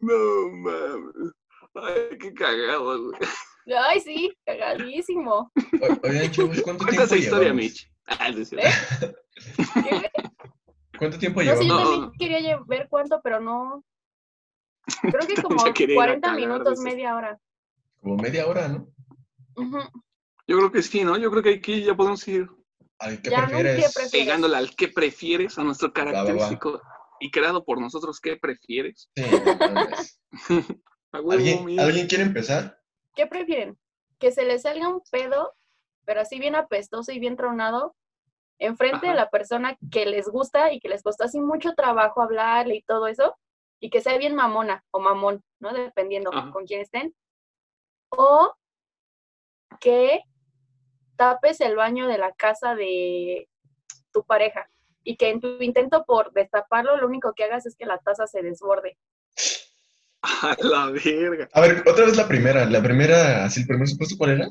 No 0.00 0.48
mames. 0.50 1.32
Ay, 1.74 2.18
qué 2.18 2.34
cagado, 2.34 3.10
güey. 3.10 3.20
Ay, 3.78 4.00
sí, 4.00 4.36
cagadísimo. 4.44 5.50
O- 5.80 5.98
Oigan, 6.08 6.30
chavos, 6.30 6.60
¿cuánto 6.62 6.84
Cuenta 6.84 7.04
esa 7.04 7.16
tiempo 7.16 7.16
historia, 7.16 7.52
llevamos? 7.52 7.64
Mitch. 7.64 7.90
Ah, 8.06 8.28
es. 8.28 8.50
¿Qué? 8.50 8.70
¿Cuánto 10.98 11.18
tiempo 11.18 11.42
No 11.42 11.56
sé, 11.56 11.66
yo? 11.66 11.74
No. 11.74 11.78
también 11.78 12.12
quería 12.18 12.60
ver 12.66 12.88
cuánto, 12.88 13.20
pero 13.22 13.40
no. 13.40 13.84
Creo 15.00 15.26
que 15.26 15.34
como 15.42 15.66
Ya 15.66 15.72
quería 15.72 15.94
ir 15.94 16.00
a 16.00 16.04
40 16.04 16.28
cagar, 16.28 16.40
minutos, 16.40 16.78
media 16.78 17.16
hora. 17.16 17.40
Como 18.00 18.16
media 18.16 18.46
hora, 18.46 18.68
¿no? 18.68 18.88
Ujú. 19.56 19.78
Yo 20.46 20.56
creo 20.58 20.72
que 20.72 20.82
sí, 20.82 21.04
¿no? 21.04 21.16
Yo 21.16 21.30
creo 21.30 21.42
que 21.42 21.54
aquí 21.54 21.84
ya 21.84 21.94
podemos 21.94 22.26
ir 22.26 22.48
Al 22.98 23.22
que 23.22 23.30
Ya, 23.30 23.42
¿no? 23.42 23.48
¿Qué 23.48 23.62
prefieres. 23.62 23.94
prefieres? 23.94 24.10
pegándole 24.10 24.56
al 24.56 24.74
que 24.74 24.88
prefieres, 24.88 25.58
a 25.58 25.64
nuestro 25.64 25.88
va. 25.88 25.94
característico 25.94 26.82
y 27.20 27.30
creado 27.30 27.64
por 27.64 27.80
nosotros, 27.80 28.18
¿qué 28.20 28.36
prefieres? 28.36 29.08
Sí, 29.14 29.22
¿Alguien. 31.12 31.78
¿Alguien 31.78 32.06
quiere 32.08 32.24
empezar? 32.24 32.80
¿Qué 33.14 33.26
prefieren? 33.26 33.78
¿Que 34.18 34.32
se 34.32 34.44
les 34.44 34.62
salga 34.62 34.88
un 34.88 35.02
pedo, 35.10 35.52
pero 36.04 36.20
así 36.20 36.38
bien 36.38 36.56
apestoso 36.56 37.12
y 37.12 37.20
bien 37.20 37.36
tronado, 37.36 37.94
enfrente 38.64 39.06
de 39.06 39.12
Ajá. 39.12 39.22
la 39.22 39.30
persona 39.30 39.76
que 39.90 40.06
les 40.06 40.28
gusta 40.28 40.72
y 40.72 40.80
que 40.80 40.88
les 40.88 41.02
costó 41.02 41.24
así 41.24 41.40
mucho 41.40 41.74
trabajo 41.74 42.22
hablarle 42.22 42.76
y 42.76 42.82
todo 42.82 43.06
eso? 43.06 43.36
Y 43.80 43.90
que 43.90 44.00
sea 44.00 44.16
bien 44.18 44.34
mamona 44.34 44.84
o 44.90 45.00
mamón, 45.00 45.42
¿no? 45.60 45.72
Dependiendo 45.72 46.30
Ajá. 46.32 46.50
con 46.52 46.66
quién 46.66 46.80
estén. 46.80 47.14
O 48.10 48.54
que 49.80 50.20
tapes 51.16 51.60
el 51.60 51.76
baño 51.76 52.06
de 52.06 52.18
la 52.18 52.32
casa 52.32 52.74
de 52.74 53.48
tu 54.12 54.24
pareja 54.24 54.68
y 55.04 55.16
que 55.16 55.30
en 55.30 55.40
tu 55.40 55.60
intento 55.60 56.04
por 56.04 56.32
destaparlo, 56.32 56.96
lo 56.96 57.06
único 57.06 57.32
que 57.34 57.44
hagas 57.44 57.66
es 57.66 57.76
que 57.76 57.86
la 57.86 57.98
taza 57.98 58.26
se 58.26 58.42
desborde. 58.42 58.96
A 60.22 60.56
la 60.60 60.86
verga. 60.90 61.48
A 61.52 61.60
ver, 61.60 61.82
otra 61.86 62.04
vez 62.04 62.16
la 62.16 62.28
primera. 62.28 62.64
La 62.66 62.82
primera, 62.82 63.44
así 63.44 63.62
el 63.62 63.66
primer 63.66 63.88
supuesto, 63.88 64.16
¿cuál 64.16 64.30
era? 64.30 64.48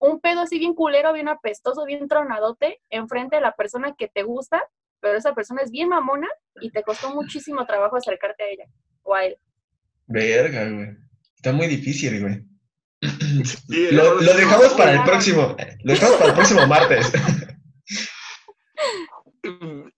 Un 0.00 0.18
pedo 0.20 0.40
así 0.40 0.58
bien 0.58 0.74
culero, 0.74 1.12
bien 1.12 1.28
apestoso, 1.28 1.84
bien 1.84 2.08
tronadote, 2.08 2.80
enfrente 2.88 3.36
de 3.36 3.42
la 3.42 3.52
persona 3.52 3.94
que 3.94 4.08
te 4.08 4.22
gusta, 4.22 4.62
pero 5.00 5.18
esa 5.18 5.34
persona 5.34 5.62
es 5.62 5.70
bien 5.70 5.88
mamona 5.88 6.26
y 6.60 6.70
te 6.70 6.82
costó 6.82 7.14
muchísimo 7.14 7.64
trabajo 7.66 7.96
acercarte 7.96 8.42
a 8.42 8.48
ella 8.48 8.64
o 9.02 9.14
a 9.14 9.26
él. 9.26 9.36
Verga, 10.06 10.68
güey. 10.68 10.96
Está 11.36 11.52
muy 11.52 11.66
difícil, 11.66 12.20
güey. 12.20 12.44
Sí, 13.68 13.88
Lo, 13.92 14.18
dejamos 14.18 14.74
para 14.74 14.92
el 14.92 15.04
próximo. 15.04 15.56
Lo 15.84 15.92
dejamos 15.92 16.16
para 16.16 16.30
el 16.30 16.34
próximo 16.34 16.66
martes. 16.66 17.12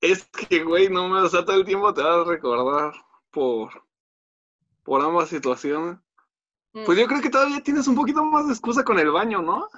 Es 0.00 0.24
que, 0.24 0.62
güey, 0.62 0.88
no 0.88 1.08
me, 1.08 1.20
o 1.20 1.28
sea, 1.28 1.44
todo 1.44 1.56
el 1.56 1.64
tiempo 1.64 1.92
te 1.94 2.02
vas 2.02 2.26
a 2.26 2.30
recordar 2.30 2.92
por, 3.30 3.70
por 4.82 5.02
ambas 5.02 5.28
situaciones. 5.28 5.98
Mm, 6.72 6.84
Pues 6.84 6.98
yo 6.98 7.06
creo 7.06 7.20
que 7.20 7.30
todavía 7.30 7.60
tienes 7.62 7.86
un 7.86 7.94
poquito 7.94 8.24
más 8.24 8.46
de 8.46 8.52
excusa 8.52 8.84
con 8.84 8.98
el 8.98 9.10
baño, 9.10 9.42
¿no? 9.42 9.68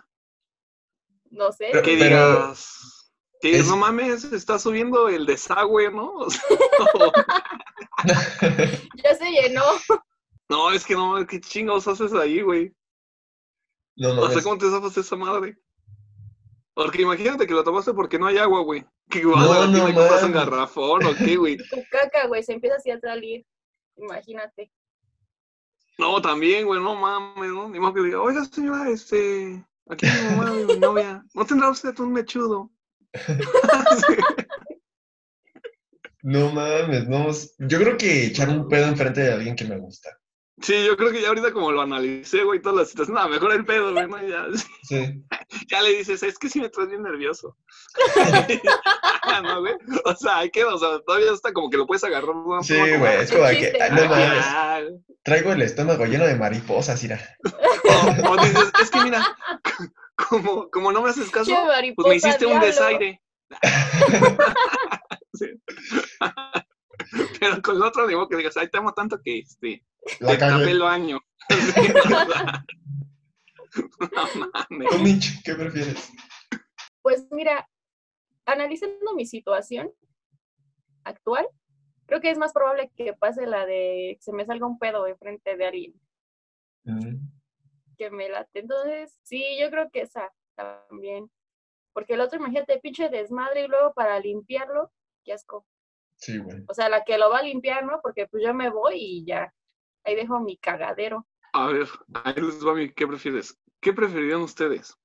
No 1.34 1.52
sé. 1.52 1.68
Pero- 1.72 1.82
Que 1.84 1.96
digas, 1.96 3.12
que 3.40 3.48
digas, 3.48 3.62
es- 3.62 3.68
no 3.68 3.76
mames, 3.76 4.24
está 4.24 4.58
subiendo 4.58 5.08
el 5.08 5.26
desagüe, 5.26 5.90
¿no? 5.90 6.12
O 6.26 6.30
sea, 6.30 6.42
Ya 9.02 9.14
se 9.14 9.30
llenó. 9.30 9.62
no, 10.48 10.70
es 10.72 10.84
que 10.84 10.94
no, 10.94 11.24
qué 11.26 11.40
chingados 11.40 11.88
haces 11.88 12.12
ahí, 12.14 12.40
güey. 12.42 12.74
No, 13.96 14.12
no, 14.14 14.22
O 14.22 14.30
sea, 14.30 14.42
¿cómo 14.42 14.58
te 14.58 14.68
zafas 14.70 14.94
de 14.94 15.00
esa 15.02 15.16
madre? 15.16 15.56
Porque 16.74 17.02
imagínate 17.02 17.46
que 17.46 17.54
lo 17.54 17.62
tomaste 17.62 17.92
porque 17.94 18.18
no 18.18 18.26
hay 18.26 18.38
agua, 18.38 18.60
güey. 18.62 18.84
Que 19.10 19.22
No, 19.22 19.36
la 19.36 19.60
tienda 19.60 19.78
no 19.80 19.88
y 19.90 19.94
compras 19.94 20.22
un 20.24 20.32
garrafón 20.32 21.06
o 21.06 21.14
qué, 21.14 21.36
güey. 21.36 21.56
Tu 21.58 21.76
caca, 21.90 22.26
güey, 22.26 22.42
se 22.42 22.54
empieza 22.54 22.76
así 22.76 22.90
a 22.90 22.98
salir. 22.98 23.44
Imagínate. 23.96 24.72
No, 25.98 26.20
también, 26.20 26.66
güey, 26.66 26.80
no 26.82 26.96
mames, 26.96 27.50
¿no? 27.50 27.68
Ni 27.68 27.78
modo 27.78 27.94
que 27.94 28.00
diga, 28.02 28.20
oiga, 28.20 28.44
señora, 28.46 28.88
este, 28.90 29.64
aquí 29.88 30.06
mi 30.06 30.36
mamá 30.36 30.60
y 30.60 30.64
mi 30.64 30.78
novia, 30.78 31.24
¿no 31.34 31.44
tendrá 31.44 31.70
usted 31.70 31.98
un 32.00 32.12
mechudo? 32.12 32.70
No 36.24 36.50
mames, 36.50 37.06
no. 37.06 37.26
Yo 37.58 37.78
creo 37.78 37.98
que 37.98 38.24
echar 38.24 38.48
un 38.48 38.66
pedo 38.66 38.86
enfrente 38.86 39.20
de 39.20 39.32
alguien 39.32 39.54
que 39.54 39.66
me 39.66 39.76
gusta. 39.76 40.18
Sí, 40.62 40.84
yo 40.86 40.96
creo 40.96 41.10
que 41.10 41.20
ya 41.20 41.28
ahorita 41.28 41.52
como 41.52 41.72
lo 41.72 41.80
analicé, 41.82 42.44
güey, 42.44 42.62
todas 42.62 42.78
las 42.78 42.88
situaciones, 42.90 43.22
no, 43.22 43.28
mejor 43.28 43.52
el 43.52 43.64
pedo, 43.64 43.92
güey, 43.92 44.06
¿no? 44.06 44.22
Ya, 44.26 44.46
Sí. 44.84 45.20
ya 45.70 45.82
le 45.82 45.96
dices, 45.96 46.22
es 46.22 46.38
que 46.38 46.48
sí 46.48 46.60
me 46.60 46.68
traes 46.68 46.90
bien 46.90 47.02
nervioso. 47.02 47.56
¿No, 49.42 49.60
güey? 49.60 49.74
O 50.04 50.14
sea, 50.14 50.38
hay 50.38 50.50
que, 50.50 50.64
o 50.64 50.78
sea, 50.78 51.00
todavía 51.04 51.32
está 51.32 51.52
como 51.52 51.68
que 51.70 51.76
lo 51.76 51.86
puedes 51.86 52.04
agarrar. 52.04 52.30
una 52.30 52.62
Sí, 52.62 52.74
como- 52.78 52.98
güey, 52.98 53.16
es 53.20 53.32
como 53.32 53.44
de 53.46 53.58
que, 53.58 53.78
ah, 53.82 53.88
¿no? 53.88 54.02
no 54.02 54.08
mames, 54.10 55.00
traigo 55.24 55.52
el 55.52 55.62
estómago 55.62 56.04
lleno 56.06 56.24
de 56.24 56.36
mariposas, 56.36 57.02
mira. 57.02 57.20
O, 58.24 58.30
o 58.30 58.36
dices, 58.44 58.70
es 58.80 58.90
que 58.90 59.00
mira, 59.02 59.36
como, 60.28 60.70
como 60.70 60.92
no 60.92 61.02
me 61.02 61.10
haces 61.10 61.30
caso, 61.30 61.52
pues 61.96 62.08
me 62.08 62.14
hiciste 62.16 62.46
un 62.46 62.60
desaire. 62.60 63.20
Sí. 65.34 65.46
Pero 67.40 67.60
con 67.62 67.76
el 67.76 67.82
otro 67.82 68.06
digo 68.06 68.28
que 68.28 68.36
digas, 68.36 68.56
ay, 68.56 68.68
te 68.70 68.78
amo 68.78 68.92
tanto 68.94 69.18
que 69.22 69.40
este, 69.40 69.84
La 70.20 70.38
cagué. 70.38 70.70
el 70.70 70.80
baño. 70.80 71.20
Sí, 71.50 71.92
o 71.92 72.02
sea, 72.08 72.64
no 74.10 74.50
mames. 74.70 74.90
Tú, 74.90 74.98
Mitch, 75.00 75.42
¿qué 75.42 75.54
prefieres? 75.54 76.12
Pues 77.02 77.26
mira, 77.32 77.68
analizando 78.46 79.14
mi 79.14 79.26
situación 79.26 79.92
actual, 81.02 81.46
creo 82.06 82.20
que 82.20 82.30
es 82.30 82.38
más 82.38 82.52
probable 82.52 82.90
que 82.96 83.14
pase 83.14 83.46
la 83.46 83.66
de 83.66 84.16
que 84.16 84.22
se 84.22 84.32
me 84.32 84.46
salga 84.46 84.66
un 84.66 84.78
pedo 84.78 85.06
enfrente 85.06 85.56
de 85.56 85.66
alguien 85.66 86.00
que 87.96 88.10
me 88.10 88.28
late. 88.28 88.60
Entonces, 88.60 89.18
sí, 89.22 89.56
yo 89.60 89.70
creo 89.70 89.90
que 89.90 90.02
esa 90.02 90.32
también. 90.54 91.30
Porque 91.92 92.14
el 92.14 92.20
otro, 92.20 92.38
imagínate, 92.38 92.78
pinche 92.80 93.08
desmadre 93.08 93.64
y 93.64 93.68
luego 93.68 93.94
para 93.94 94.18
limpiarlo, 94.18 94.90
qué 95.24 95.32
asco. 95.32 95.66
Sí, 96.16 96.38
güey. 96.38 96.64
O 96.68 96.74
sea, 96.74 96.88
la 96.88 97.04
que 97.04 97.18
lo 97.18 97.30
va 97.30 97.38
a 97.38 97.42
limpiar, 97.42 97.84
¿no? 97.84 98.00
Porque 98.02 98.26
pues 98.26 98.42
yo 98.44 98.52
me 98.52 98.70
voy 98.70 98.96
y 98.96 99.24
ya. 99.24 99.52
Ahí 100.04 100.14
dejo 100.14 100.40
mi 100.40 100.56
cagadero. 100.56 101.26
A 101.52 101.68
ver, 101.68 101.88
ahí 102.24 102.34
les 102.34 102.66
va 102.66 102.74
mi, 102.74 102.90
¿qué 102.90 103.06
prefieres? 103.06 103.58
¿Qué 103.80 103.92
preferirían 103.92 104.40
ustedes? 104.40 104.96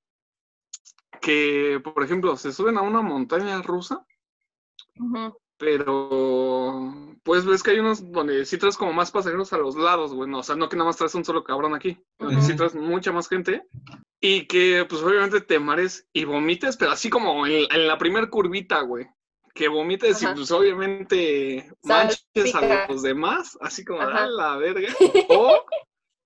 Que, 1.20 1.80
por 1.82 2.02
ejemplo, 2.02 2.36
se 2.36 2.52
suben 2.52 2.78
a 2.78 2.82
una 2.82 3.02
montaña 3.02 3.60
rusa, 3.62 4.04
pero 5.56 6.94
pues 7.22 7.44
ves 7.44 7.62
que 7.62 7.72
hay 7.72 7.80
unos 7.80 8.10
donde 8.10 8.44
sí 8.46 8.56
traes 8.58 8.76
como 8.76 8.92
más 8.92 9.10
pasajeros 9.10 9.52
a 9.52 9.58
los 9.58 9.76
lados, 9.76 10.14
güey, 10.14 10.28
no, 10.28 10.38
o 10.38 10.42
sea, 10.42 10.56
no 10.56 10.68
que 10.68 10.76
nada 10.76 10.88
más 10.88 10.96
traes 10.96 11.14
un 11.14 11.24
solo 11.24 11.44
cabrón 11.44 11.74
aquí, 11.74 12.02
que 12.18 12.24
Ujú. 12.24 12.40
sí 12.40 12.56
traes 12.56 12.74
mucha 12.74 13.12
más 13.12 13.28
gente 13.28 13.62
y 14.20 14.46
que 14.46 14.86
pues 14.88 15.02
obviamente 15.02 15.40
te 15.42 15.58
mares 15.58 16.08
y 16.12 16.24
vomites, 16.24 16.76
pero 16.76 16.92
así 16.92 17.10
como 17.10 17.46
en, 17.46 17.66
en 17.70 17.86
la 17.86 17.98
primer 17.98 18.30
curvita, 18.30 18.80
güey, 18.80 19.06
que 19.54 19.68
vomites 19.68 20.22
Ajá. 20.22 20.32
y 20.32 20.34
pues 20.36 20.50
obviamente 20.50 21.70
manches 21.82 22.24
Salpica. 22.34 22.84
a 22.84 22.88
los 22.88 23.02
demás, 23.02 23.56
así 23.60 23.84
como, 23.84 24.00
a 24.00 24.26
la 24.26 24.56
verga, 24.56 24.88
o 25.28 25.64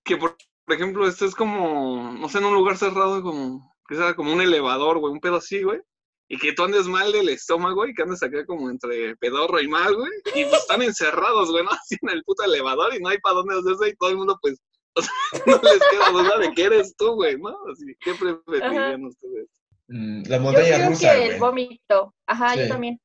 que 0.03 0.17
por, 0.17 0.37
por 0.65 0.75
ejemplo 0.75 1.07
estés 1.07 1.35
como, 1.35 2.11
no 2.13 2.29
sé, 2.29 2.37
en 2.37 2.45
un 2.45 2.53
lugar 2.53 2.77
cerrado 2.77 3.21
como, 3.21 3.75
que 3.87 3.95
sea 3.95 4.15
como 4.15 4.31
un 4.33 4.41
elevador, 4.41 4.99
güey, 4.99 5.13
un 5.13 5.19
pedo 5.19 5.37
así, 5.37 5.63
güey. 5.63 5.79
Y 6.27 6.39
que 6.39 6.53
tú 6.53 6.63
andes 6.63 6.87
mal 6.87 7.11
del 7.11 7.29
estómago 7.29 7.85
y 7.85 7.93
que 7.93 8.01
andes 8.01 8.23
acá 8.23 8.43
como 8.47 8.71
entre 8.71 9.15
pedorro 9.17 9.61
y 9.61 9.67
mal, 9.67 9.95
güey. 9.95 10.09
Y 10.33 10.43
pues 10.45 10.61
están 10.61 10.81
encerrados, 10.81 11.51
güey, 11.51 11.63
¿no? 11.63 11.69
Así 11.83 11.97
en 12.01 12.09
el 12.09 12.23
puto 12.23 12.43
elevador 12.43 12.95
y 12.95 12.99
no 12.99 13.09
hay 13.09 13.19
para 13.19 13.35
dónde 13.35 13.59
hacerse 13.59 13.89
y 13.89 13.95
todo 13.95 14.09
el 14.09 14.17
mundo, 14.17 14.39
pues, 14.41 14.59
o 14.95 15.01
sea, 15.03 15.11
no 15.45 15.61
les 15.61 15.79
queda 15.91 16.09
duda 16.09 16.39
de 16.39 16.51
que 16.53 16.63
eres 16.63 16.95
tú, 16.97 17.13
güey, 17.13 17.37
¿no? 17.37 17.49
Así, 17.71 17.85
¿qué 17.99 18.15
preferirían 18.15 19.05
ustedes? 19.05 19.49
Mm, 19.87 20.23
La 20.27 20.37
Yo 20.37 20.41
montaña 20.43 20.75
creo 20.77 20.89
rusa, 20.89 21.13
que 21.13 21.25
el 21.27 21.39
vómito. 21.39 22.15
Ajá, 22.25 22.53
Sí. 22.53 22.59
yo 22.61 22.67
también. 22.69 22.99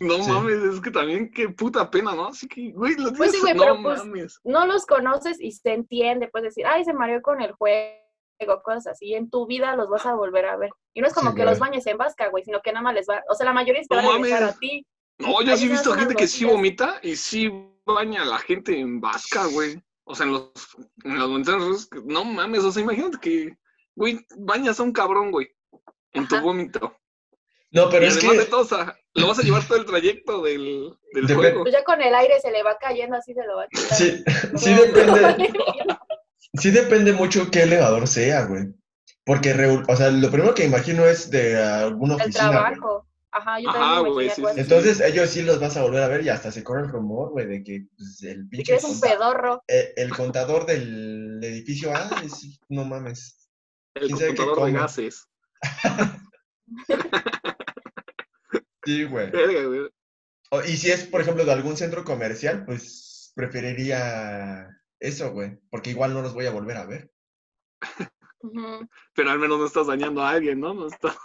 No 0.00 0.22
Sí. 0.22 0.30
mames, 0.30 0.62
es 0.62 0.80
que 0.80 0.90
también 0.90 1.30
qué 1.30 1.48
puta 1.48 1.90
pena, 1.90 2.14
¿no? 2.14 2.26
Así 2.28 2.46
que, 2.48 2.70
güey, 2.72 2.94
lo 2.96 3.12
Pues 3.12 3.32
sí, 3.32 3.40
güey, 3.40 3.54
no 3.54 3.62
pero 3.62 3.82
pues- 3.82 3.98
mames. 4.04 4.40
No 4.44 4.66
los 4.66 4.86
conoces 4.86 5.40
y 5.40 5.52
se 5.52 5.72
entiende, 5.72 6.28
puedes 6.28 6.50
decir, 6.54 6.66
ay, 6.66 6.84
se 6.84 6.92
mareó 6.92 7.22
con 7.22 7.40
el 7.40 7.52
juego, 7.52 8.62
cosas 8.62 8.88
así. 8.88 9.14
En 9.14 9.30
tu 9.30 9.46
vida 9.46 9.74
los 9.76 9.88
vas 9.88 10.04
a 10.06 10.14
volver 10.14 10.46
a 10.46 10.56
ver. 10.56 10.70
Y 10.94 11.00
no 11.00 11.06
es 11.06 11.14
como 11.14 11.30
Sí, 11.30 11.36
que 11.36 11.42
güey. 11.42 11.50
los 11.52 11.58
bañes 11.58 11.86
en 11.86 11.96
vasca, 11.98 12.28
güey, 12.28 12.44
sino 12.44 12.60
que 12.62 12.72
nada 12.72 12.82
más 12.82 12.94
les 12.94 13.06
va. 13.08 13.22
O 13.30 13.34
sea, 13.34 13.46
la 13.46 13.52
mayoría 13.52 13.82
te 13.82 13.94
No 13.96 14.02
va 14.02 14.08
a 14.08 14.12
regresar 14.16 14.40
mames. 14.40 14.56
a 14.56 14.58
ti. 14.58 14.86
No, 15.18 15.40
yo 15.42 15.56
sí 15.56 15.66
he 15.66 15.70
visto 15.70 15.92
gente 15.94 16.14
que 16.14 16.26
sí 16.26 16.44
vomita 16.44 16.98
y 17.02 17.16
sí 17.16 17.50
baña 17.86 18.22
a 18.22 18.26
la 18.26 18.38
gente 18.38 18.78
en 18.78 19.00
vasca, 19.00 19.46
güey. 19.46 19.80
O 20.04 20.14
sea, 20.14 20.26
en 20.26 20.32
los, 20.34 20.52
en 21.04 21.18
las 21.18 21.28
montañas 21.28 21.88
no 22.04 22.24
mames, 22.24 22.62
o 22.64 22.70
sea, 22.70 22.82
imagínate 22.82 23.18
que, 23.20 23.56
güey, 23.96 24.24
bañas 24.36 24.78
a 24.78 24.82
un 24.82 24.92
cabrón, 24.92 25.30
güey, 25.32 25.48
en 26.12 26.28
tu 26.28 26.34
Ajá. 26.36 26.44
vómito. 26.44 26.96
No, 27.72 27.90
pero 27.90 28.04
y 28.04 28.08
es 28.08 28.16
además 28.16 28.32
que 28.34 28.38
de 28.40 28.46
todo, 28.46 28.60
o 28.60 28.64
sea, 28.64 28.96
lo 29.14 29.26
vas 29.28 29.38
a 29.38 29.42
llevar 29.42 29.66
todo 29.66 29.78
el 29.78 29.84
trayecto 29.86 30.42
del, 30.42 30.94
del 31.12 31.34
juego. 31.34 31.62
Pues 31.62 31.74
ya 31.74 31.82
con 31.84 32.00
el 32.00 32.14
aire 32.14 32.40
se 32.40 32.50
le 32.50 32.62
va 32.62 32.76
cayendo, 32.78 33.16
así 33.16 33.34
se 33.34 33.44
lo 33.44 33.56
va 33.56 33.64
a 33.64 33.68
quitar. 33.68 33.96
sí, 33.96 34.22
sí 34.56 34.74
depende, 34.74 35.52
sí 36.54 36.70
depende 36.70 37.12
mucho 37.12 37.50
qué 37.50 37.62
elevador 37.64 38.06
sea, 38.08 38.44
güey. 38.46 38.66
Porque, 39.24 39.52
o 39.88 39.96
sea, 39.96 40.10
lo 40.10 40.30
primero 40.30 40.54
que 40.54 40.64
imagino 40.64 41.04
es 41.04 41.30
de 41.30 41.56
alguna 41.60 42.14
El 42.14 42.20
oficina, 42.22 42.46
güey. 42.48 42.60
trabajo. 42.62 43.06
Ajá, 43.32 43.58
yo 43.60 43.68
Ajá, 43.68 43.78
también 43.96 44.14
güey, 44.14 44.30
sí, 44.30 44.36
sí. 44.42 44.60
Entonces 44.60 45.00
ellos 45.00 45.28
sí 45.28 45.42
los 45.42 45.60
vas 45.60 45.76
a 45.76 45.82
volver 45.82 46.02
a 46.04 46.08
ver 46.08 46.22
y 46.24 46.28
hasta 46.30 46.50
se 46.52 46.62
corre 46.64 46.82
el 46.82 46.88
rumor, 46.88 47.30
güey, 47.32 47.46
de 47.46 47.62
que 47.64 47.86
pues, 47.96 48.22
el 48.22 48.48
pinche 48.48 48.64
que 48.64 48.72
eres 48.72 48.84
un 48.84 48.98
pedorro. 49.00 49.62
eh, 49.68 49.92
el 49.96 50.10
contador 50.16 50.64
del 50.64 51.40
edificio 51.42 51.94
A, 51.94 52.08
es- 52.24 52.60
no 52.70 52.84
mames. 52.84 53.48
El 53.94 54.06
quién 54.06 54.18
sabe 54.18 54.30
qué 54.30 54.36
contador 54.36 54.66
de 54.66 54.78
gases. 54.78 55.26
Sí, 58.86 59.04
güey. 59.04 59.30
Verga, 59.30 59.64
güey. 59.64 59.90
O- 60.50 60.62
Y 60.62 60.76
si 60.76 60.90
es, 60.90 61.04
por 61.04 61.20
ejemplo, 61.20 61.44
de 61.44 61.52
algún 61.52 61.76
centro 61.76 62.04
comercial, 62.04 62.64
pues 62.64 63.32
preferiría 63.34 64.68
eso, 65.00 65.32
güey, 65.32 65.58
porque 65.70 65.90
igual 65.90 66.14
no 66.14 66.22
los 66.22 66.32
voy 66.32 66.46
a 66.46 66.52
volver 66.52 66.76
a 66.78 66.86
ver. 66.86 67.10
Pero 69.14 69.30
al 69.30 69.38
menos 69.38 69.58
no 69.58 69.66
estás 69.66 69.86
dañando 69.88 70.22
a 70.22 70.30
alguien, 70.30 70.60
¿no? 70.60 70.72
No 70.72 70.86
estás, 70.86 71.16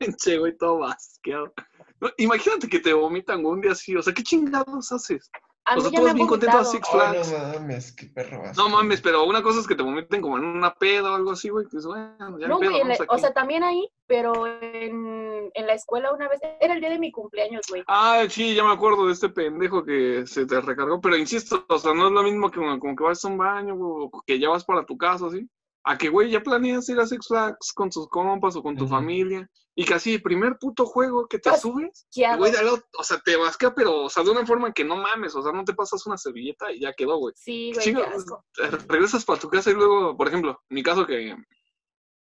che, 0.22 0.38
güey, 0.38 0.56
todo 0.56 0.78
basqueado. 0.78 1.52
No, 2.00 2.10
imagínate 2.18 2.68
que 2.68 2.80
te 2.80 2.92
vomitan 2.92 3.44
un 3.44 3.60
día 3.60 3.72
así, 3.72 3.96
o 3.96 4.02
sea, 4.02 4.12
¿qué 4.14 4.22
chingados 4.22 4.92
haces? 4.92 5.30
A 5.66 5.76
O 5.76 5.80
sea, 5.82 6.08
han 6.08 6.14
bien 6.14 6.26
contento 6.26 6.58
a. 6.58 6.64
Six 6.64 6.88
Oh, 6.88 6.92
Flags. 6.92 7.32
no 7.32 7.38
mames, 7.60 7.92
qué 7.92 8.06
perro 8.06 8.40
vas. 8.42 8.56
No 8.56 8.68
mames, 8.68 9.00
pero 9.00 9.24
una 9.24 9.42
cosa 9.42 9.60
es 9.60 9.66
que 9.66 9.74
te 9.74 9.82
vomiten 9.82 10.20
como 10.22 10.38
en 10.38 10.44
una 10.44 10.74
peda 10.74 11.12
o 11.12 11.14
algo 11.14 11.32
así, 11.32 11.48
güey. 11.50 11.66
Pues 11.70 11.84
bueno, 11.84 12.38
ya 12.38 12.48
No, 12.48 12.58
pedo, 12.58 12.70
güey, 12.70 12.98
o 13.08 13.18
sea, 13.18 13.32
también 13.32 13.62
ahí, 13.62 13.88
pero 14.06 14.46
en, 14.46 15.50
en 15.52 15.66
la 15.66 15.74
escuela 15.74 16.12
una 16.12 16.28
vez, 16.28 16.40
era 16.60 16.74
el 16.74 16.80
día 16.80 16.90
de 16.90 16.98
mi 16.98 17.12
cumpleaños, 17.12 17.62
güey. 17.68 17.82
Ah, 17.86 18.24
sí, 18.28 18.54
ya 18.54 18.64
me 18.64 18.72
acuerdo 18.72 19.06
de 19.06 19.12
este 19.12 19.28
pendejo 19.28 19.84
que 19.84 20.26
se 20.26 20.46
te 20.46 20.60
recargó, 20.60 21.00
pero 21.00 21.16
insisto, 21.16 21.64
o 21.68 21.78
sea, 21.78 21.94
no 21.94 22.06
es 22.06 22.12
lo 22.12 22.22
mismo 22.22 22.50
que 22.50 22.58
como, 22.58 22.78
como 22.80 22.96
que 22.96 23.04
vas 23.04 23.24
a 23.24 23.28
un 23.28 23.38
baño, 23.38 23.76
güey, 23.76 24.08
o 24.12 24.22
que 24.26 24.38
ya 24.38 24.48
vas 24.48 24.64
para 24.64 24.84
tu 24.84 24.96
casa, 24.96 25.28
¿sí? 25.30 25.46
A 25.84 25.96
que, 25.96 26.08
güey, 26.08 26.30
ya 26.30 26.40
planeas 26.42 26.88
ir 26.88 27.00
a 27.00 27.06
Six 27.06 27.26
Flags 27.26 27.72
con 27.72 27.90
tus 27.90 28.08
compas 28.08 28.54
o 28.56 28.62
con 28.62 28.76
tu 28.76 28.86
familia, 28.86 29.48
y 29.74 29.84
casi 29.84 30.14
el 30.14 30.22
primer 30.22 30.58
puto 30.58 30.84
juego 30.84 31.26
que 31.26 31.38
te 31.38 31.48
Pues, 31.48 31.62
subes, 31.62 32.06
güey, 32.36 32.52
dale, 32.52 32.70
o 32.98 33.02
sea, 33.04 33.18
te 33.20 33.36
vasca, 33.36 33.74
pero, 33.74 34.04
o 34.04 34.10
sea, 34.10 34.22
de 34.22 34.30
una 34.30 34.44
forma 34.44 34.72
que 34.72 34.84
no 34.84 34.96
mames, 34.96 35.34
o 35.34 35.42
sea, 35.42 35.52
no 35.52 35.64
te 35.64 35.72
pasas 35.74 36.04
una 36.06 36.18
servilleta 36.18 36.70
y 36.72 36.80
ya 36.80 36.92
quedó, 36.92 37.16
güey. 37.18 37.32
Sí, 37.36 37.72
güey, 37.72 37.84
Chinga, 37.84 38.08
qué 38.10 38.16
asco. 38.16 38.44
regresas 38.88 39.24
para 39.24 39.40
tu 39.40 39.48
casa 39.48 39.70
y 39.70 39.74
luego, 39.74 40.16
por 40.16 40.28
ejemplo, 40.28 40.60
en 40.68 40.74
mi 40.74 40.82
caso 40.82 41.06
que 41.06 41.34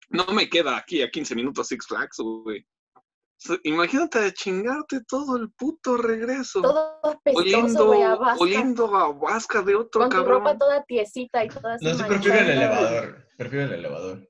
no 0.09 0.25
me 0.33 0.49
queda 0.49 0.77
aquí 0.77 1.01
a 1.01 1.09
15 1.09 1.35
minutos 1.35 1.67
Six 1.67 1.87
Flags, 1.87 2.17
güey. 2.19 2.65
Imagínate 3.63 4.33
chingarte 4.33 5.01
todo 5.07 5.37
el 5.37 5.51
puto 5.51 5.97
regreso. 5.97 6.61
Todo 6.61 6.99
pestoso, 7.23 7.45
oliendo, 7.45 7.85
güey, 7.85 8.01
a 8.01 8.15
vasca. 8.15 8.43
oliendo 8.43 8.95
a 8.95 9.13
vasca 9.13 9.61
de 9.61 9.75
otro 9.75 10.01
Con 10.01 10.09
tu 10.09 10.15
cabrón. 10.17 10.39
ropa 10.39 10.57
toda 10.57 10.83
tiesita 10.83 11.45
y 11.45 11.49
toda 11.49 11.77
No, 11.81 11.93
sí, 11.93 12.03
prefiero 12.07 12.39
el 12.39 12.49
elevador. 12.49 13.27
Prefiero 13.37 13.65
el 13.65 13.73
elevador. 13.73 14.29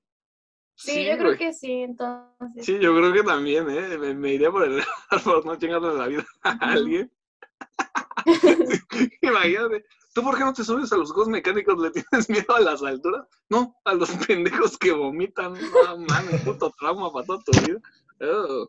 Sí, 0.76 1.06
yo 1.06 1.18
creo 1.18 1.38
que 1.38 1.54
sí, 1.54 1.72
entonces. 1.72 2.66
Sí, 2.66 2.78
yo 2.80 2.96
creo 2.96 3.12
que 3.14 3.24
también, 3.24 3.68
¿eh? 3.70 3.98
Me, 3.98 4.14
me 4.14 4.34
iría 4.34 4.52
por 4.52 4.64
el 4.64 4.84
por 5.24 5.46
no 5.46 5.56
chingarle 5.56 5.94
la 5.96 6.08
vida 6.08 6.26
a 6.44 6.52
alguien. 6.72 7.12
Imagínate. 9.22 9.86
¿Tú 10.14 10.24
por 10.24 10.36
qué 10.38 10.44
no 10.44 10.54
te 10.54 10.64
subes 10.64 10.92
a 10.92 10.98
los 10.98 11.12
juegos 11.12 11.30
mecánicos? 11.30 11.78
¿Le 11.80 11.92
tienes 11.92 12.30
miedo 12.30 12.56
a 12.56 12.60
las 12.60 12.82
alturas? 12.82 13.28
No, 13.50 13.76
a 13.86 13.94
los 13.94 14.10
pendejos 14.26 14.78
que 14.78 14.92
vomitan. 14.92 15.54
No 15.54 15.98
mames, 16.10 16.42
puto 16.42 16.72
trauma 16.80 17.12
para 17.12 17.26
toda 17.26 17.40
tu 17.44 17.52
vida. 17.62 17.80
Oh, 18.22 18.68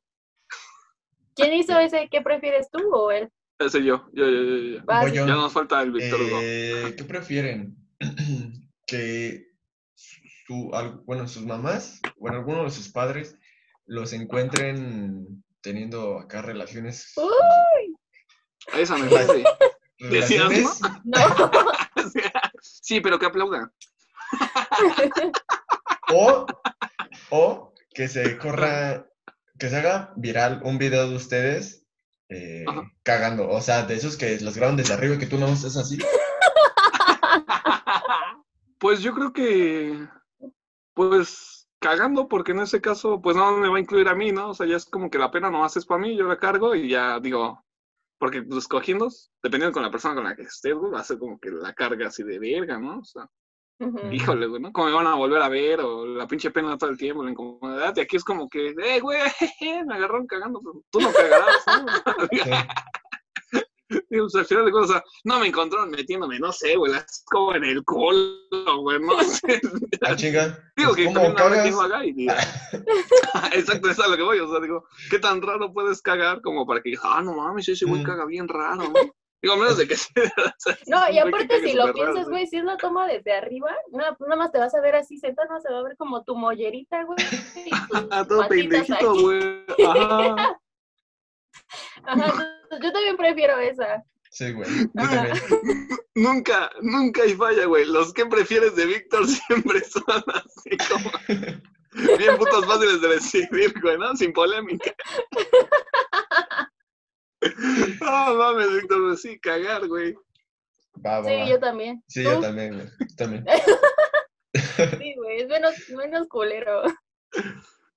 ¿Quién 1.38 1.54
hizo 1.54 1.78
ese? 1.78 2.08
¿Qué 2.10 2.20
prefieres 2.20 2.68
tú 2.68 2.80
o 2.92 3.12
él? 3.12 3.30
ese 3.60 3.84
yo, 3.84 4.08
yo, 4.12 4.28
yo, 4.28 4.42
yo, 4.42 5.08
yo. 5.08 5.26
Ya 5.26 5.34
nos 5.34 5.52
falta 5.52 5.80
el 5.82 5.92
Víctor 5.92 6.20
Hugo. 6.20 6.38
Eh, 6.42 6.94
¿Qué 6.96 7.04
prefieren? 7.04 7.76
que 8.86 9.46
su, 9.94 10.70
bueno, 11.04 11.28
sus 11.28 11.44
mamás, 11.44 12.00
bueno, 12.16 12.38
alguno 12.38 12.64
de 12.64 12.70
sus 12.70 12.88
padres 12.88 13.38
los 13.86 14.12
encuentren 14.12 15.44
teniendo 15.60 16.18
acá 16.18 16.42
relaciones. 16.42 17.12
Uy, 17.16 17.96
A 18.72 18.80
esa 18.80 18.96
me 18.98 19.08
parece. 19.10 19.44
¿Decías, 19.98 20.48
relaciones 20.48 20.80
no. 21.04 21.18
Sí, 22.62 23.00
pero 23.00 23.18
que 23.18 23.26
aplaudan. 23.26 23.72
o, 26.12 26.46
o 27.30 27.74
que 27.94 28.08
se 28.08 28.38
corra, 28.38 29.06
que 29.58 29.68
se 29.68 29.76
haga 29.76 30.12
viral 30.16 30.60
un 30.64 30.78
video 30.78 31.08
de 31.08 31.16
ustedes 31.16 31.86
eh, 32.28 32.64
cagando. 33.02 33.48
O 33.48 33.60
sea, 33.60 33.84
de 33.84 33.94
esos 33.94 34.16
que 34.16 34.38
los 34.40 34.56
graban 34.56 34.76
desde 34.76 34.94
arriba 34.94 35.14
y 35.14 35.18
que 35.18 35.26
tú 35.26 35.38
no 35.38 35.46
estás 35.48 35.76
así. 35.76 35.98
Pues 38.80 39.00
yo 39.00 39.12
creo 39.12 39.32
que, 39.32 40.06
pues, 40.94 41.68
cagando, 41.80 42.28
porque 42.28 42.52
en 42.52 42.60
ese 42.60 42.80
caso, 42.80 43.20
pues 43.20 43.36
no 43.36 43.56
me 43.56 43.68
va 43.68 43.76
a 43.76 43.80
incluir 43.80 44.08
a 44.08 44.14
mí, 44.14 44.30
¿no? 44.30 44.50
O 44.50 44.54
sea, 44.54 44.66
ya 44.66 44.76
es 44.76 44.84
como 44.84 45.10
que 45.10 45.18
la 45.18 45.32
pena 45.32 45.50
no 45.50 45.64
haces 45.64 45.84
para 45.84 46.00
mí, 46.00 46.16
yo 46.16 46.28
la 46.28 46.38
cargo 46.38 46.76
y 46.76 46.88
ya 46.88 47.18
digo, 47.18 47.64
porque 48.18 48.42
pues 48.42 48.68
cogiendo, 48.68 49.08
dependiendo 49.42 49.72
con 49.72 49.82
la 49.82 49.90
persona 49.90 50.14
con 50.14 50.24
la 50.24 50.36
que 50.36 50.42
estés, 50.42 50.74
va 50.74 51.00
a 51.00 51.04
ser 51.04 51.18
como 51.18 51.40
que 51.40 51.50
la 51.50 51.72
carga 51.74 52.06
así 52.06 52.22
de 52.22 52.38
verga, 52.38 52.78
¿no? 52.78 53.00
O 53.00 53.04
sea, 53.04 53.28
Híjole, 54.10 54.46
güey, 54.46 54.60
¿no? 54.60 54.72
¿Cómo 54.72 54.88
me 54.88 54.92
van 54.94 55.06
a 55.06 55.14
volver 55.14 55.40
a 55.40 55.48
ver? 55.48 55.80
O 55.80 56.04
la 56.04 56.26
pinche 56.26 56.50
pena 56.50 56.76
todo 56.76 56.90
el 56.90 56.98
tiempo, 56.98 57.22
la 57.22 57.30
incomodidad. 57.30 57.94
Y 57.96 58.00
aquí 58.00 58.16
es 58.16 58.24
como 58.24 58.48
que, 58.48 58.74
eh, 58.82 59.00
güey, 59.00 59.18
me 59.86 59.94
agarraron 59.94 60.26
cagando, 60.26 60.60
pero 60.60 60.82
tú 60.90 61.00
no 61.00 61.12
cagarás, 61.12 61.64
¿no? 61.66 61.86
Digo, 64.10 64.26
pues, 64.26 64.34
al 64.34 64.44
final 64.44 64.66
de 64.66 64.70
cuentas, 64.70 64.90
o 64.90 64.92
sea, 64.94 65.04
no 65.24 65.40
me 65.40 65.46
encontraron 65.46 65.90
metiéndome, 65.90 66.38
no 66.38 66.52
sé, 66.52 66.76
güey, 66.76 66.92
las 66.92 67.22
como 67.24 67.54
en 67.54 67.64
el 67.64 67.82
culo, 67.84 68.82
güey, 68.82 69.00
no 69.00 69.18
sé. 69.22 69.60
Ah, 70.02 70.14
chinga. 70.14 70.58
Digo 70.76 70.90
pues, 70.90 70.96
que 70.96 71.04
¿cómo 71.06 71.14
también 71.34 71.34
no 71.34 71.38
cagas? 71.38 71.70
lo 71.74 71.80
haga 71.80 72.04
y 72.06 72.12
diga. 72.12 72.36
Exacto, 73.52 73.88
eso 73.90 74.02
es 74.02 74.06
a 74.06 74.10
lo 74.10 74.16
que 74.16 74.22
voy. 74.22 74.38
O 74.40 74.48
sea, 74.50 74.60
digo, 74.60 74.84
¿qué 75.10 75.18
tan 75.18 75.40
raro 75.42 75.72
puedes 75.72 76.02
cagar 76.02 76.40
como 76.42 76.66
para 76.66 76.80
que, 76.82 76.94
ah, 77.02 77.22
no 77.22 77.34
mames, 77.34 77.68
ese 77.68 77.86
güey 77.86 78.02
Mm. 78.02 78.04
caga 78.06 78.26
bien 78.26 78.46
raro, 78.46 78.76
¿no? 78.90 78.92
Digo, 79.40 79.54
a 79.54 79.56
menos 79.56 79.76
de 79.78 79.86
que 79.86 79.96
sea. 79.96 80.32
No, 80.86 81.08
y 81.10 81.18
aparte 81.18 81.60
si 81.60 81.74
lo 81.74 81.92
piensas, 81.92 82.28
güey, 82.28 82.46
si 82.46 82.56
es 82.56 82.64
la 82.64 82.76
toma 82.76 83.06
desde 83.06 83.32
arriba, 83.32 83.70
pues 83.90 84.28
nada 84.28 84.36
más 84.36 84.50
te 84.50 84.58
vas 84.58 84.74
a 84.74 84.80
ver 84.80 84.96
así 84.96 85.18
sentado, 85.18 85.48
no 85.48 85.60
se 85.60 85.72
va 85.72 85.78
a 85.78 85.82
ver 85.82 85.96
como 85.96 86.24
tu 86.24 86.34
mollerita, 86.36 87.04
güey. 87.04 87.18
Ah, 88.10 88.24
todo 88.26 88.48
patitas 88.48 88.86
pendejito, 88.86 89.10
aquí. 89.10 89.22
güey. 89.22 89.64
Ajá. 89.86 90.60
Ajá, 92.04 92.60
yo 92.82 92.92
también 92.92 93.16
prefiero 93.16 93.58
esa. 93.58 94.02
Sí, 94.30 94.52
güey. 94.52 94.68
Nunca, 96.14 96.70
nunca 96.80 97.22
hay 97.22 97.34
falla, 97.34 97.66
güey. 97.66 97.84
Los 97.86 98.12
que 98.12 98.26
prefieres 98.26 98.76
de 98.76 98.86
Víctor 98.86 99.26
siempre 99.26 99.80
son 99.84 100.02
así 100.34 100.76
como. 100.88 101.10
Bien 102.18 102.36
putos 102.36 102.66
fáciles 102.66 103.00
de 103.00 103.08
decidir, 103.08 103.80
güey, 103.80 103.98
¿no? 103.98 104.14
Sin 104.16 104.32
polémica. 104.32 104.94
No 108.00 108.34
mames, 108.34 108.72
Víctor, 108.74 109.16
sí, 109.16 109.38
cagar, 109.38 109.86
güey. 109.86 110.14
Va, 111.04 111.20
va, 111.20 111.28
Sí, 111.28 111.36
va. 111.36 111.48
yo 111.48 111.60
también. 111.60 112.02
Sí, 112.08 112.24
¿Tú? 112.24 112.30
yo 112.30 112.40
también, 112.40 112.74
güey. 112.74 112.86
Yo 113.00 113.16
también. 113.16 113.44
Sí, 114.98 115.14
güey, 115.16 115.40
es 115.42 115.48
menos, 115.48 115.74
menos 115.90 116.28
culero. 116.28 116.82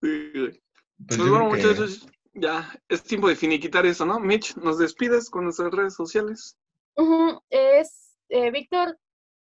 Sí, 0.01 0.31
güey. 0.33 0.61
Pues 1.07 1.17
Pues 1.17 1.29
bueno, 1.29 1.49
que- 1.51 1.57
muchachos, 1.57 2.07
ya 2.33 2.71
es 2.89 3.03
tiempo 3.03 3.27
de 3.29 3.35
finiquitar 3.35 3.85
eso, 3.85 4.05
¿no? 4.05 4.19
Mitch, 4.19 4.55
¿nos 4.57 4.77
despides 4.77 5.29
con 5.29 5.45
nuestras 5.45 5.71
redes 5.71 5.95
sociales? 5.95 6.57
Es, 7.49 8.17
eh, 8.29 8.51
Víctor, 8.51 8.97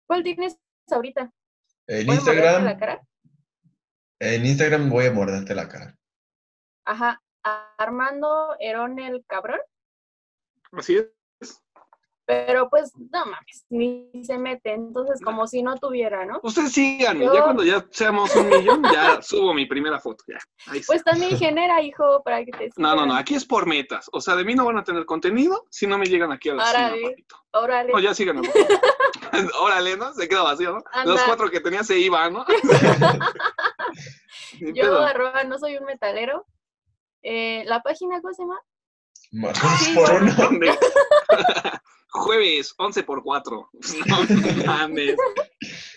¿cuál 0.07 0.23
tienes 0.23 0.57
ahorita? 0.91 1.33
En 1.87 2.07
¿Puedo 2.07 2.21
morderte 2.21 2.43
la 2.43 2.53
Instagram, 2.53 2.79
cara? 2.79 3.03
en 4.21 4.47
Instagram 4.47 4.91
voy 4.91 5.07
a 5.07 5.13
morderte 5.13 5.55
la 5.55 5.69
cara. 5.69 5.97
Ajá, 6.85 7.21
Armando 7.79 8.57
Herón 8.61 8.99
el 8.99 9.25
cabrón. 9.27 9.61
Así 10.73 10.97
es. 10.97 11.09
Pero 12.27 12.69
pues, 12.69 12.93
no 12.95 13.25
mames, 13.25 13.65
ni 13.71 14.11
se 14.23 14.37
mete. 14.39 14.75
Entonces, 14.75 15.19
como 15.25 15.47
si 15.47 15.63
no 15.63 15.77
tuviera, 15.79 16.27
¿no? 16.27 16.41
Ustedes 16.43 16.73
síganme, 16.73 17.25
Yo- 17.25 17.33
ya 17.35 17.43
cuando 17.43 17.65
ya 17.65 17.87
seamos 17.91 18.37
un 18.37 18.51
millón, 18.51 18.83
ya 18.93 19.23
subo 19.23 19.55
mi 19.55 19.65
primera 19.65 19.99
foto, 19.99 20.25
ya. 20.29 20.37
Ahí. 20.67 20.83
Pues 20.87 21.03
también 21.03 21.39
genera, 21.39 21.81
hijo, 21.81 22.23
para 22.23 22.45
que 22.45 22.53
te 22.53 22.69
No, 22.77 22.91
no, 22.91 22.97
no, 22.97 23.03
sigan. 23.05 23.17
aquí 23.17 23.35
es 23.35 23.47
por 23.47 23.65
metas. 23.67 24.11
O 24.13 24.21
sea, 24.21 24.37
de 24.37 24.45
mí 24.45 24.55
no 24.55 24.67
van 24.67 24.77
a 24.77 24.85
tener 24.85 25.07
contenido 25.07 25.65
si 25.71 25.87
no 25.87 25.97
me 25.97 26.05
llegan 26.05 26.31
aquí 26.31 26.51
a 26.51 26.55
la 26.55 26.67
cima, 26.67 26.87
Órale. 26.89 27.03
papito. 27.03 27.37
Órale. 27.53 27.93
No, 27.95 27.99
ya 27.99 28.13
síganme. 28.13 28.43
Órale, 29.63 29.97
¿no? 29.97 30.13
Se 30.13 30.29
queda 30.29 30.43
vacío, 30.43 30.73
¿no? 30.73 30.83
Anda. 30.93 31.13
Los 31.15 31.23
cuatro 31.23 31.49
que 31.51 31.61
tenía 31.61 31.83
se 31.83 31.99
iban, 31.99 32.35
¿no? 32.35 32.45
Yo, 34.75 34.99
arroba, 35.01 35.45
no 35.45 35.59
soy 35.59 35.77
un 35.77 35.85
metalero. 35.87 36.45
Eh, 37.23 37.63
¿La 37.67 37.81
página 37.83 38.21
cómo 38.21 38.35
se 38.35 38.43
llama? 38.43 38.61
Sí, 39.31 39.95
por 39.95 40.23
uno. 40.23 40.33
¿Dónde? 40.37 40.79
Jueves, 42.11 42.75
11 42.79 43.03
por 43.05 43.23
4. 43.23 43.71
No 44.07 44.67
mames. 44.67 45.17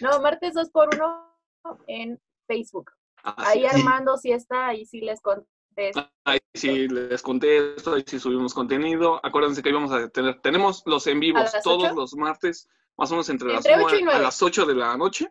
No, 0.01 0.19
martes 0.21 0.53
2 0.53 0.69
por 0.69 0.89
1 0.93 1.38
en 1.88 2.19
Facebook. 2.47 2.91
Así 3.23 3.59
Ahí 3.59 3.65
es. 3.65 3.73
Armando 3.75 4.17
sí 4.17 4.32
está, 4.32 4.67
ahí 4.67 4.86
sí 4.86 5.01
les 5.01 5.21
contesto. 5.21 6.09
Ahí 6.25 6.39
sí 6.53 6.88
les 6.88 7.21
contesto, 7.21 7.93
ahí 7.93 8.03
sí 8.05 8.19
subimos 8.19 8.53
contenido. 8.53 9.19
Acuérdense 9.23 9.61
que 9.63 9.69
íbamos 9.69 9.91
a 9.91 10.09
tener, 10.09 10.41
tenemos 10.41 10.84
los 10.86 11.05
en 11.07 11.19
vivos 11.19 11.51
todos 11.63 11.86
ocho? 11.86 11.95
los 11.95 12.13
martes, 12.15 12.67
más 12.97 13.09
o 13.11 13.13
menos 13.15 13.29
entre, 13.29 13.53
Entre 13.55 13.71
las, 13.77 13.86
ocho 13.86 13.95
y 13.95 13.99
nue- 13.99 14.01
a 14.01 14.05
nueve. 14.05 14.21
las 14.23 14.41
8 14.41 14.65
de 14.65 14.75
la 14.75 14.97
noche. 14.97 15.27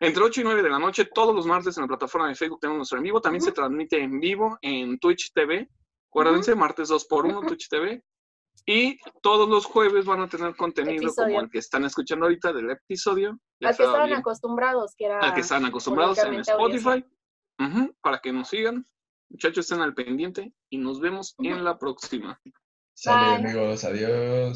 Entre 0.00 0.22
8 0.22 0.40
y 0.40 0.44
9 0.44 0.62
de 0.62 0.70
la 0.70 0.78
noche, 0.78 1.04
todos 1.06 1.34
los 1.34 1.44
martes 1.46 1.76
en 1.76 1.82
la 1.82 1.88
plataforma 1.88 2.28
de 2.28 2.34
Facebook 2.34 2.60
tenemos 2.60 2.78
nuestro 2.78 2.98
en 2.98 3.04
vivo. 3.04 3.20
También 3.20 3.42
se 3.42 3.50
Ujú. 3.50 3.56
transmite 3.56 4.00
en 4.02 4.20
vivo 4.20 4.58
en 4.62 4.98
Twitch 4.98 5.32
TV. 5.32 5.68
Acuérdense, 6.10 6.54
martes 6.54 6.88
2 6.88 7.04
por 7.06 7.26
1 7.26 7.38
Ujú. 7.38 7.46
Twitch 7.48 7.68
TV. 7.68 8.02
Y 8.66 8.98
todos 9.22 9.48
los 9.48 9.64
jueves 9.64 10.04
van 10.04 10.20
a 10.20 10.28
tener 10.28 10.54
contenido 10.56 11.10
como 11.14 11.40
el 11.40 11.48
que 11.48 11.58
están 11.58 11.84
escuchando 11.84 12.26
ahorita 12.26 12.52
del 12.52 12.70
episodio. 12.70 13.38
Al 13.62 13.76
que 13.76 13.82
estaban 13.82 14.06
bien- 14.08 14.18
acostumbrados, 14.18 14.94
que 14.96 15.06
era. 15.06 15.20
al 15.20 15.32
que 15.34 15.40
están 15.40 15.64
acostumbrados 15.64 16.18
en 16.18 16.34
Spotify, 16.40 17.04
para 18.02 18.18
que 18.18 18.32
nos 18.32 18.48
sigan. 18.48 18.86
Muchachos, 19.30 19.64
estén 19.66 19.80
al 19.80 19.94
pendiente 19.94 20.52
y 20.70 20.78
nos 20.78 21.00
vemos 21.00 21.34
en 21.38 21.62
la 21.64 21.78
próxima. 21.78 22.40
Sale, 22.94 23.36
amigos. 23.36 23.84
Adiós. 23.84 24.54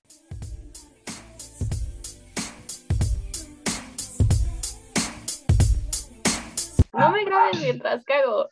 No 6.93 7.11
me 7.11 7.25
grabes 7.25 7.61
mientras 7.61 8.05
cago. 8.05 8.49